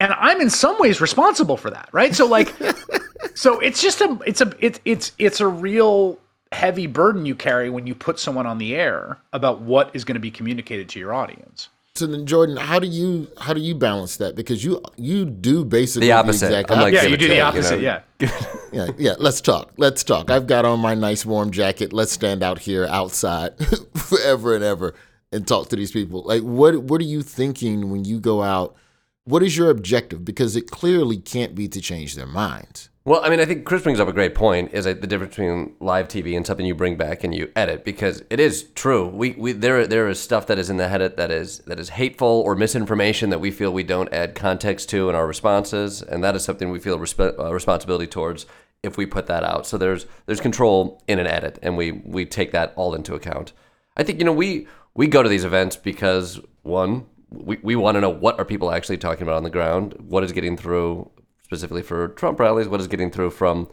and 0.00 0.12
I'm 0.12 0.40
in 0.40 0.48
some 0.48 0.78
ways 0.78 1.00
responsible 1.00 1.58
for 1.58 1.70
that, 1.70 1.90
right? 1.92 2.14
So 2.14 2.26
like, 2.26 2.54
so 3.34 3.60
it's 3.60 3.82
just 3.82 4.00
a, 4.00 4.18
it's 4.26 4.40
a, 4.40 4.52
it's 4.58 4.80
it's 4.86 5.12
it's 5.18 5.40
a 5.40 5.46
real 5.46 6.18
heavy 6.52 6.86
burden 6.86 7.26
you 7.26 7.34
carry 7.34 7.70
when 7.70 7.86
you 7.86 7.94
put 7.94 8.18
someone 8.18 8.46
on 8.46 8.58
the 8.58 8.74
air 8.74 9.18
about 9.32 9.60
what 9.60 9.90
is 9.94 10.04
going 10.04 10.14
to 10.14 10.20
be 10.20 10.30
communicated 10.30 10.88
to 10.90 10.98
your 10.98 11.12
audience. 11.12 11.68
So 11.94 12.06
then, 12.06 12.26
Jordan, 12.26 12.56
how 12.56 12.78
do 12.78 12.86
you 12.86 13.26
how 13.40 13.52
do 13.52 13.60
you 13.60 13.74
balance 13.74 14.18
that? 14.18 14.36
Because 14.36 14.62
you 14.64 14.80
you 14.96 15.24
do 15.24 15.64
basically 15.64 16.06
The 16.06 16.12
opposite. 16.12 16.46
exact 16.46 16.70
I'm 16.70 16.78
like 16.80 16.94
Yeah, 16.94 17.02
you 17.04 17.16
do 17.16 17.26
the 17.26 17.34
two, 17.34 17.36
you 17.36 17.42
opposite. 17.42 17.80
know? 17.80 18.00
Yeah. 18.20 18.30
yeah, 18.72 18.88
yeah. 18.96 19.14
Let's 19.18 19.40
talk. 19.40 19.72
Let's 19.78 20.04
talk. 20.04 20.30
I've 20.30 20.46
got 20.46 20.64
on 20.64 20.78
my 20.78 20.94
nice 20.94 21.26
warm 21.26 21.50
jacket. 21.50 21.92
Let's 21.92 22.12
stand 22.12 22.42
out 22.44 22.60
here 22.60 22.86
outside 22.86 23.54
forever 23.96 24.54
and 24.54 24.62
ever 24.62 24.94
and 25.32 25.46
talk 25.46 25.70
to 25.70 25.76
these 25.76 25.90
people. 25.90 26.22
Like, 26.22 26.42
what 26.42 26.78
what 26.84 27.00
are 27.00 27.04
you 27.04 27.22
thinking 27.22 27.90
when 27.90 28.04
you 28.04 28.20
go 28.20 28.42
out? 28.44 28.76
What 29.24 29.42
is 29.42 29.56
your 29.56 29.68
objective? 29.68 30.24
Because 30.24 30.54
it 30.54 30.70
clearly 30.70 31.16
can't 31.18 31.54
be 31.56 31.66
to 31.68 31.80
change 31.80 32.14
their 32.14 32.26
minds. 32.26 32.90
Well, 33.08 33.24
I 33.24 33.30
mean, 33.30 33.40
I 33.40 33.46
think 33.46 33.64
Chris 33.64 33.84
brings 33.84 34.00
up 34.00 34.08
a 34.08 34.12
great 34.12 34.34
point. 34.34 34.74
Is 34.74 34.84
the 34.84 34.94
difference 34.94 35.34
between 35.34 35.74
live 35.80 36.08
TV 36.08 36.36
and 36.36 36.46
something 36.46 36.66
you 36.66 36.74
bring 36.74 36.98
back 36.98 37.24
and 37.24 37.34
you 37.34 37.50
edit 37.56 37.82
because 37.82 38.22
it 38.28 38.38
is 38.38 38.64
true. 38.74 39.06
We, 39.06 39.30
we 39.30 39.52
there 39.52 39.86
there 39.86 40.08
is 40.08 40.20
stuff 40.20 40.46
that 40.48 40.58
is 40.58 40.68
in 40.68 40.76
the 40.76 40.84
edit 40.84 41.16
that 41.16 41.30
is 41.30 41.60
that 41.60 41.80
is 41.80 41.88
hateful 41.88 42.28
or 42.28 42.54
misinformation 42.54 43.30
that 43.30 43.38
we 43.38 43.50
feel 43.50 43.72
we 43.72 43.82
don't 43.82 44.12
add 44.12 44.34
context 44.34 44.90
to 44.90 45.08
in 45.08 45.14
our 45.14 45.26
responses, 45.26 46.02
and 46.02 46.22
that 46.22 46.36
is 46.36 46.44
something 46.44 46.68
we 46.68 46.80
feel 46.80 46.98
resp- 46.98 47.38
uh, 47.38 47.50
responsibility 47.50 48.06
towards 48.06 48.44
if 48.82 48.98
we 48.98 49.06
put 49.06 49.24
that 49.24 49.42
out. 49.42 49.66
So 49.66 49.78
there's 49.78 50.04
there's 50.26 50.42
control 50.42 51.02
in 51.08 51.18
an 51.18 51.26
edit, 51.26 51.58
and 51.62 51.78
we 51.78 51.92
we 51.92 52.26
take 52.26 52.52
that 52.52 52.74
all 52.76 52.94
into 52.94 53.14
account. 53.14 53.54
I 53.96 54.02
think 54.02 54.18
you 54.18 54.26
know 54.26 54.34
we 54.34 54.68
we 54.92 55.06
go 55.06 55.22
to 55.22 55.30
these 55.30 55.46
events 55.46 55.76
because 55.76 56.40
one 56.60 57.06
we, 57.30 57.58
we 57.62 57.74
want 57.74 57.94
to 57.94 58.02
know 58.02 58.10
what 58.10 58.38
are 58.38 58.44
people 58.44 58.70
actually 58.70 58.98
talking 58.98 59.22
about 59.22 59.36
on 59.36 59.44
the 59.44 59.50
ground, 59.50 59.94
what 59.98 60.24
is 60.24 60.32
getting 60.32 60.58
through 60.58 61.10
specifically 61.48 61.82
for 61.82 62.08
Trump 62.08 62.38
rallies, 62.38 62.68
what 62.68 62.78
is 62.78 62.86
getting 62.86 63.10
through 63.10 63.30
from 63.30 63.68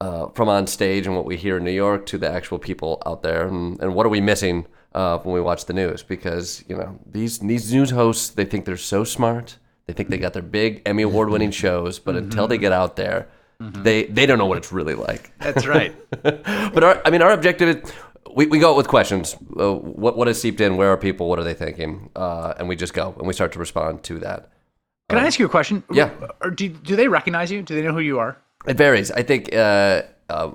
uh, 0.00 0.28
from 0.34 0.48
on 0.48 0.66
stage 0.66 1.06
and 1.06 1.16
what 1.16 1.24
we 1.24 1.38
hear 1.38 1.56
in 1.56 1.64
New 1.64 1.70
York 1.70 2.04
to 2.04 2.18
the 2.18 2.30
actual 2.30 2.58
people 2.58 3.02
out 3.06 3.22
there, 3.22 3.48
and, 3.48 3.80
and 3.80 3.94
what 3.94 4.04
are 4.04 4.10
we 4.10 4.20
missing 4.20 4.66
uh, 4.94 5.16
when 5.18 5.34
we 5.34 5.40
watch 5.40 5.64
the 5.64 5.72
news? 5.72 6.02
Because 6.02 6.62
you 6.68 6.76
know 6.76 6.98
these 7.10 7.38
these 7.38 7.72
news 7.72 7.90
hosts, 7.90 8.28
they 8.28 8.44
think 8.44 8.66
they're 8.66 8.76
so 8.76 9.04
smart, 9.04 9.56
they 9.86 9.94
think 9.94 10.10
they 10.10 10.18
got 10.18 10.34
their 10.34 10.42
big 10.42 10.82
Emmy 10.84 11.02
award 11.02 11.30
winning 11.30 11.50
shows, 11.62 11.98
but 11.98 12.14
until 12.14 12.46
they 12.46 12.58
get 12.58 12.72
out 12.72 12.96
there, 12.96 13.28
they 13.58 14.04
they 14.04 14.26
don't 14.26 14.36
know 14.36 14.46
what 14.46 14.58
it's 14.58 14.70
really 14.72 14.94
like. 14.94 15.32
That's 15.38 15.66
right. 15.66 15.96
but 16.22 16.84
our, 16.84 17.00
I 17.06 17.10
mean, 17.10 17.22
our 17.22 17.32
objective 17.32 17.68
is 17.70 17.92
we, 18.34 18.46
we 18.46 18.58
go 18.58 18.72
out 18.72 18.76
with 18.76 18.88
questions. 18.88 19.34
Uh, 19.58 19.72
what 19.72 20.18
what 20.18 20.28
is 20.28 20.38
seeped 20.38 20.60
in? 20.60 20.76
Where 20.76 20.90
are 20.90 20.98
people? 20.98 21.30
What 21.30 21.38
are 21.38 21.44
they 21.44 21.54
thinking? 21.54 22.10
Uh, 22.14 22.52
and 22.58 22.68
we 22.68 22.76
just 22.76 22.92
go 22.92 23.14
and 23.16 23.26
we 23.26 23.32
start 23.32 23.52
to 23.52 23.58
respond 23.58 24.02
to 24.04 24.18
that. 24.18 24.50
Can 25.08 25.18
I 25.18 25.26
ask 25.26 25.38
you 25.38 25.46
a 25.46 25.50
question? 25.50 25.82
Yeah. 25.92 26.10
Or 26.40 26.50
do, 26.50 26.68
do 26.68 26.96
they 26.96 27.08
recognize 27.08 27.50
you? 27.50 27.62
Do 27.62 27.74
they 27.74 27.82
know 27.82 27.92
who 27.92 28.00
you 28.00 28.18
are? 28.18 28.38
It 28.66 28.76
varies. 28.76 29.10
I 29.10 29.22
think 29.22 29.54
uh, 29.54 30.02
uh, 30.30 30.52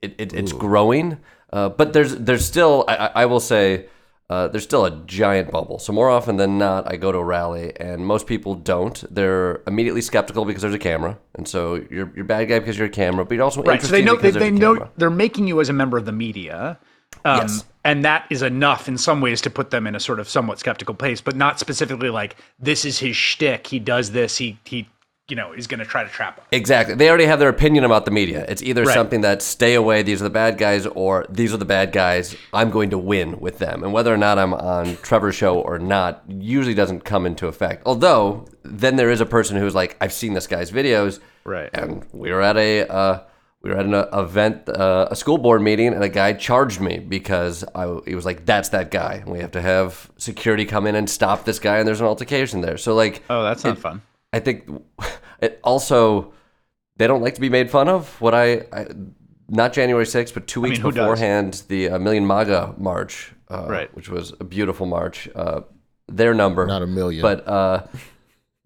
it, 0.00 0.14
it, 0.18 0.32
it's 0.32 0.52
growing, 0.52 1.18
uh, 1.52 1.70
but 1.70 1.92
there's 1.92 2.14
there's 2.16 2.44
still 2.46 2.84
I, 2.86 2.94
I 2.96 3.10
I 3.22 3.26
will 3.26 3.40
say 3.40 3.86
uh, 4.30 4.46
there's 4.46 4.62
still 4.62 4.84
a 4.84 4.92
giant 5.06 5.50
bubble. 5.50 5.80
So 5.80 5.92
more 5.92 6.08
often 6.08 6.36
than 6.36 6.56
not, 6.58 6.90
I 6.90 6.96
go 6.96 7.10
to 7.10 7.18
a 7.18 7.24
rally, 7.24 7.72
and 7.80 8.06
most 8.06 8.28
people 8.28 8.54
don't. 8.54 9.02
They're 9.12 9.62
immediately 9.66 10.00
skeptical 10.02 10.44
because 10.44 10.62
there's 10.62 10.74
a 10.74 10.78
camera, 10.78 11.18
and 11.34 11.48
so 11.48 11.84
you're 11.90 12.12
you're 12.14 12.24
bad 12.24 12.44
guy 12.44 12.60
because 12.60 12.78
you're 12.78 12.86
a 12.86 12.90
camera, 12.90 13.24
but 13.24 13.34
you're 13.34 13.42
also 13.42 13.64
Right. 13.64 13.82
So 13.82 13.88
they 13.88 14.02
know 14.02 14.14
they, 14.14 14.30
they 14.30 14.52
know 14.52 14.74
camera. 14.74 14.90
they're 14.96 15.10
making 15.10 15.48
you 15.48 15.60
as 15.60 15.68
a 15.68 15.72
member 15.72 15.98
of 15.98 16.04
the 16.04 16.12
media. 16.12 16.78
Um, 17.24 17.40
Yes. 17.42 17.64
And 17.82 18.04
that 18.04 18.26
is 18.28 18.42
enough 18.42 18.88
in 18.88 18.98
some 18.98 19.22
ways 19.22 19.40
to 19.40 19.48
put 19.48 19.70
them 19.70 19.86
in 19.86 19.94
a 19.94 20.00
sort 20.00 20.20
of 20.20 20.28
somewhat 20.28 20.58
skeptical 20.58 20.94
place, 20.94 21.22
but 21.22 21.34
not 21.34 21.58
specifically 21.58 22.10
like 22.10 22.36
this 22.58 22.84
is 22.84 22.98
his 22.98 23.16
shtick. 23.16 23.66
He 23.66 23.78
does 23.78 24.10
this. 24.10 24.36
He 24.36 24.58
he 24.66 24.86
you 25.30 25.36
know 25.36 25.52
is 25.54 25.66
going 25.66 25.80
to 25.80 25.86
try 25.86 26.04
to 26.04 26.10
trap 26.10 26.38
us. 26.40 26.44
Exactly. 26.52 26.94
They 26.94 27.08
already 27.08 27.24
have 27.24 27.38
their 27.38 27.48
opinion 27.48 27.84
about 27.84 28.04
the 28.04 28.10
media. 28.10 28.44
It's 28.50 28.62
either 28.62 28.82
Right. 28.84 28.92
something 28.92 29.22
that 29.22 29.40
stay 29.40 29.72
away, 29.74 30.02
these 30.02 30.20
are 30.20 30.24
the 30.24 30.28
bad 30.30 30.58
guys, 30.58 30.84
or 30.88 31.24
these 31.30 31.54
are 31.54 31.56
the 31.56 31.64
bad 31.64 31.92
guys. 31.92 32.36
I'm 32.52 32.70
going 32.70 32.90
to 32.90 32.98
win 32.98 33.40
with 33.40 33.58
them. 33.60 33.82
And 33.82 33.94
whether 33.94 34.12
or 34.12 34.18
not 34.18 34.38
I'm 34.38 34.52
on 34.52 34.96
Trevor's 34.98 35.34
show 35.36 35.58
or 35.60 35.78
not 35.78 36.22
usually 36.28 36.74
doesn't 36.74 37.04
come 37.06 37.24
into 37.24 37.46
effect. 37.46 37.84
Although 37.86 38.44
then 38.62 38.96
there 38.96 39.08
is 39.10 39.22
a 39.22 39.26
person 39.26 39.56
who's 39.56 39.74
like, 39.74 39.96
I've 40.02 40.12
seen 40.12 40.34
this 40.34 40.46
guy's 40.46 40.70
videos, 40.70 41.18
right? 41.44 41.70
And 41.72 42.04
we 42.12 42.30
were 42.30 42.42
at 42.42 42.58
a 42.58 42.86
uh, 42.88 43.20
we 43.62 43.70
were 43.70 43.76
at 43.76 43.84
an 43.84 43.94
uh, 43.94 44.08
event, 44.14 44.68
uh, 44.68 45.08
a 45.10 45.16
school 45.16 45.36
board 45.38 45.60
meeting, 45.62 45.88
and 45.92 46.02
a 46.02 46.08
guy 46.08 46.32
charged 46.32 46.80
me 46.80 46.98
because 46.98 47.64
I 47.74 47.98
he 48.06 48.14
was 48.14 48.24
like, 48.24 48.46
"That's 48.46 48.70
that 48.70 48.90
guy. 48.90 49.22
We 49.26 49.40
have 49.40 49.50
to 49.52 49.60
have 49.60 50.10
security 50.16 50.64
come 50.64 50.86
in 50.86 50.94
and 50.94 51.08
stop 51.10 51.44
this 51.44 51.58
guy." 51.58 51.78
And 51.78 51.86
there's 51.86 52.00
an 52.00 52.06
altercation 52.06 52.60
there. 52.62 52.78
So 52.78 52.94
like, 52.94 53.22
Oh, 53.28 53.42
that's 53.42 53.64
not 53.64 53.76
it- 53.76 53.80
fun. 53.80 54.02
I 54.32 54.38
think 54.40 54.64
it 55.40 55.60
also 55.64 56.32
they 56.96 57.06
don't 57.06 57.22
like 57.22 57.34
to 57.34 57.40
be 57.40 57.50
made 57.50 57.70
fun 57.70 57.88
of. 57.88 58.20
What 58.20 58.34
I, 58.34 58.62
I 58.72 58.86
not 59.48 59.72
January 59.72 60.04
6th, 60.04 60.32
but 60.34 60.46
two 60.46 60.60
I 60.60 60.62
mean, 60.62 60.70
weeks 60.72 60.82
does? 60.84 60.94
beforehand, 60.94 61.62
the 61.68 61.90
uh, 61.90 61.98
Million 61.98 62.26
MAGA 62.26 62.74
march 62.78 63.32
uh, 63.50 63.66
Right. 63.68 63.92
which 63.96 64.08
was 64.08 64.32
a 64.38 64.44
beautiful 64.44 64.86
march. 64.86 65.28
Uh, 65.34 65.62
their 66.06 66.34
number, 66.34 66.66
Not 66.66 66.82
a 66.82 66.86
million. 66.86 67.20
but 67.22 67.46
uh, 67.48 67.82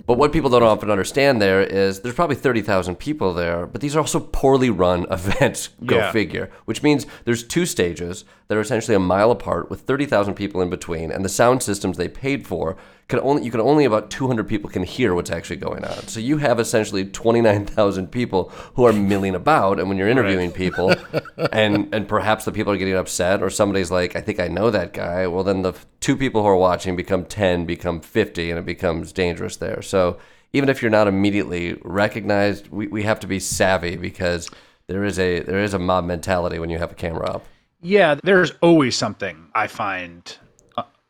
but 0.07 0.19
what 0.19 0.33
people 0.33 0.51
don't 0.51 0.63
often 0.63 0.91
understand 0.91 1.41
there 1.41 1.63
is 1.63 2.01
there's 2.01 2.15
probably 2.15 2.37
thirty 2.37 2.61
thousand 2.63 2.97
people 2.97 3.33
there, 3.35 3.67
but 3.67 3.81
these 3.81 3.97
are 3.97 4.01
also 4.01 4.21
poorly 4.21 4.71
run 4.71 5.07
events. 5.11 5.71
Go 5.85 5.97
Yeah. 5.97 6.13
figure. 6.13 6.51
Which 6.67 6.83
means 6.83 7.07
there's 7.25 7.43
two 7.43 7.67
stages 7.67 8.25
that 8.49 8.57
are 8.59 8.61
essentially 8.61 8.95
a 8.95 9.01
mile 9.01 9.31
apart 9.31 9.71
with 9.71 9.81
thirty 9.81 10.07
thousand 10.07 10.35
people 10.35 10.61
in 10.61 10.71
between, 10.71 11.11
and 11.11 11.25
the 11.25 11.29
sound 11.29 11.63
systems 11.63 11.97
they 11.97 12.09
paid 12.09 12.47
for 12.47 12.77
can 13.09 13.21
only 13.21 13.45
you 13.45 13.51
can 13.51 13.61
only 13.61 13.85
about 13.85 14.11
two 14.11 14.27
hundred 14.27 14.49
people 14.49 14.71
can 14.71 14.83
hear 14.83 15.15
what's 15.15 15.31
actually 15.31 15.57
going 15.57 15.85
on. 15.85 16.09
So 16.09 16.21
you 16.21 16.39
have 16.39 16.59
essentially 16.59 17.05
twenty 17.05 17.41
nine 17.41 17.67
thousand 17.67 18.11
people 18.11 18.51
who 18.75 18.85
are 18.85 18.93
milling 18.93 19.35
about, 19.35 19.79
and 19.79 19.89
when 19.89 19.99
you're 19.99 20.09
interviewing 20.09 20.51
people, 20.51 20.95
and 21.53 21.95
and 21.95 22.09
perhaps 22.09 22.45
the 22.45 22.53
people 22.53 22.73
are 22.73 22.77
getting 22.77 22.95
upset, 22.95 23.43
or 23.43 23.51
somebody's 23.51 23.91
like, 23.91 24.17
I 24.17 24.21
think 24.21 24.41
I 24.41 24.49
know 24.49 24.71
that 24.71 24.93
guy. 24.93 25.27
Well, 25.27 25.45
then 25.45 25.63
the 25.63 25.75
two 26.01 26.17
people 26.17 26.43
who 26.43 26.49
are 26.49 26.57
watching 26.57 26.97
become 26.97 27.25
ten, 27.25 27.67
become 27.67 28.01
fifty, 28.01 28.51
and 28.51 28.59
it 28.59 28.65
becomes 28.65 29.13
dangerous 29.13 29.57
there. 29.57 29.83
So 29.83 30.19
even 30.55 30.69
if 30.69 30.81
you're 30.81 30.91
not 30.91 31.09
immediately 31.09 31.77
recognized, 31.83 32.69
we, 32.69 32.87
we 32.87 33.03
have 33.03 33.21
to 33.21 33.27
be 33.27 33.41
savvy 33.41 33.97
because 33.97 34.49
there 34.87 35.05
is 35.05 35.19
a 35.19 35.41
there 35.41 35.63
is 35.63 35.75
a 35.75 35.79
mob 35.79 36.05
mentality 36.05 36.59
when 36.59 36.71
you 36.71 36.79
have 36.79 36.93
a 36.93 36.95
camera 36.95 37.29
up. 37.29 37.45
Yeah, 37.83 38.15
there's 38.23 38.53
always 38.63 38.97
something 38.97 39.49
I 39.55 39.67
find 39.67 40.35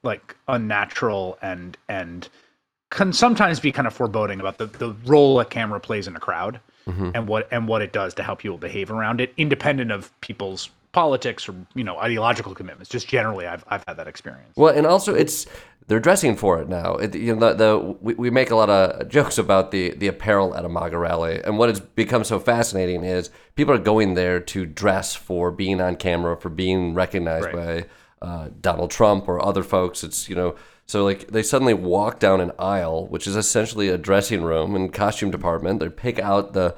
like 0.05 0.37
unnatural 0.49 1.39
and 1.43 1.77
and 1.89 2.29
can 2.91 3.13
sometimes 3.13 3.59
be 3.59 3.73
kind 3.73 3.89
of 3.89 3.93
foreboding 3.95 4.39
about 4.39 4.59
the, 4.59 4.67
the 4.67 4.95
role 5.07 5.41
a 5.41 5.45
camera 5.45 5.81
plays 5.81 6.07
in 6.07 6.15
a 6.15 6.21
crowd 6.21 6.61
Mhm. 6.87 7.13
and 7.15 7.27
what 7.27 7.49
and 7.51 7.67
what 7.67 7.81
it 7.81 7.93
does 7.93 8.13
to 8.15 8.23
help 8.23 8.41
people 8.41 8.59
behave 8.59 8.91
around 8.91 9.19
it, 9.21 9.33
independent 9.39 9.91
of 9.91 10.13
people's 10.21 10.69
politics 10.93 11.49
or 11.49 11.55
you 11.75 11.83
know 11.83 11.97
ideological 11.99 12.55
commitments. 12.55 12.91
Just 12.91 13.09
generally, 13.09 13.47
I've 13.47 13.65
I've 13.69 13.83
had 13.89 13.97
that 13.97 14.07
experience. 14.07 14.53
Well, 14.57 14.77
and 14.77 14.87
also 14.87 15.15
it's 15.15 15.47
they're 15.87 15.99
dressing 16.01 16.37
for 16.37 16.61
it 16.61 16.69
now. 16.69 16.97
It, 16.97 17.15
you 17.15 17.35
know, 17.35 17.41
the, 17.49 17.55
the 17.55 17.97
we, 18.03 18.15
we 18.15 18.31
make 18.31 18.51
a 18.51 18.57
lot 18.57 18.69
of 18.69 19.09
jokes 19.09 19.39
about 19.39 19.71
the 19.71 19.93
the 19.97 20.09
apparel 20.09 20.55
at 20.55 20.67
a 20.67 20.69
MAGA 20.69 20.99
rally, 20.99 21.41
and 21.43 21.57
what 21.57 21.71
has 21.71 21.81
become 21.81 22.23
so 22.23 22.39
fascinating 22.39 23.03
is 23.03 23.31
people 23.55 23.73
are 23.73 23.79
going 23.79 24.13
there 24.13 24.39
to 24.41 24.67
dress 24.67 25.15
for 25.15 25.51
being 25.51 25.81
on 25.81 25.97
camera, 25.97 26.37
for 26.37 26.51
being 26.51 26.93
recognized 26.93 27.51
by 27.51 27.87
uh, 28.25 28.49
Donald 28.61 28.91
Trump 28.91 29.29
or 29.29 29.45
other 29.45 29.63
folks. 29.63 30.03
It's 30.03 30.29
you 30.29 30.35
know. 30.35 30.57
So 30.87 31.05
like 31.05 31.29
they 31.29 31.43
suddenly 31.43 31.75
walk 31.75 32.19
down 32.19 32.41
an 32.41 32.53
aisle, 32.59 33.07
which 33.07 33.27
is 33.27 33.37
essentially 33.37 33.89
a 33.89 33.99
dressing 33.99 34.43
room 34.43 34.75
and 34.75 34.93
costume 34.93 35.31
department. 35.31 35.81
They 35.81 35.91
pick 35.91 36.19
out 36.19 36.55
the 36.55 36.75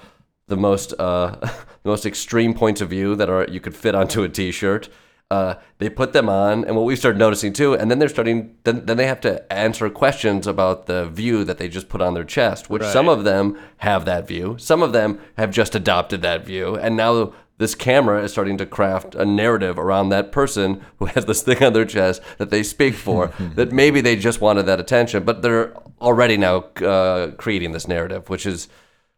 the 0.49 0.57
most 0.57 0.93
uh, 0.99 1.37
the 1.41 1.89
most 1.89 2.05
extreme 2.05 2.53
points 2.53 2.81
of 2.81 2.91
view 2.91 3.15
that 3.15 3.31
are 3.31 3.47
you 3.49 3.61
could 3.61 3.77
fit 3.77 3.95
onto 3.95 4.25
a 4.25 4.29
t-shirt. 4.29 4.89
Uh, 5.29 5.57
they 5.79 5.89
put 5.89 6.13
them 6.13 6.29
on, 6.29 6.65
and 6.65 6.77
what 6.77 6.85
we 6.85 6.95
started 6.95 7.19
noticing 7.19 7.53
too, 7.53 7.75
and 7.75 7.91
then 7.91 7.99
they're 7.99 8.09
starting. 8.09 8.57
Then, 8.63 8.87
then 8.87 8.97
they 8.97 9.09
have 9.09 9.21
to 9.23 9.53
answer 9.53 9.91
questions 9.91 10.47
about 10.47 10.87
the 10.87 11.07
view 11.07 11.43
that 11.45 11.59
they 11.59 11.69
just 11.69 11.89
put 11.89 12.01
on 12.01 12.15
their 12.15 12.25
chest, 12.25 12.71
which 12.71 12.85
some 12.85 13.09
of 13.09 13.25
them 13.25 13.59
have 13.79 14.05
that 14.05 14.29
view, 14.29 14.57
some 14.59 14.83
of 14.83 14.93
them 14.93 15.21
have 15.37 15.51
just 15.51 15.75
adopted 15.75 16.23
that 16.23 16.45
view, 16.45 16.77
and 16.77 16.97
now 16.97 17.33
this 17.59 17.75
camera 17.75 18.23
is 18.23 18.33
starting 18.33 18.59
to 18.59 18.67
craft 18.67 19.15
a 19.15 19.25
narrative 19.25 19.79
around 19.79 20.11
that 20.11 20.31
person 20.33 20.85
who 20.99 21.07
has 21.07 21.25
this 21.25 21.43
thing 21.43 21.63
on 21.63 21.73
their 21.73 21.85
chest 21.85 22.21
that 22.39 22.51
they 22.51 22.63
speak 22.63 22.95
for. 22.95 23.29
that 23.55 23.73
maybe 23.73 24.01
they 24.01 24.17
just 24.17 24.41
wanted 24.41 24.65
that 24.67 24.81
attention, 24.81 25.25
but 25.25 25.43
they're 25.43 25.75
already 26.01 26.37
now 26.37 26.59
uh, 26.83 27.31
creating 27.33 27.73
this 27.73 27.89
narrative, 27.89 28.29
which 28.29 28.47
is 28.47 28.69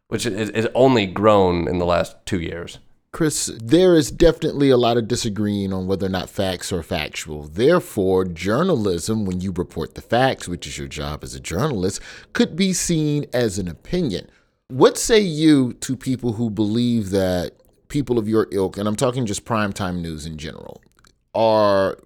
which 0.07 0.25
is, 0.25 0.49
is 0.49 0.67
only 0.73 1.05
grown 1.05 1.67
in 1.67 1.77
the 1.77 1.85
last 1.85 2.15
two 2.25 2.39
years. 2.39 2.79
Chris, 3.11 3.51
there 3.61 3.95
is 3.95 4.11
definitely 4.11 4.69
a 4.69 4.77
lot 4.77 4.97
of 4.97 5.07
disagreeing 5.07 5.73
on 5.73 5.87
whether 5.87 6.05
or 6.05 6.09
not 6.09 6.29
facts 6.29 6.71
are 6.71 6.83
factual. 6.83 7.43
Therefore, 7.43 8.25
journalism, 8.25 9.25
when 9.25 9.41
you 9.41 9.51
report 9.51 9.95
the 9.95 10.01
facts, 10.01 10.47
which 10.47 10.67
is 10.67 10.77
your 10.77 10.87
job 10.87 11.23
as 11.23 11.33
a 11.33 11.39
journalist, 11.39 12.01
could 12.33 12.55
be 12.55 12.71
seen 12.73 13.25
as 13.33 13.57
an 13.57 13.67
opinion. 13.67 14.29
What 14.67 14.97
say 14.97 15.19
you 15.19 15.73
to 15.73 15.95
people 15.95 16.33
who 16.33 16.51
believe 16.51 17.09
that 17.09 17.53
people 17.89 18.17
of 18.17 18.29
your 18.29 18.47
ilk, 18.51 18.77
and 18.77 18.87
I'm 18.87 18.95
talking 18.95 19.25
just 19.25 19.45
primetime 19.45 20.01
news 20.01 20.25
in 20.25 20.37
general, 20.37 20.81
are 21.35 21.97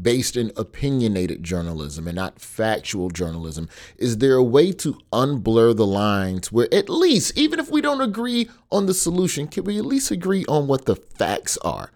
based 0.00 0.36
in 0.36 0.50
opinionated 0.56 1.42
journalism 1.42 2.06
and 2.06 2.16
not 2.16 2.40
factual 2.40 3.10
journalism? 3.10 3.68
Is 3.96 4.18
there 4.18 4.34
a 4.34 4.42
way 4.42 4.72
to 4.72 4.98
unblur 5.12 5.76
the 5.76 5.86
lines 5.86 6.50
where 6.50 6.72
at 6.72 6.88
least, 6.88 7.36
even 7.36 7.58
if 7.58 7.70
we 7.70 7.80
don't 7.80 8.00
agree 8.00 8.48
on 8.70 8.86
the 8.86 8.94
solution, 8.94 9.46
can 9.46 9.64
we 9.64 9.78
at 9.78 9.84
least 9.86 10.10
agree 10.10 10.44
on 10.46 10.66
what 10.66 10.84
the 10.84 10.96
facts 10.96 11.56
are? 11.58 11.90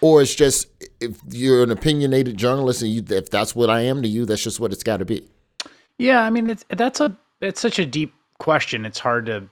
Or 0.00 0.22
it's 0.22 0.34
just 0.34 0.68
if 1.00 1.18
you're 1.28 1.62
an 1.62 1.70
opinionated 1.70 2.36
journalist 2.36 2.82
and 2.82 2.90
you, 2.90 3.02
if 3.08 3.30
that's 3.30 3.54
what 3.56 3.70
I 3.70 3.80
am 3.80 4.02
to 4.02 4.08
you, 4.08 4.24
that's 4.26 4.42
just 4.42 4.60
what 4.60 4.72
it's 4.72 4.84
got 4.84 4.98
to 4.98 5.04
be. 5.04 5.28
Yeah, 5.98 6.22
I 6.22 6.30
mean 6.30 6.50
it's 6.50 6.64
that's 6.70 7.00
a 7.00 7.16
it's 7.40 7.60
such 7.60 7.78
a 7.80 7.86
deep 7.86 8.14
question. 8.38 8.84
It's 8.84 9.00
hard 9.00 9.26
to 9.26 9.48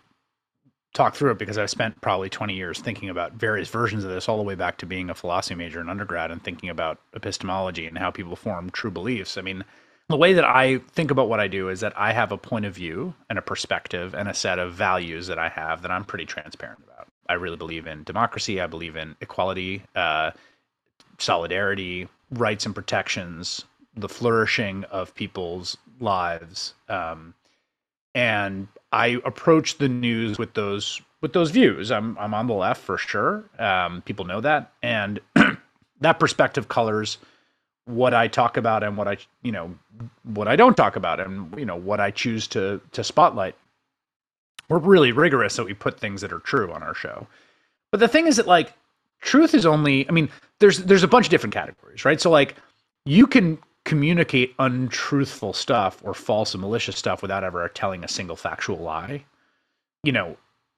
talk 0.97 1.15
through 1.15 1.31
it 1.31 1.39
because 1.39 1.59
I've 1.59 1.71
spent 1.71 2.01
probably 2.01 2.31
20 2.31 2.55
years 2.55 2.81
thinking 2.81 3.11
about 3.11 3.35
various 3.35 3.69
versions 3.69 4.03
of 4.03 4.11
this 4.11 4.29
all 4.29 4.39
the 4.39 4.43
way 4.43 4.55
back 4.55 4.79
to 4.79 4.87
being 4.87 5.11
a 5.11 5.15
philosophy 5.15 5.55
major 5.55 5.81
in 5.81 5.91
undergrad 5.91 6.31
and 6.31 6.43
thinking 6.43 6.71
about 6.71 6.99
epistemology 7.15 7.87
and 7.87 7.99
how 7.99 8.11
people 8.11 8.35
form 8.35 8.71
true 8.71 8.91
beliefs. 8.91 9.37
I 9.37 9.43
mean, 9.43 9.63
the 10.09 10.17
way 10.17 10.33
that 10.33 10.45
I 10.45 10.79
think 10.79 11.11
about 11.11 11.29
what 11.29 11.41
I 11.41 11.49
do 11.49 11.69
is 11.69 11.81
that 11.81 11.93
I 11.99 12.13
have 12.13 12.33
a 12.33 12.39
point 12.39 12.65
of 12.65 12.75
view 12.75 13.15
and 13.29 13.39
a 13.39 13.43
perspective 13.43 14.15
and 14.15 14.29
a 14.29 14.35
set 14.35 14.59
of 14.59 14.73
values 14.73 15.27
that 15.27 15.39
I 15.39 15.51
have 15.51 15.83
that 15.83 15.91
I'm 15.91 16.05
pretty 16.05 16.25
transparent 16.25 16.81
about. 16.85 17.09
I 17.29 17.35
really 17.35 17.57
believe 17.57 17.87
in 17.87 18.05
democracy. 18.05 18.61
I 18.61 18.67
believe 18.67 18.97
in 18.97 19.17
equality, 19.21 19.83
uh, 19.95 20.31
solidarity, 21.19 22.09
rights 22.31 22.65
and 22.67 22.75
protections, 22.75 23.65
the 23.97 24.09
flourishing 24.09 24.85
of 24.85 25.15
people's 25.15 25.77
lives. 26.01 26.75
Um, 26.89 27.35
and 28.17 28.67
I 28.93 29.21
approach 29.27 29.77
the 29.77 29.89
news 29.89 30.39
with 30.39 30.55
those 30.55 31.03
with 31.21 31.35
those 31.35 31.51
views. 31.51 31.93
I'm 31.93 32.17
I'm 32.19 32.33
on 32.35 32.47
the 32.49 32.55
left 32.55 32.81
for 32.83 32.97
sure. 32.99 33.45
Um, 33.59 34.03
people 34.03 34.25
know 34.25 34.41
that, 34.41 34.73
and 34.83 35.21
that 36.01 36.19
perspective 36.19 36.69
colors 36.69 37.19
what 37.85 38.15
I 38.15 38.27
talk 38.27 38.57
about 38.57 38.83
and 38.83 38.97
what 38.97 39.07
I 39.07 39.19
you 39.43 39.53
know 39.53 39.75
what 40.25 40.49
I 40.49 40.57
don't 40.57 40.77
talk 40.77 40.97
about, 40.97 41.21
and 41.21 41.57
you 41.59 41.67
know 41.67 41.77
what 41.77 42.01
I 42.01 42.11
choose 42.11 42.49
to 42.49 42.81
to 42.93 43.05
spotlight. 43.05 43.55
We're 44.69 44.79
really 44.79 45.13
rigorous 45.13 45.55
that 45.57 45.65
we 45.65 45.75
put 45.75 46.01
things 46.01 46.23
that 46.23 46.33
are 46.33 46.41
true 46.41 46.73
on 46.73 46.83
our 46.83 46.95
show. 46.95 47.27
But 47.93 48.01
the 48.01 48.09
thing 48.09 48.27
is 48.27 48.37
that 48.37 48.47
like 48.47 48.73
truth 49.21 49.55
is 49.55 49.67
only 49.67 50.09
I 50.09 50.13
mean 50.13 50.31
there's 50.59 50.79
there's 50.79 51.03
a 51.03 51.09
bunch 51.09 51.27
of 51.27 51.31
different 51.31 51.53
categories, 51.53 52.07
right? 52.07 52.21
So 52.21 52.31
like 52.31 52.57
you 53.05 53.27
can 53.27 53.59
communicate 53.87 54.55
untruthful 54.59 55.55
stuff 55.55 56.03
or 56.05 56.13
false 56.13 56.53
and 56.53 56.61
malicious 56.61 56.99
stuff 56.99 57.23
without 57.23 57.45
ever 57.45 57.67
telling 57.69 58.05
a 58.05 58.09
single 58.09 58.37
factual 58.37 58.79
lie. 58.79 59.25
You 60.03 60.13
know, 60.13 60.37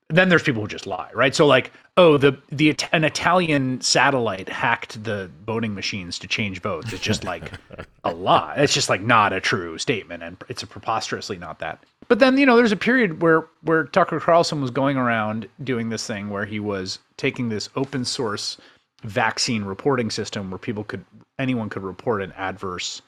then 0.08 0.28
there's 0.28 0.42
people 0.42 0.62
who 0.62 0.68
just 0.68 0.86
lie, 0.86 1.10
right? 1.14 1.34
So 1.34 1.46
like, 1.46 1.72
oh, 1.96 2.16
the 2.16 2.38
the 2.50 2.76
an 2.92 3.04
Italian 3.04 3.80
satellite 3.80 4.48
hacked 4.48 5.02
the 5.04 5.30
voting 5.44 5.74
machines 5.74 6.18
to 6.20 6.28
change 6.28 6.62
votes. 6.62 6.92
It's 6.92 7.02
just 7.02 7.24
like 7.24 7.50
a 8.04 8.12
lie. 8.12 8.54
It's 8.58 8.72
just 8.72 8.88
like 8.88 9.02
not 9.02 9.32
a 9.32 9.40
true 9.40 9.76
statement, 9.78 10.22
and 10.22 10.36
it's 10.48 10.62
a 10.62 10.66
preposterously 10.66 11.38
not 11.38 11.58
that. 11.58 11.84
But 12.08 12.20
then 12.20 12.38
you 12.38 12.46
know, 12.46 12.56
there's 12.56 12.72
a 12.72 12.76
period 12.76 13.20
where 13.20 13.46
where 13.62 13.84
Tucker 13.84 14.20
Carlson 14.20 14.60
was 14.62 14.70
going 14.70 14.96
around 14.96 15.48
doing 15.64 15.88
this 15.88 16.06
thing 16.06 16.30
where 16.30 16.46
he 16.46 16.60
was 16.60 16.98
taking 17.16 17.48
this 17.48 17.68
open 17.74 18.04
source 18.04 18.56
vaccine 19.02 19.64
reporting 19.64 20.10
system 20.10 20.50
where 20.50 20.58
people 20.58 20.84
could 20.84 21.04
anyone 21.38 21.68
could 21.68 21.82
report 21.82 22.20
an 22.22 22.32
adverse 22.32 23.00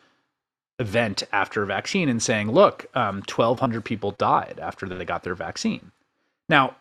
event 0.79 1.23
after 1.33 1.63
a 1.63 1.67
vaccine 1.67 2.09
and 2.09 2.23
saying, 2.23 2.51
look, 2.51 2.87
um, 2.95 3.17
1,200 3.17 3.85
people 3.85 4.13
died 4.13 4.59
after 4.63 4.87
they 4.89 5.05
got 5.05 5.23
their 5.25 5.35
vaccine. 5.35 5.91
Now, 6.49 6.77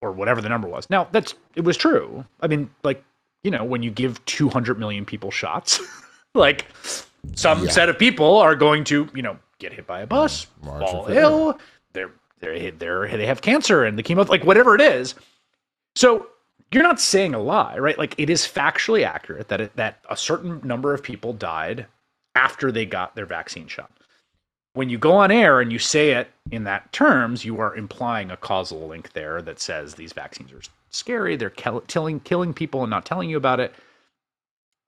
or 0.00 0.12
whatever 0.12 0.40
the 0.40 0.48
number 0.48 0.68
was. 0.68 0.88
Now, 0.88 1.08
that's 1.12 1.34
it 1.54 1.62
was 1.62 1.76
true. 1.76 2.24
I 2.40 2.46
mean, 2.46 2.70
like, 2.84 3.04
you 3.42 3.50
know, 3.50 3.64
when 3.64 3.82
you 3.82 3.90
give 3.90 4.24
200 4.26 4.78
million 4.78 5.04
people 5.04 5.30
shots, 5.30 5.80
like 6.34 6.66
some 7.34 7.64
Yeah. 7.64 7.70
set 7.70 7.88
of 7.88 7.98
people 7.98 8.38
are 8.38 8.54
going 8.54 8.84
to, 8.84 9.08
you 9.14 9.22
know, 9.22 9.36
get 9.58 9.72
hit 9.72 9.86
by 9.86 10.00
a 10.00 10.06
bus, 10.06 10.46
Margin 10.62 10.86
fall 10.86 11.06
ill, 11.08 11.58
they're 11.92 12.12
they're 12.40 12.70
they're 12.70 13.08
they 13.08 13.26
have 13.26 13.42
cancer 13.42 13.84
and 13.84 13.98
the 13.98 14.02
chemo 14.02 14.26
like 14.28 14.44
whatever 14.44 14.74
it 14.76 14.80
is. 14.80 15.14
So 15.96 16.28
you're 16.72 16.82
not 16.82 17.00
saying 17.00 17.34
a 17.34 17.38
lie, 17.38 17.78
right? 17.78 17.98
Like 17.98 18.14
it 18.18 18.28
is 18.28 18.42
factually 18.42 19.04
accurate 19.04 19.48
that 19.48 19.60
it, 19.60 19.76
that 19.76 20.04
a 20.10 20.16
certain 20.16 20.60
number 20.62 20.92
of 20.92 21.02
people 21.02 21.32
died 21.32 21.86
after 22.34 22.70
they 22.70 22.84
got 22.86 23.14
their 23.14 23.26
vaccine 23.26 23.66
shot. 23.66 23.90
When 24.74 24.90
you 24.90 24.98
go 24.98 25.12
on 25.12 25.30
air 25.30 25.60
and 25.60 25.72
you 25.72 25.78
say 25.78 26.10
it 26.10 26.28
in 26.50 26.64
that 26.64 26.92
terms, 26.92 27.44
you 27.44 27.58
are 27.60 27.74
implying 27.74 28.30
a 28.30 28.36
causal 28.36 28.86
link 28.86 29.12
there 29.12 29.42
that 29.42 29.60
says 29.60 29.94
these 29.94 30.12
vaccines 30.12 30.52
are 30.52 30.60
scary, 30.90 31.36
they're 31.36 31.50
killing 31.50 32.20
killing 32.20 32.54
people 32.54 32.82
and 32.82 32.90
not 32.90 33.06
telling 33.06 33.30
you 33.30 33.36
about 33.36 33.60
it. 33.60 33.74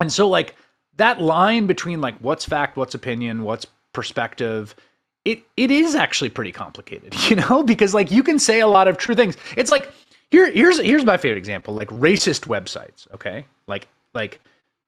And 0.01 0.13
so 0.13 0.29
like 0.29 0.55
that 0.97 1.21
line 1.21 1.67
between 1.67 2.01
like 2.01 2.17
what's 2.19 2.45
fact, 2.45 2.77
what's 2.77 2.95
opinion, 2.95 3.43
what's 3.43 3.67
perspective, 3.93 4.75
it 5.25 5.43
it 5.57 5.71
is 5.71 5.95
actually 5.95 6.31
pretty 6.31 6.53
complicated, 6.53 7.15
you 7.31 7.37
know, 7.37 7.63
because 7.63 7.95
like 7.95 8.11
you 8.11 8.23
can 8.23 8.39
say 8.39 8.61
a 8.61 8.69
lot 8.69 8.87
of 8.87 8.99
true 8.99 9.15
things. 9.15 9.37
It's 9.57 9.71
like 9.71 9.91
here 10.31 10.51
here's 10.51 10.79
here's 10.81 11.05
my 11.05 11.17
favorite 11.17 11.39
example, 11.39 11.75
like 11.75 11.89
racist 11.89 12.47
websites, 12.47 13.11
okay? 13.15 13.45
Like 13.67 13.89
like 14.15 14.41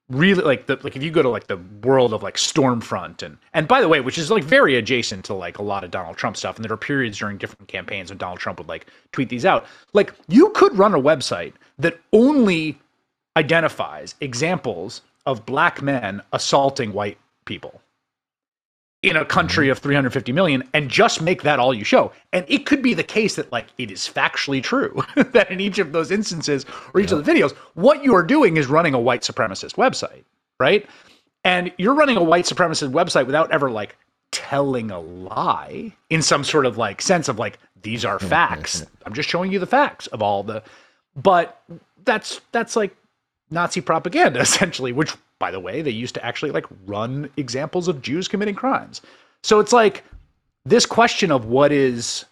really 0.09 0.43
like 0.43 0.67
the 0.67 0.79
like 0.83 0.97
if 0.97 1.03
you 1.03 1.11
go 1.11 1.23
to 1.23 1.29
like 1.29 1.47
the 1.47 1.59
world 1.83 2.13
of 2.13 2.23
like 2.23 2.37
Stormfront 2.37 3.23
and 3.23 3.39
and 3.53 3.67
by 3.67 3.81
the 3.81 3.89
way, 3.89 4.01
which 4.01 4.19
is 4.19 4.31
like 4.31 4.45
very 4.45 4.77
adjacent 4.77 5.25
to 5.27 5.35
like 5.35 5.59
a 5.59 5.63
lot 5.63 5.85
of 5.85 5.91
Donald 5.91 6.17
Trump 6.17 6.37
stuff, 6.37 6.57
and 6.57 6.65
there 6.65 6.73
are 6.73 6.77
periods 6.77 7.19
during 7.19 7.39
different 7.39 7.69
campaigns 7.69 8.11
when 8.11 8.19
Donald 8.19 8.39
Trump 8.39 8.59
would 8.59 8.69
like 8.69 8.87
tweet 9.13 9.29
these 9.29 9.45
out. 9.45 9.67
Like 9.93 10.15
you 10.29 10.51
could 10.51 10.77
run 10.77 10.95
a 10.95 11.01
website 11.01 11.55
that 11.79 11.99
only 12.13 12.79
identifies 13.37 14.15
examples 14.21 15.03
of 15.27 15.47
black 15.47 15.83
men 15.83 16.21
assaulting 16.33 16.93
white 16.93 17.19
people 17.45 17.81
in 19.03 19.17
a 19.17 19.25
country 19.25 19.69
of 19.69 19.79
350 19.79 20.33
million 20.33 20.63
and 20.75 20.89
just 20.89 21.21
make 21.21 21.43
that 21.43 21.59
all 21.59 21.75
you 21.75 21.85
show. 21.85 22.13
And 22.33 22.45
it 22.49 22.67
could 22.67 22.83
be 22.83 22.95
the 22.95 23.03
case 23.03 23.35
that 23.37 23.51
like 23.51 23.67
it 23.77 23.91
is 23.91 24.01
factually 24.03 24.63
true 24.63 25.03
that 25.17 25.51
in 25.51 25.61
each 25.61 25.79
of 25.79 25.93
those 25.93 26.11
instances 26.11 26.65
or 26.95 27.01
each 27.01 27.11
of 27.11 27.25
the 27.25 27.31
videos, 27.33 27.53
what 27.75 28.05
you 28.05 28.15
are 28.15 28.23
doing 28.23 28.57
is 28.57 28.69
running 28.69 28.95
a 28.95 29.01
white 29.01 29.23
supremacist 29.23 29.75
website, 29.75 30.25
right? 30.61 30.87
And 31.45 31.73
you're 31.79 31.95
running 31.95 32.17
a 32.17 32.23
white 32.23 32.45
supremacist 32.45 32.93
website 32.93 33.27
without 33.27 33.51
ever 33.51 33.71
like 33.71 33.97
telling 34.31 34.91
a 34.91 35.01
lie 35.01 35.93
in 36.09 36.23
some 36.23 36.45
sort 36.45 36.65
of 36.65 36.79
like 36.79 37.03
sense 37.03 37.29
of 37.29 37.39
like 37.39 37.59
these 37.83 38.05
are 38.05 38.21
facts. 38.21 38.87
I'm 39.05 39.15
just 39.15 39.29
showing 39.29 39.53
you 39.53 39.59
the 39.59 39.67
facts 39.67 40.07
of 40.09 40.23
all 40.23 40.45
the 40.45 40.63
but 41.17 41.63
that's 42.05 42.41
that's 42.53 42.77
like 42.77 42.97
Nazi 43.51 43.81
propaganda 43.81 44.41
essentially, 44.41 44.93
which 44.93 45.13
by 45.43 45.51
the 45.51 45.59
way, 45.59 45.83
they 45.83 45.91
used 45.91 46.15
to 46.15 46.25
actually 46.25 46.53
like 46.53 46.67
run 46.87 47.29
examples 47.37 47.89
of 47.89 48.01
Jews 48.01 48.29
committing 48.29 48.55
crimes. 48.55 49.03
So 49.43 49.59
it's 49.59 49.73
like 49.73 50.05
this 50.65 50.87
question 50.87 51.33
of 51.33 51.47
what 51.47 51.73
is 51.73 52.25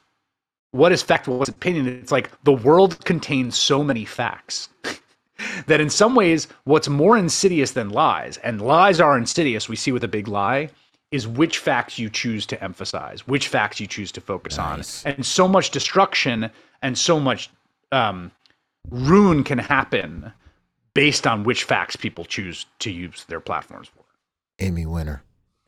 what 0.71 0.93
is 0.93 1.03
fact, 1.03 1.27
what's 1.27 1.51
opinion. 1.51 1.89
It's 1.89 2.13
like 2.13 2.31
the 2.45 2.53
world 2.53 3.05
contains 3.05 3.57
so 3.57 3.83
many 3.83 4.05
facts 4.05 4.69
that 5.67 5.81
in 5.81 5.91
some 5.91 6.15
ways, 6.15 6.47
what's 6.63 6.89
more 6.89 7.19
insidious 7.19 7.73
than 7.73 7.91
lies, 7.91 8.37
and 8.45 8.63
lies 8.63 9.01
are 9.01 9.19
insidious, 9.19 9.69
we 9.69 9.75
see 9.75 9.91
with 9.91 10.05
a 10.05 10.09
big 10.17 10.29
lie, 10.29 10.71
is 11.11 11.27
which 11.27 11.59
facts 11.59 11.99
you 11.99 12.09
choose 12.09 12.47
to 12.47 12.63
emphasize, 12.63 13.27
which 13.27 13.49
facts 13.49 13.81
you 13.81 13.89
choose 13.89 14.13
to 14.13 14.21
focus 14.21 14.57
nice. 14.57 15.05
on. 15.05 15.15
And 15.15 15.27
so 15.27 15.49
much 15.49 15.73
destruction 15.73 16.49
and 16.81 16.97
so 16.97 17.19
much 17.19 17.51
um, 17.91 18.31
ruin 18.89 19.43
can 19.43 19.59
happen 19.59 20.33
based 20.95 21.27
on 21.27 21.45
which 21.45 21.65
facts 21.65 21.97
people 21.97 22.25
choose 22.25 22.67
to 22.81 22.91
use 22.91 23.25
their 23.25 23.41
platforms 23.41 23.89
for. 23.89 24.05
Emmy 24.59 24.87
winner. 24.87 25.23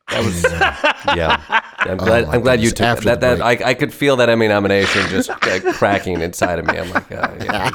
That 0.08 0.24
was, 0.24 0.42
yeah. 1.16 1.62
I'm 1.78 1.96
glad. 1.96 2.24
Oh 2.24 2.30
I'm 2.32 2.42
glad 2.42 2.60
you 2.60 2.70
took 2.70 2.86
After 2.86 3.04
that. 3.06 3.20
That 3.20 3.40
I, 3.40 3.70
I 3.70 3.74
could 3.74 3.94
feel 3.94 4.16
that 4.16 4.28
Emmy 4.28 4.48
nomination 4.48 5.08
just 5.08 5.28
like 5.28 5.64
cracking 5.74 6.20
inside 6.20 6.58
of 6.58 6.66
me. 6.66 6.78
I'm 6.78 6.90
like, 6.90 7.10
uh, 7.10 7.34
yeah, 7.40 7.70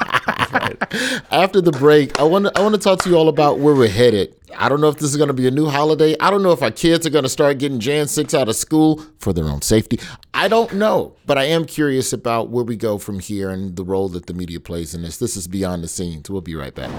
right. 0.52 1.22
After 1.32 1.60
the 1.60 1.72
break, 1.72 2.18
I 2.20 2.22
want 2.22 2.46
to 2.46 2.52
I 2.56 2.62
want 2.62 2.74
to 2.74 2.80
talk 2.80 3.00
to 3.00 3.10
you 3.10 3.16
all 3.16 3.28
about 3.28 3.58
where 3.58 3.74
we're 3.74 3.88
headed. 3.88 4.37
I 4.56 4.68
don't 4.68 4.80
know 4.80 4.88
if 4.88 4.96
this 4.96 5.10
is 5.10 5.16
going 5.16 5.28
to 5.28 5.34
be 5.34 5.46
a 5.46 5.50
new 5.50 5.66
holiday. 5.66 6.16
I 6.20 6.30
don't 6.30 6.42
know 6.42 6.52
if 6.52 6.62
our 6.62 6.70
kids 6.70 7.06
are 7.06 7.10
going 7.10 7.24
to 7.24 7.28
start 7.28 7.58
getting 7.58 7.80
Jan 7.80 8.08
six 8.08 8.34
out 8.34 8.48
of 8.48 8.56
school 8.56 9.04
for 9.18 9.32
their 9.32 9.44
own 9.44 9.62
safety. 9.62 10.00
I 10.32 10.48
don't 10.48 10.74
know, 10.74 11.16
but 11.26 11.38
I 11.38 11.44
am 11.44 11.64
curious 11.64 12.12
about 12.12 12.50
where 12.50 12.64
we 12.64 12.76
go 12.76 12.98
from 12.98 13.20
here 13.20 13.50
and 13.50 13.76
the 13.76 13.84
role 13.84 14.08
that 14.10 14.26
the 14.26 14.34
media 14.34 14.60
plays 14.60 14.94
in 14.94 15.02
this. 15.02 15.18
This 15.18 15.36
is 15.36 15.48
beyond 15.48 15.84
the 15.84 15.88
scenes. 15.88 16.30
We'll 16.30 16.40
be 16.40 16.54
right 16.54 16.74
back. 16.74 16.90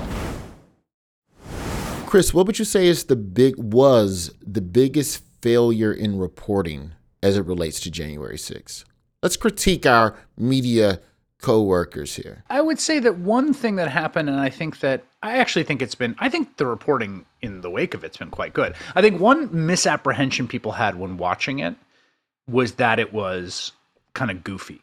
Chris, 2.05 2.33
what 2.33 2.47
would 2.47 2.59
you 2.59 2.65
say 2.65 2.87
is 2.87 3.05
the 3.05 3.15
big 3.15 3.55
was 3.57 4.33
the 4.45 4.61
biggest 4.61 5.23
failure 5.41 5.93
in 5.93 6.17
reporting 6.17 6.93
as 7.21 7.37
it 7.37 7.45
relates 7.45 7.79
to 7.81 7.91
January 7.91 8.37
6th? 8.37 8.83
Let's 9.21 9.37
critique 9.37 9.85
our 9.85 10.17
media 10.37 11.01
co-workers 11.41 12.15
here. 12.15 12.43
I 12.49 12.61
would 12.61 12.79
say 12.79 12.99
that 12.99 13.17
one 13.17 13.53
thing 13.53 13.77
that 13.77 13.89
happened 13.89 14.29
and 14.29 14.39
I 14.39 14.49
think 14.49 14.79
that 14.81 15.03
I 15.23 15.37
actually 15.37 15.63
think 15.63 15.81
it's 15.81 15.95
been 15.95 16.15
I 16.19 16.29
think 16.29 16.57
the 16.57 16.65
reporting 16.65 17.25
in 17.41 17.61
the 17.61 17.69
wake 17.69 17.93
of 17.93 18.03
it's 18.03 18.17
been 18.17 18.29
quite 18.29 18.53
good. 18.53 18.75
I 18.95 19.01
think 19.01 19.19
one 19.19 19.49
misapprehension 19.65 20.47
people 20.47 20.73
had 20.73 20.99
when 20.99 21.17
watching 21.17 21.59
it 21.59 21.75
was 22.47 22.73
that 22.73 22.99
it 22.99 23.13
was 23.13 23.71
kind 24.13 24.31
of 24.31 24.43
goofy. 24.43 24.81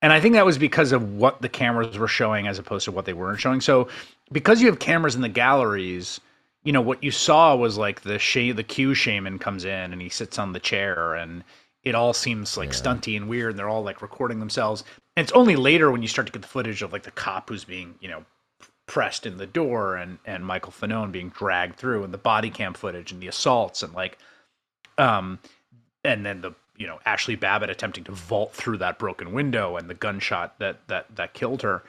And 0.00 0.12
I 0.12 0.20
think 0.20 0.34
that 0.34 0.46
was 0.46 0.58
because 0.58 0.92
of 0.92 1.14
what 1.14 1.42
the 1.42 1.48
cameras 1.48 1.98
were 1.98 2.08
showing 2.08 2.46
as 2.46 2.58
opposed 2.58 2.84
to 2.84 2.92
what 2.92 3.04
they 3.04 3.12
weren't 3.12 3.40
showing. 3.40 3.60
So 3.60 3.88
because 4.30 4.60
you 4.60 4.68
have 4.68 4.78
cameras 4.78 5.16
in 5.16 5.22
the 5.22 5.28
galleries, 5.28 6.20
you 6.64 6.72
know 6.72 6.80
what 6.80 7.02
you 7.02 7.10
saw 7.10 7.54
was 7.56 7.76
like 7.76 8.02
the 8.02 8.18
sh- 8.18 8.54
the 8.54 8.62
Q 8.62 8.94
shaman 8.94 9.38
comes 9.38 9.64
in 9.64 9.92
and 9.92 10.00
he 10.00 10.08
sits 10.08 10.38
on 10.38 10.52
the 10.52 10.60
chair 10.60 11.14
and 11.14 11.44
it 11.88 11.94
all 11.94 12.12
seems 12.12 12.56
like 12.56 12.68
yeah. 12.68 12.78
stunty 12.78 13.16
and 13.16 13.28
weird 13.28 13.50
and 13.50 13.58
they're 13.58 13.68
all 13.68 13.82
like 13.82 14.02
recording 14.02 14.40
themselves 14.40 14.84
and 15.16 15.24
it's 15.24 15.32
only 15.32 15.56
later 15.56 15.90
when 15.90 16.02
you 16.02 16.08
start 16.08 16.26
to 16.26 16.32
get 16.32 16.42
the 16.42 16.48
footage 16.48 16.82
of 16.82 16.92
like 16.92 17.02
the 17.02 17.10
cop 17.10 17.48
who's 17.48 17.64
being 17.64 17.94
you 18.00 18.08
know 18.08 18.24
pressed 18.86 19.26
in 19.26 19.36
the 19.36 19.46
door 19.46 19.96
and 19.96 20.18
and 20.24 20.44
Michael 20.44 20.72
Fanone 20.72 21.12
being 21.12 21.30
dragged 21.30 21.76
through 21.76 22.04
and 22.04 22.12
the 22.12 22.18
body 22.18 22.50
cam 22.50 22.74
footage 22.74 23.12
and 23.12 23.20
the 23.20 23.28
assaults 23.28 23.82
and 23.82 23.92
like 23.94 24.18
um 24.96 25.38
and 26.04 26.24
then 26.24 26.40
the 26.40 26.52
you 26.76 26.86
know 26.86 26.98
Ashli 27.06 27.38
Babbitt 27.38 27.70
attempting 27.70 28.04
to 28.04 28.12
vault 28.12 28.52
through 28.54 28.78
that 28.78 28.98
broken 28.98 29.32
window 29.32 29.76
and 29.76 29.90
the 29.90 29.94
gunshot 29.94 30.58
that 30.58 30.86
that 30.88 31.06
that 31.16 31.34
killed 31.34 31.62
her 31.62 31.82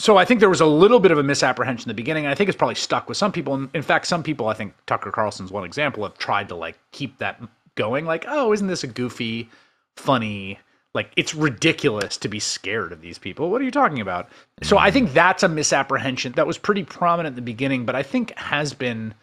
so 0.00 0.16
I 0.16 0.24
think 0.24 0.40
there 0.40 0.48
was 0.48 0.62
a 0.62 0.66
little 0.66 0.98
bit 0.98 1.10
of 1.10 1.18
a 1.18 1.22
misapprehension 1.22 1.84
in 1.84 1.94
the 1.94 2.02
beginning. 2.02 2.24
And 2.24 2.32
I 2.32 2.34
think 2.34 2.48
it's 2.48 2.56
probably 2.56 2.74
stuck 2.74 3.06
with 3.06 3.18
some 3.18 3.30
people. 3.30 3.68
In 3.74 3.82
fact, 3.82 4.06
some 4.06 4.22
people, 4.22 4.48
I 4.48 4.54
think 4.54 4.74
Tucker 4.86 5.10
Carlson's 5.10 5.52
one 5.52 5.64
example, 5.64 6.02
have 6.04 6.16
tried 6.16 6.48
to 6.48 6.56
like 6.56 6.78
keep 6.90 7.18
that 7.18 7.40
going. 7.80 8.04
Like, 8.04 8.24
oh, 8.28 8.52
isn't 8.52 8.66
this 8.66 8.84
a 8.84 8.88
goofy, 8.88 9.48
funny? 9.96 10.58
Like, 10.94 11.12
it's 11.16 11.34
ridiculous 11.34 12.16
to 12.18 12.28
be 12.28 12.40
scared 12.40 12.92
of 12.92 13.00
these 13.00 13.18
people. 13.18 13.50
What 13.50 13.60
are 13.60 13.64
you 13.64 13.70
talking 13.70 14.00
about? 14.00 14.28
So 14.62 14.76
I 14.76 14.90
think 14.90 15.12
that's 15.12 15.42
a 15.42 15.48
misapprehension 15.48 16.32
that 16.32 16.46
was 16.46 16.58
pretty 16.58 16.84
prominent 16.84 17.32
in 17.32 17.36
the 17.36 17.42
beginning, 17.42 17.86
but 17.86 17.94
I 17.94 18.02
think 18.02 18.36
has 18.36 18.74
been, 18.74 19.14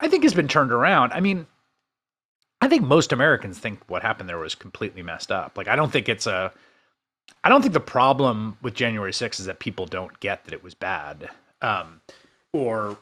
I 0.00 0.08
think 0.08 0.24
has 0.24 0.34
been 0.34 0.48
turned 0.48 0.72
around. 0.72 1.12
I 1.12 1.20
mean, 1.20 1.46
I 2.60 2.68
think 2.68 2.82
most 2.82 3.12
Americans 3.12 3.58
think 3.58 3.80
what 3.86 4.02
happened 4.02 4.28
there 4.28 4.38
was 4.38 4.54
completely 4.54 5.02
messed 5.02 5.30
up. 5.30 5.56
Like, 5.56 5.68
I 5.68 5.76
don't 5.76 5.92
think 5.92 6.08
it's 6.08 6.26
a 6.26 6.52
I 7.42 7.48
don't 7.48 7.60
think 7.60 7.74
the 7.74 7.80
problem 7.80 8.56
with 8.62 8.74
January 8.74 9.12
6th 9.12 9.40
is 9.40 9.46
that 9.46 9.58
people 9.58 9.86
don't 9.86 10.18
get 10.20 10.44
that 10.44 10.54
it 10.54 10.62
was 10.62 10.74
bad. 10.74 11.28
Um, 11.62 12.00
or, 12.52 12.96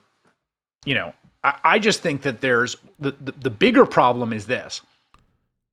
you 0.85 0.95
know, 0.95 1.13
I, 1.45 1.79
just 1.79 2.01
think 2.01 2.23
that 2.23 2.41
there's 2.41 2.77
the, 3.01 3.13
the, 3.21 3.33
the 3.33 3.51
bigger 3.51 3.85
problem 3.85 4.33
is 4.33 4.47
this 4.47 4.81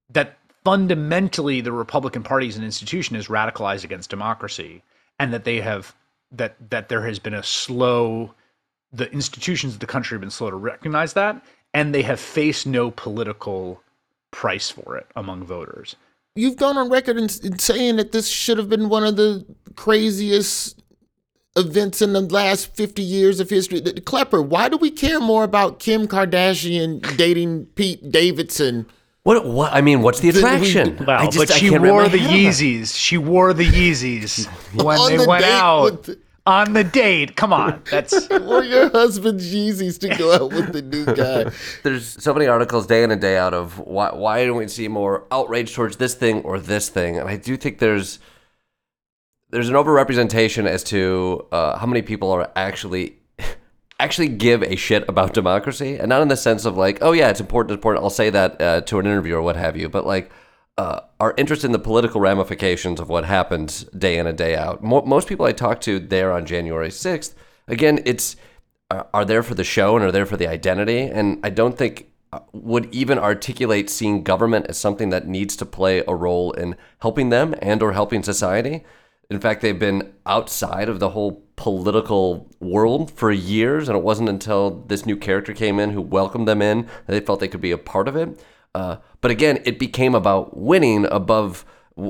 that 0.10 0.38
fundamentally 0.64 1.62
the 1.62 1.72
Republican 1.72 2.24
Party 2.24 2.48
as 2.48 2.58
an 2.58 2.64
institution 2.64 3.16
is 3.16 3.28
radicalized 3.28 3.84
against 3.84 4.10
democracy 4.10 4.82
and 5.20 5.32
that 5.34 5.44
they 5.44 5.62
have 5.62 5.96
that 6.32 6.56
that 6.70 6.90
there 6.90 7.06
has 7.06 7.20
been 7.20 7.34
a 7.34 7.44
slow 7.44 8.34
the 8.92 9.12
institutions 9.12 9.74
of 9.76 9.80
the 9.80 9.86
country 9.86 10.16
have 10.16 10.22
been 10.22 10.32
slow 10.32 10.50
to 10.50 10.56
recognize 10.56 11.14
that 11.14 11.44
and 11.74 11.94
they 11.94 12.02
have 12.02 12.20
faced 12.20 12.66
no 12.66 12.90
political 12.92 13.82
price 14.32 14.70
for 14.70 14.98
it 14.98 15.08
among 15.16 15.44
voters. 15.44 15.96
You've 16.36 16.58
gone 16.58 16.78
on 16.78 16.90
record 16.90 17.18
in, 17.18 17.26
in 17.44 17.60
saying 17.60 17.98
that 17.98 18.12
this 18.12 18.28
should 18.28 18.58
have 18.58 18.70
been 18.70 18.90
one 18.90 19.04
of 19.04 19.18
the 19.18 19.46
craziest 19.76 20.82
events 21.56 22.02
in 22.02 22.14
the 22.14 22.22
last 22.22 22.76
50 22.76 23.02
years 23.02 23.40
of 23.40 23.50
history. 23.50 23.80
The, 23.80 23.94
the 23.94 24.02
Klepper, 24.02 24.42
why 24.42 24.70
do 24.70 24.78
we 24.78 24.92
care 24.92 25.20
more 25.20 25.44
about 25.44 25.80
Kim 25.80 26.08
Kardashian 26.08 27.18
dating 27.18 27.68
Pete 27.76 28.12
Davidson? 28.12 28.86
What, 29.24 29.46
what 29.46 29.74
I 29.74 29.82
mean, 29.82 30.02
what's 30.02 30.22
the 30.22 30.30
attraction? 30.30 30.98
We, 30.98 31.06
well, 31.06 31.30
just, 31.30 31.38
but 31.38 31.50
she 31.52 31.78
wore 31.78 32.08
the 32.08 32.18
Yeezys. 32.18 32.96
She 32.98 33.18
wore 33.18 33.54
the 33.54 33.66
Yeezys 33.66 34.48
when 34.84 34.98
they 35.10 35.18
the 35.18 35.28
went 35.28 35.46
out. 35.46 36.04
The, 36.04 36.20
on 36.46 36.74
the 36.74 36.84
date. 36.84 37.36
Come 37.36 37.54
on, 37.54 37.84
that's 37.92 38.28
or 38.32 38.64
your 38.64 38.90
husband's 38.90 39.54
Yeezys 39.54 40.00
to 40.00 40.16
go 40.16 40.34
out 40.34 40.52
with 40.52 40.74
the 40.74 40.82
new 40.82 41.06
guy. 41.06 41.52
There's 41.84 42.08
so 42.08 42.34
many 42.34 42.48
articles 42.48 42.88
day 42.88 43.04
in 43.04 43.12
and 43.12 43.22
day 43.22 43.38
out 43.38 43.54
of 43.54 43.78
why 43.78 44.10
why 44.14 44.46
don't 44.46 44.58
we 44.58 44.68
see 44.68 44.88
more 44.88 45.26
outrage 45.32 45.76
towards 45.76 45.98
this 45.98 46.16
thing 46.16 46.42
or 46.42 46.60
this 46.60 46.90
thing, 46.90 47.18
and 47.18 47.30
I 47.30 47.38
do 47.38 47.56
think 47.56 47.80
there's 47.80 48.20
there's 49.50 49.70
an 49.70 49.76
overrepresentation 49.76 50.68
as 50.68 50.84
to 50.86 51.46
uh, 51.52 51.78
how 51.78 51.88
many 51.88 52.02
people 52.02 52.32
are 52.32 52.52
actually 52.56 53.18
actually 54.00 54.30
give 54.30 54.64
a 54.64 54.76
shit 54.76 55.08
about 55.10 55.34
democracy, 55.34 55.98
and 55.98 56.10
not 56.10 56.22
in 56.22 56.28
the 56.28 56.38
sense 56.38 56.66
of 56.66 56.78
like, 56.78 57.00
oh 57.02 57.12
yeah, 57.12 57.30
it's 57.30 57.40
important, 57.40 57.72
it's 57.72 57.78
important. 57.78 58.04
I'll 58.04 58.10
say 58.10 58.30
that 58.30 58.62
uh, 58.62 58.82
to 58.82 59.00
an 59.00 59.06
interview 59.06 59.36
or 59.36 59.42
what 59.42 59.56
have 59.56 59.76
you, 59.76 59.90
but 59.90 60.06
like 60.06 60.32
uh, 60.80 61.02
are 61.20 61.34
interested 61.36 61.68
in 61.68 61.74
the 61.74 61.80
political 61.80 62.22
ramifications 62.22 63.02
of 63.02 63.10
what 63.10 63.26
happens 63.26 63.84
day 63.86 64.18
in 64.18 64.26
and 64.26 64.38
day 64.38 64.56
out. 64.56 64.82
Mo- 64.82 65.04
most 65.04 65.28
people 65.28 65.46
I 65.46 65.52
talk 65.52 65.82
to 65.82 66.00
there 66.00 66.32
on 66.32 66.46
January 66.46 66.88
6th, 66.88 67.34
again, 67.68 68.00
it's 68.06 68.38
uh, 68.90 69.04
are 69.14 69.26
there 69.26 69.44
for 69.44 69.56
the 69.56 69.66
show 69.66 69.98
and 69.98 70.06
are 70.06 70.12
there 70.12 70.26
for 70.26 70.38
the 70.38 70.48
identity. 70.48 71.02
And 71.02 71.40
I 71.44 71.50
don't 71.50 71.78
think 71.78 72.10
uh, 72.32 72.40
would 72.54 72.94
even 72.96 73.20
articulate 73.20 73.90
seeing 73.90 74.24
government 74.24 74.68
as 74.70 74.78
something 74.78 75.10
that 75.10 75.28
needs 75.28 75.58
to 75.58 75.66
play 75.66 76.02
a 76.08 76.16
role 76.16 76.54
in 76.54 76.78
helping 77.02 77.30
them 77.30 77.56
and 77.62 77.84
or 77.84 77.92
helping 77.92 78.24
society. 78.24 78.86
In 79.30 79.40
fact, 79.40 79.62
they've 79.62 79.78
been 79.78 80.14
outside 80.26 80.90
of 80.90 81.00
the 81.00 81.10
whole 81.10 81.44
political 81.56 82.50
world 82.60 83.12
for 83.12 83.32
years, 83.32 83.88
and 83.88 83.96
it 83.96 84.04
wasn't 84.04 84.28
until 84.28 84.84
this 84.88 85.06
new 85.06 85.16
character 85.16 85.54
came 85.54 85.80
in 85.80 85.92
who 85.92 86.02
welcomed 86.02 86.48
them 86.48 86.64
in 86.64 86.86
that 87.06 87.08
they 87.08 87.20
felt 87.20 87.40
they 87.40 87.48
could 87.48 87.62
be 87.62 87.72
a 87.72 87.78
part 87.78 88.08
of 88.08 88.16
it. 88.16 88.44
Uh, 88.74 88.98
but 89.22 89.30
again, 89.30 89.62
it 89.66 89.78
became 89.78 90.16
about 90.16 90.58
winning 90.58 91.06
above 91.12 91.64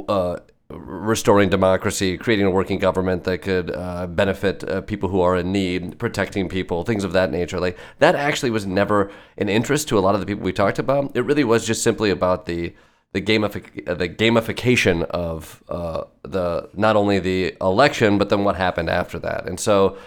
uh, 0.08 0.38
restoring 0.70 1.50
democracy, 1.50 2.18
creating 2.18 2.46
a 2.46 2.52
working 2.52 2.80
government 2.80 3.26
that 3.26 3.40
could 3.40 3.76
uh, 3.76 4.08
benefit 4.08 4.64
uh, 4.70 4.80
people 4.82 5.10
who 5.10 5.20
are 5.20 5.36
in 5.36 5.52
need, 5.52 5.98
protecting 6.00 6.48
people, 6.48 6.84
things 6.84 7.04
of 7.04 7.12
that 7.12 7.32
nature. 7.32 7.60
Like 7.60 7.78
that 7.98 8.16
actually 8.16 8.52
was 8.52 8.66
never 8.66 9.12
an 9.38 9.50
interest 9.50 9.90
to 9.90 9.98
a 9.98 10.00
lot 10.00 10.16
of 10.16 10.22
the 10.22 10.28
people 10.28 10.44
we 10.44 10.54
talked 10.54 10.80
about. 10.80 11.12
It 11.16 11.22
really 11.22 11.44
was 11.44 11.66
just 11.66 11.84
simply 11.84 12.12
about 12.12 12.46
the 12.46 12.74
the 13.14 13.22
gamific- 13.22 13.86
the 13.86 14.10
gamification 14.10 15.04
of 15.04 15.64
uh, 15.70 16.04
the 16.24 16.70
not 16.74 16.96
only 16.96 17.20
the 17.20 17.56
election 17.62 18.18
but 18.18 18.30
then 18.30 18.44
what 18.44 18.56
happened 18.56 18.90
after 18.90 19.20
that. 19.20 19.48
And 19.48 19.60
so, 19.60 19.98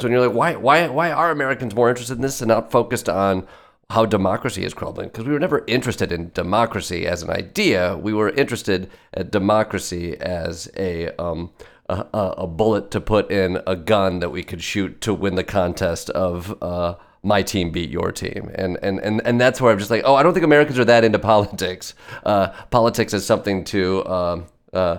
so 0.00 0.08
you're 0.08 0.26
like, 0.26 0.36
why 0.36 0.56
why 0.56 0.88
why 0.88 1.10
are 1.12 1.30
Americans 1.30 1.74
more 1.74 1.88
interested 1.88 2.14
in 2.14 2.22
this 2.22 2.40
and 2.40 2.48
not 2.48 2.70
focused 2.70 3.08
on 3.08 3.46
how 3.90 4.06
democracy 4.06 4.64
is 4.64 4.72
crumbling 4.72 5.08
because 5.08 5.24
we 5.24 5.32
were 5.32 5.40
never 5.40 5.64
interested 5.66 6.12
in 6.12 6.30
democracy 6.32 7.06
as 7.06 7.22
an 7.22 7.30
idea. 7.30 7.96
We 7.96 8.14
were 8.14 8.30
interested 8.30 8.88
at 9.12 9.32
democracy 9.32 10.16
as 10.16 10.70
a, 10.76 11.08
um, 11.20 11.50
a, 11.88 12.06
a 12.12 12.46
bullet 12.46 12.92
to 12.92 13.00
put 13.00 13.32
in 13.32 13.60
a 13.66 13.74
gun 13.74 14.20
that 14.20 14.30
we 14.30 14.44
could 14.44 14.62
shoot 14.62 15.00
to 15.00 15.12
win 15.12 15.34
the 15.34 15.42
contest 15.42 16.08
of 16.10 16.56
uh, 16.62 16.94
my 17.22 17.42
team 17.42 17.70
beat 17.70 17.90
your 17.90 18.12
team, 18.12 18.50
and 18.54 18.78
and 18.82 18.98
and 19.00 19.20
and 19.24 19.40
that's 19.40 19.60
where 19.60 19.72
I'm 19.72 19.78
just 19.78 19.90
like, 19.90 20.02
oh, 20.04 20.14
I 20.14 20.22
don't 20.22 20.32
think 20.32 20.44
Americans 20.44 20.78
are 20.78 20.84
that 20.86 21.04
into 21.04 21.18
politics. 21.32 21.94
Uh, 22.24 22.48
politics 22.70 23.12
is 23.14 23.24
something 23.26 23.64
to. 23.64 24.06
Um, 24.06 24.46
uh, 24.72 24.98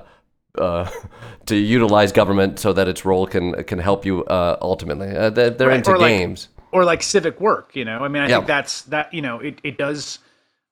uh, 0.57 0.89
to 1.45 1.55
utilize 1.55 2.11
government 2.11 2.59
so 2.59 2.73
that 2.73 2.87
its 2.89 3.05
role 3.05 3.25
can 3.25 3.63
can 3.63 3.79
help 3.79 4.05
you 4.05 4.23
uh, 4.25 4.57
ultimately. 4.61 5.07
Uh, 5.07 5.29
they're, 5.29 5.49
they're 5.49 5.69
Right, 5.69 5.77
into 5.77 5.91
or 5.91 5.97
like- 5.97 6.09
games. 6.17 6.49
or 6.73 6.83
like 6.83 7.01
civic 7.03 7.39
work 7.41 7.73
you 7.75 7.83
know 7.85 7.99
i 8.03 8.07
mean 8.09 8.21
i 8.23 8.27
Yeah. 8.27 8.35
think 8.37 8.47
that's 8.47 8.81
that 8.83 9.13
you 9.13 9.21
know 9.21 9.39
it, 9.39 9.59
it 9.63 9.77
does 9.77 10.19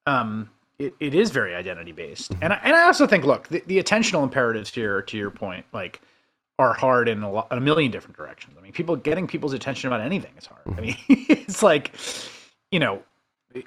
um 0.05 0.49
it, 0.79 0.93
it 0.99 1.13
is 1.15 1.29
very 1.31 1.53
identity 1.55 1.91
based 1.93 2.31
and, 2.41 2.51
I, 2.53 2.59
and 2.63 2.73
i 2.75 2.83
also 2.83 3.05
think 3.07 3.25
look 3.25 3.47
the, 3.49 3.61
the 3.67 3.81
attentional 3.83 4.23
imperatives 4.23 4.69
here 4.73 5.01
to 5.01 5.17
your 5.17 5.29
point 5.31 5.65
like 5.73 6.01
are 6.59 6.73
hard 6.73 7.09
in 7.09 7.23
a, 7.23 7.31
lot, 7.31 7.47
a 7.49 7.59
million 7.59 7.89
different 7.89 8.15
directions. 8.15 8.55
I 8.59 8.61
mean 8.61 8.73
people 8.73 8.95
getting 8.95 9.25
people's 9.25 9.53
attention 9.53 9.87
about 9.87 10.01
anything 10.01 10.33
is 10.37 10.45
hard. 10.45 10.61
I 10.77 10.81
mean 10.81 10.97
it's 11.07 11.63
like 11.63 11.93
you 12.71 12.79
know 12.79 13.01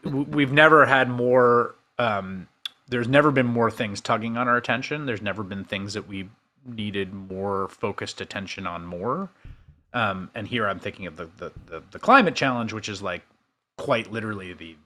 we've 0.04 0.52
never 0.52 0.86
had 0.86 1.10
more 1.10 1.74
um 1.98 2.46
there's 2.88 3.08
never 3.08 3.30
been 3.30 3.46
more 3.46 3.70
things 3.70 4.00
tugging 4.00 4.36
on 4.36 4.46
our 4.46 4.56
attention. 4.56 5.06
There's 5.06 5.22
never 5.22 5.42
been 5.42 5.64
things 5.64 5.94
that 5.94 6.06
we 6.06 6.28
needed 6.66 7.12
more 7.12 7.68
focused 7.68 8.20
attention 8.20 8.66
on 8.66 8.84
more. 8.84 9.30
Um, 9.94 10.30
and 10.34 10.46
here 10.46 10.68
I'm 10.68 10.78
thinking 10.78 11.06
of 11.06 11.16
the, 11.16 11.28
the, 11.38 11.52
the, 11.66 11.82
the 11.90 11.98
climate 11.98 12.34
challenge, 12.34 12.72
which 12.72 12.88
is 12.88 13.02
like 13.02 13.22
quite 13.78 14.12
literally 14.12 14.52
the 14.52 14.76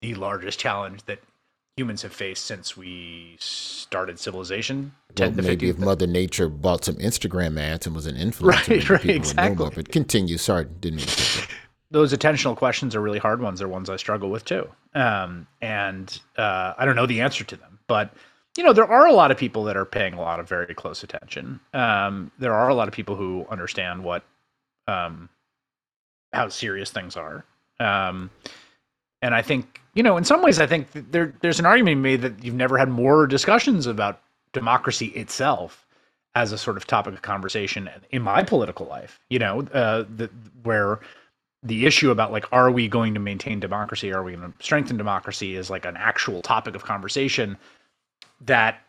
the 0.00 0.14
largest 0.14 0.60
challenge 0.60 1.02
that 1.06 1.18
humans 1.78 2.02
have 2.02 2.12
faced 2.12 2.44
since 2.44 2.76
we 2.76 3.36
started 3.38 4.18
civilization. 4.18 4.92
Well, 5.10 5.28
10 5.28 5.36
to 5.36 5.42
maybe 5.42 5.66
15 5.66 5.70
if 5.70 5.78
Mother 5.78 6.06
Nature 6.06 6.48
bought 6.48 6.84
some 6.84 6.96
Instagram 6.96 7.58
ads 7.60 7.86
and 7.86 7.94
was 7.94 8.06
an 8.06 8.16
influencer, 8.16 8.68
Right, 8.68 8.68
right, 8.68 8.78
people 8.78 8.96
would 8.98 9.06
know 9.06 9.14
exactly. 9.14 9.56
more. 9.56 9.70
But 9.70 9.88
continue. 9.90 10.36
Sorry, 10.38 10.64
didn't 10.80 10.96
mean 10.96 11.06
to. 11.06 11.16
cut 11.16 11.48
you. 11.50 11.54
those 11.90 12.12
attentional 12.12 12.56
questions 12.56 12.94
are 12.96 13.00
really 13.00 13.18
hard 13.18 13.40
ones. 13.40 13.60
They're 13.60 13.68
ones 13.68 13.88
I 13.88 13.96
struggle 13.96 14.28
with 14.30 14.44
too. 14.44 14.68
Um, 14.94 15.46
and 15.62 16.20
uh, 16.36 16.74
I 16.76 16.84
don't 16.84 16.96
know 16.96 17.06
the 17.06 17.20
answer 17.20 17.44
to 17.44 17.56
them, 17.56 17.78
but 17.86 18.12
you 18.56 18.64
know, 18.64 18.72
there 18.72 18.90
are 18.90 19.06
a 19.06 19.12
lot 19.12 19.30
of 19.30 19.36
people 19.36 19.62
that 19.64 19.76
are 19.76 19.84
paying 19.84 20.14
a 20.14 20.20
lot 20.20 20.40
of 20.40 20.48
very 20.48 20.74
close 20.74 21.04
attention. 21.04 21.60
Um, 21.72 22.32
there 22.40 22.52
are 22.52 22.68
a 22.68 22.74
lot 22.74 22.88
of 22.88 22.94
people 22.94 23.14
who 23.14 23.46
understand 23.48 24.02
what, 24.02 24.24
um, 24.88 25.28
how 26.32 26.48
serious 26.48 26.90
things 26.90 27.16
are. 27.16 27.44
Um, 27.78 28.30
and 29.22 29.34
I 29.34 29.42
think, 29.42 29.80
you 29.94 30.02
know, 30.02 30.16
in 30.16 30.24
some 30.24 30.42
ways, 30.42 30.60
I 30.60 30.66
think 30.66 30.88
there, 30.92 31.34
there's 31.40 31.58
an 31.58 31.66
argument 31.66 32.00
made 32.00 32.22
that 32.22 32.44
you've 32.44 32.54
never 32.54 32.78
had 32.78 32.88
more 32.88 33.26
discussions 33.26 33.86
about 33.86 34.20
democracy 34.52 35.06
itself 35.06 35.86
as 36.34 36.52
a 36.52 36.58
sort 36.58 36.76
of 36.76 36.86
topic 36.86 37.14
of 37.14 37.22
conversation 37.22 37.90
in 38.10 38.22
my 38.22 38.42
political 38.42 38.86
life. 38.86 39.18
You 39.28 39.40
know, 39.40 39.62
uh, 39.72 40.04
the, 40.14 40.30
where 40.62 41.00
the 41.62 41.86
issue 41.86 42.10
about 42.10 42.30
like, 42.30 42.46
are 42.52 42.70
we 42.70 42.86
going 42.86 43.14
to 43.14 43.20
maintain 43.20 43.58
democracy? 43.58 44.12
Are 44.12 44.22
we 44.22 44.36
going 44.36 44.52
to 44.52 44.64
strengthen 44.64 44.96
democracy? 44.96 45.56
Is 45.56 45.70
like 45.70 45.84
an 45.84 45.96
actual 45.96 46.42
topic 46.42 46.76
of 46.76 46.84
conversation 46.84 47.56
that 48.42 48.80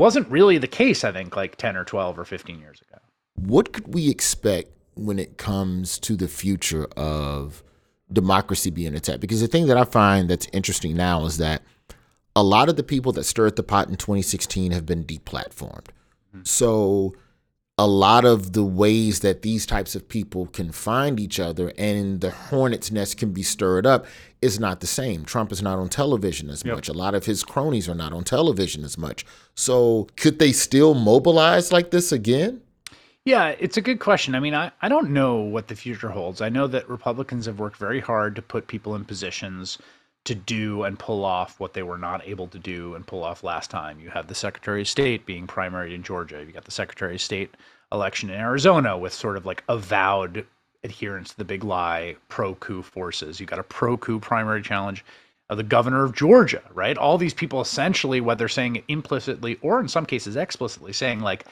wasn't 0.00 0.28
really 0.28 0.58
the 0.58 0.66
case. 0.66 1.04
I 1.04 1.12
think 1.12 1.36
like 1.36 1.56
ten 1.56 1.76
or 1.76 1.84
twelve 1.84 2.18
or 2.18 2.24
fifteen 2.24 2.58
years 2.58 2.80
ago. 2.80 3.00
What 3.36 3.72
could 3.72 3.94
we 3.94 4.10
expect 4.10 4.72
when 4.94 5.20
it 5.20 5.38
comes 5.38 5.98
to 6.00 6.16
the 6.16 6.26
future 6.26 6.86
of 6.96 7.62
democracy 8.12 8.70
being 8.70 8.94
attacked? 8.94 9.20
Because 9.20 9.40
the 9.40 9.48
thing 9.48 9.66
that 9.66 9.76
I 9.76 9.84
find 9.84 10.28
that's 10.28 10.48
interesting 10.52 10.96
now 10.96 11.24
is 11.24 11.38
that 11.38 11.62
a 12.36 12.42
lot 12.42 12.68
of 12.68 12.76
the 12.76 12.82
people 12.82 13.12
that 13.12 13.24
stirred 13.24 13.56
the 13.56 13.62
pot 13.62 13.88
in 13.88 13.96
2016 13.96 14.72
have 14.72 14.86
been 14.86 15.04
deplatformed. 15.04 15.88
Hmm. 16.32 16.42
So 16.44 17.14
a 17.80 17.86
lot 17.86 18.26
of 18.26 18.52
the 18.52 18.62
ways 18.62 19.20
that 19.20 19.40
these 19.40 19.64
types 19.64 19.94
of 19.94 20.06
people 20.06 20.46
can 20.46 20.70
find 20.70 21.18
each 21.18 21.40
other 21.40 21.72
and 21.78 22.20
the 22.20 22.30
hornet's 22.30 22.90
nest 22.90 23.16
can 23.16 23.32
be 23.32 23.42
stirred 23.42 23.86
up 23.86 24.04
is 24.42 24.60
not 24.60 24.80
the 24.80 24.86
same. 24.86 25.24
Trump 25.24 25.50
is 25.50 25.62
not 25.62 25.78
on 25.78 25.88
television 25.88 26.50
as 26.50 26.62
much. 26.62 26.88
A 26.90 26.92
lot 26.92 27.14
of 27.14 27.24
his 27.24 27.42
cronies 27.42 27.88
are 27.88 27.94
not 27.94 28.12
on 28.12 28.22
television 28.22 28.84
as 28.84 28.98
much. 28.98 29.24
So 29.54 30.08
could 30.16 30.38
they 30.38 30.52
still 30.52 30.92
mobilize 30.92 31.72
like 31.72 31.90
this 31.90 32.12
again? 32.12 32.60
Yeah, 33.24 33.48
it's 33.58 33.76
a 33.76 33.82
good 33.82 34.00
question. 34.00 34.34
I 34.34 34.40
mean, 34.40 34.54
I, 34.54 34.72
I 34.80 34.88
don't 34.88 35.10
know 35.10 35.36
what 35.36 35.68
the 35.68 35.76
future 35.76 36.08
holds. 36.08 36.40
I 36.40 36.48
know 36.48 36.66
that 36.68 36.88
Republicans 36.88 37.46
have 37.46 37.58
worked 37.58 37.76
very 37.76 38.00
hard 38.00 38.34
to 38.36 38.42
put 38.42 38.66
people 38.66 38.94
in 38.94 39.04
positions 39.04 39.78
to 40.24 40.34
do 40.34 40.84
and 40.84 40.98
pull 40.98 41.24
off 41.24 41.60
what 41.60 41.74
they 41.74 41.82
were 41.82 41.98
not 41.98 42.26
able 42.26 42.46
to 42.48 42.58
do 42.58 42.94
and 42.94 43.06
pull 43.06 43.22
off 43.24 43.44
last 43.44 43.70
time. 43.70 44.00
You 44.00 44.10
have 44.10 44.26
the 44.26 44.34
Secretary 44.34 44.82
of 44.82 44.88
State 44.88 45.26
being 45.26 45.46
primaried 45.46 45.94
in 45.94 46.02
Georgia. 46.02 46.42
You 46.44 46.52
got 46.52 46.64
the 46.64 46.70
Secretary 46.70 47.14
of 47.14 47.20
State 47.20 47.54
election 47.92 48.30
in 48.30 48.36
Arizona 48.40 48.96
with 48.96 49.12
sort 49.12 49.36
of 49.36 49.46
like 49.46 49.64
avowed 49.68 50.46
adherence 50.82 51.30
to 51.30 51.36
the 51.38 51.44
big 51.44 51.64
lie, 51.64 52.16
pro 52.28 52.54
coup 52.54 52.82
forces. 52.82 53.38
You 53.38 53.46
got 53.46 53.58
a 53.58 53.64
pro 53.64 53.96
coup 53.96 54.20
primary 54.20 54.62
challenge 54.62 55.04
of 55.50 55.56
the 55.56 55.62
governor 55.62 56.04
of 56.04 56.14
Georgia, 56.14 56.62
right? 56.72 56.96
All 56.96 57.18
these 57.18 57.34
people 57.34 57.60
essentially, 57.60 58.20
whether 58.20 58.48
saying 58.48 58.76
it 58.76 58.84
implicitly 58.88 59.58
or 59.62 59.80
in 59.80 59.88
some 59.88 60.06
cases 60.06 60.36
explicitly, 60.36 60.92
saying 60.92 61.20
like, 61.20 61.44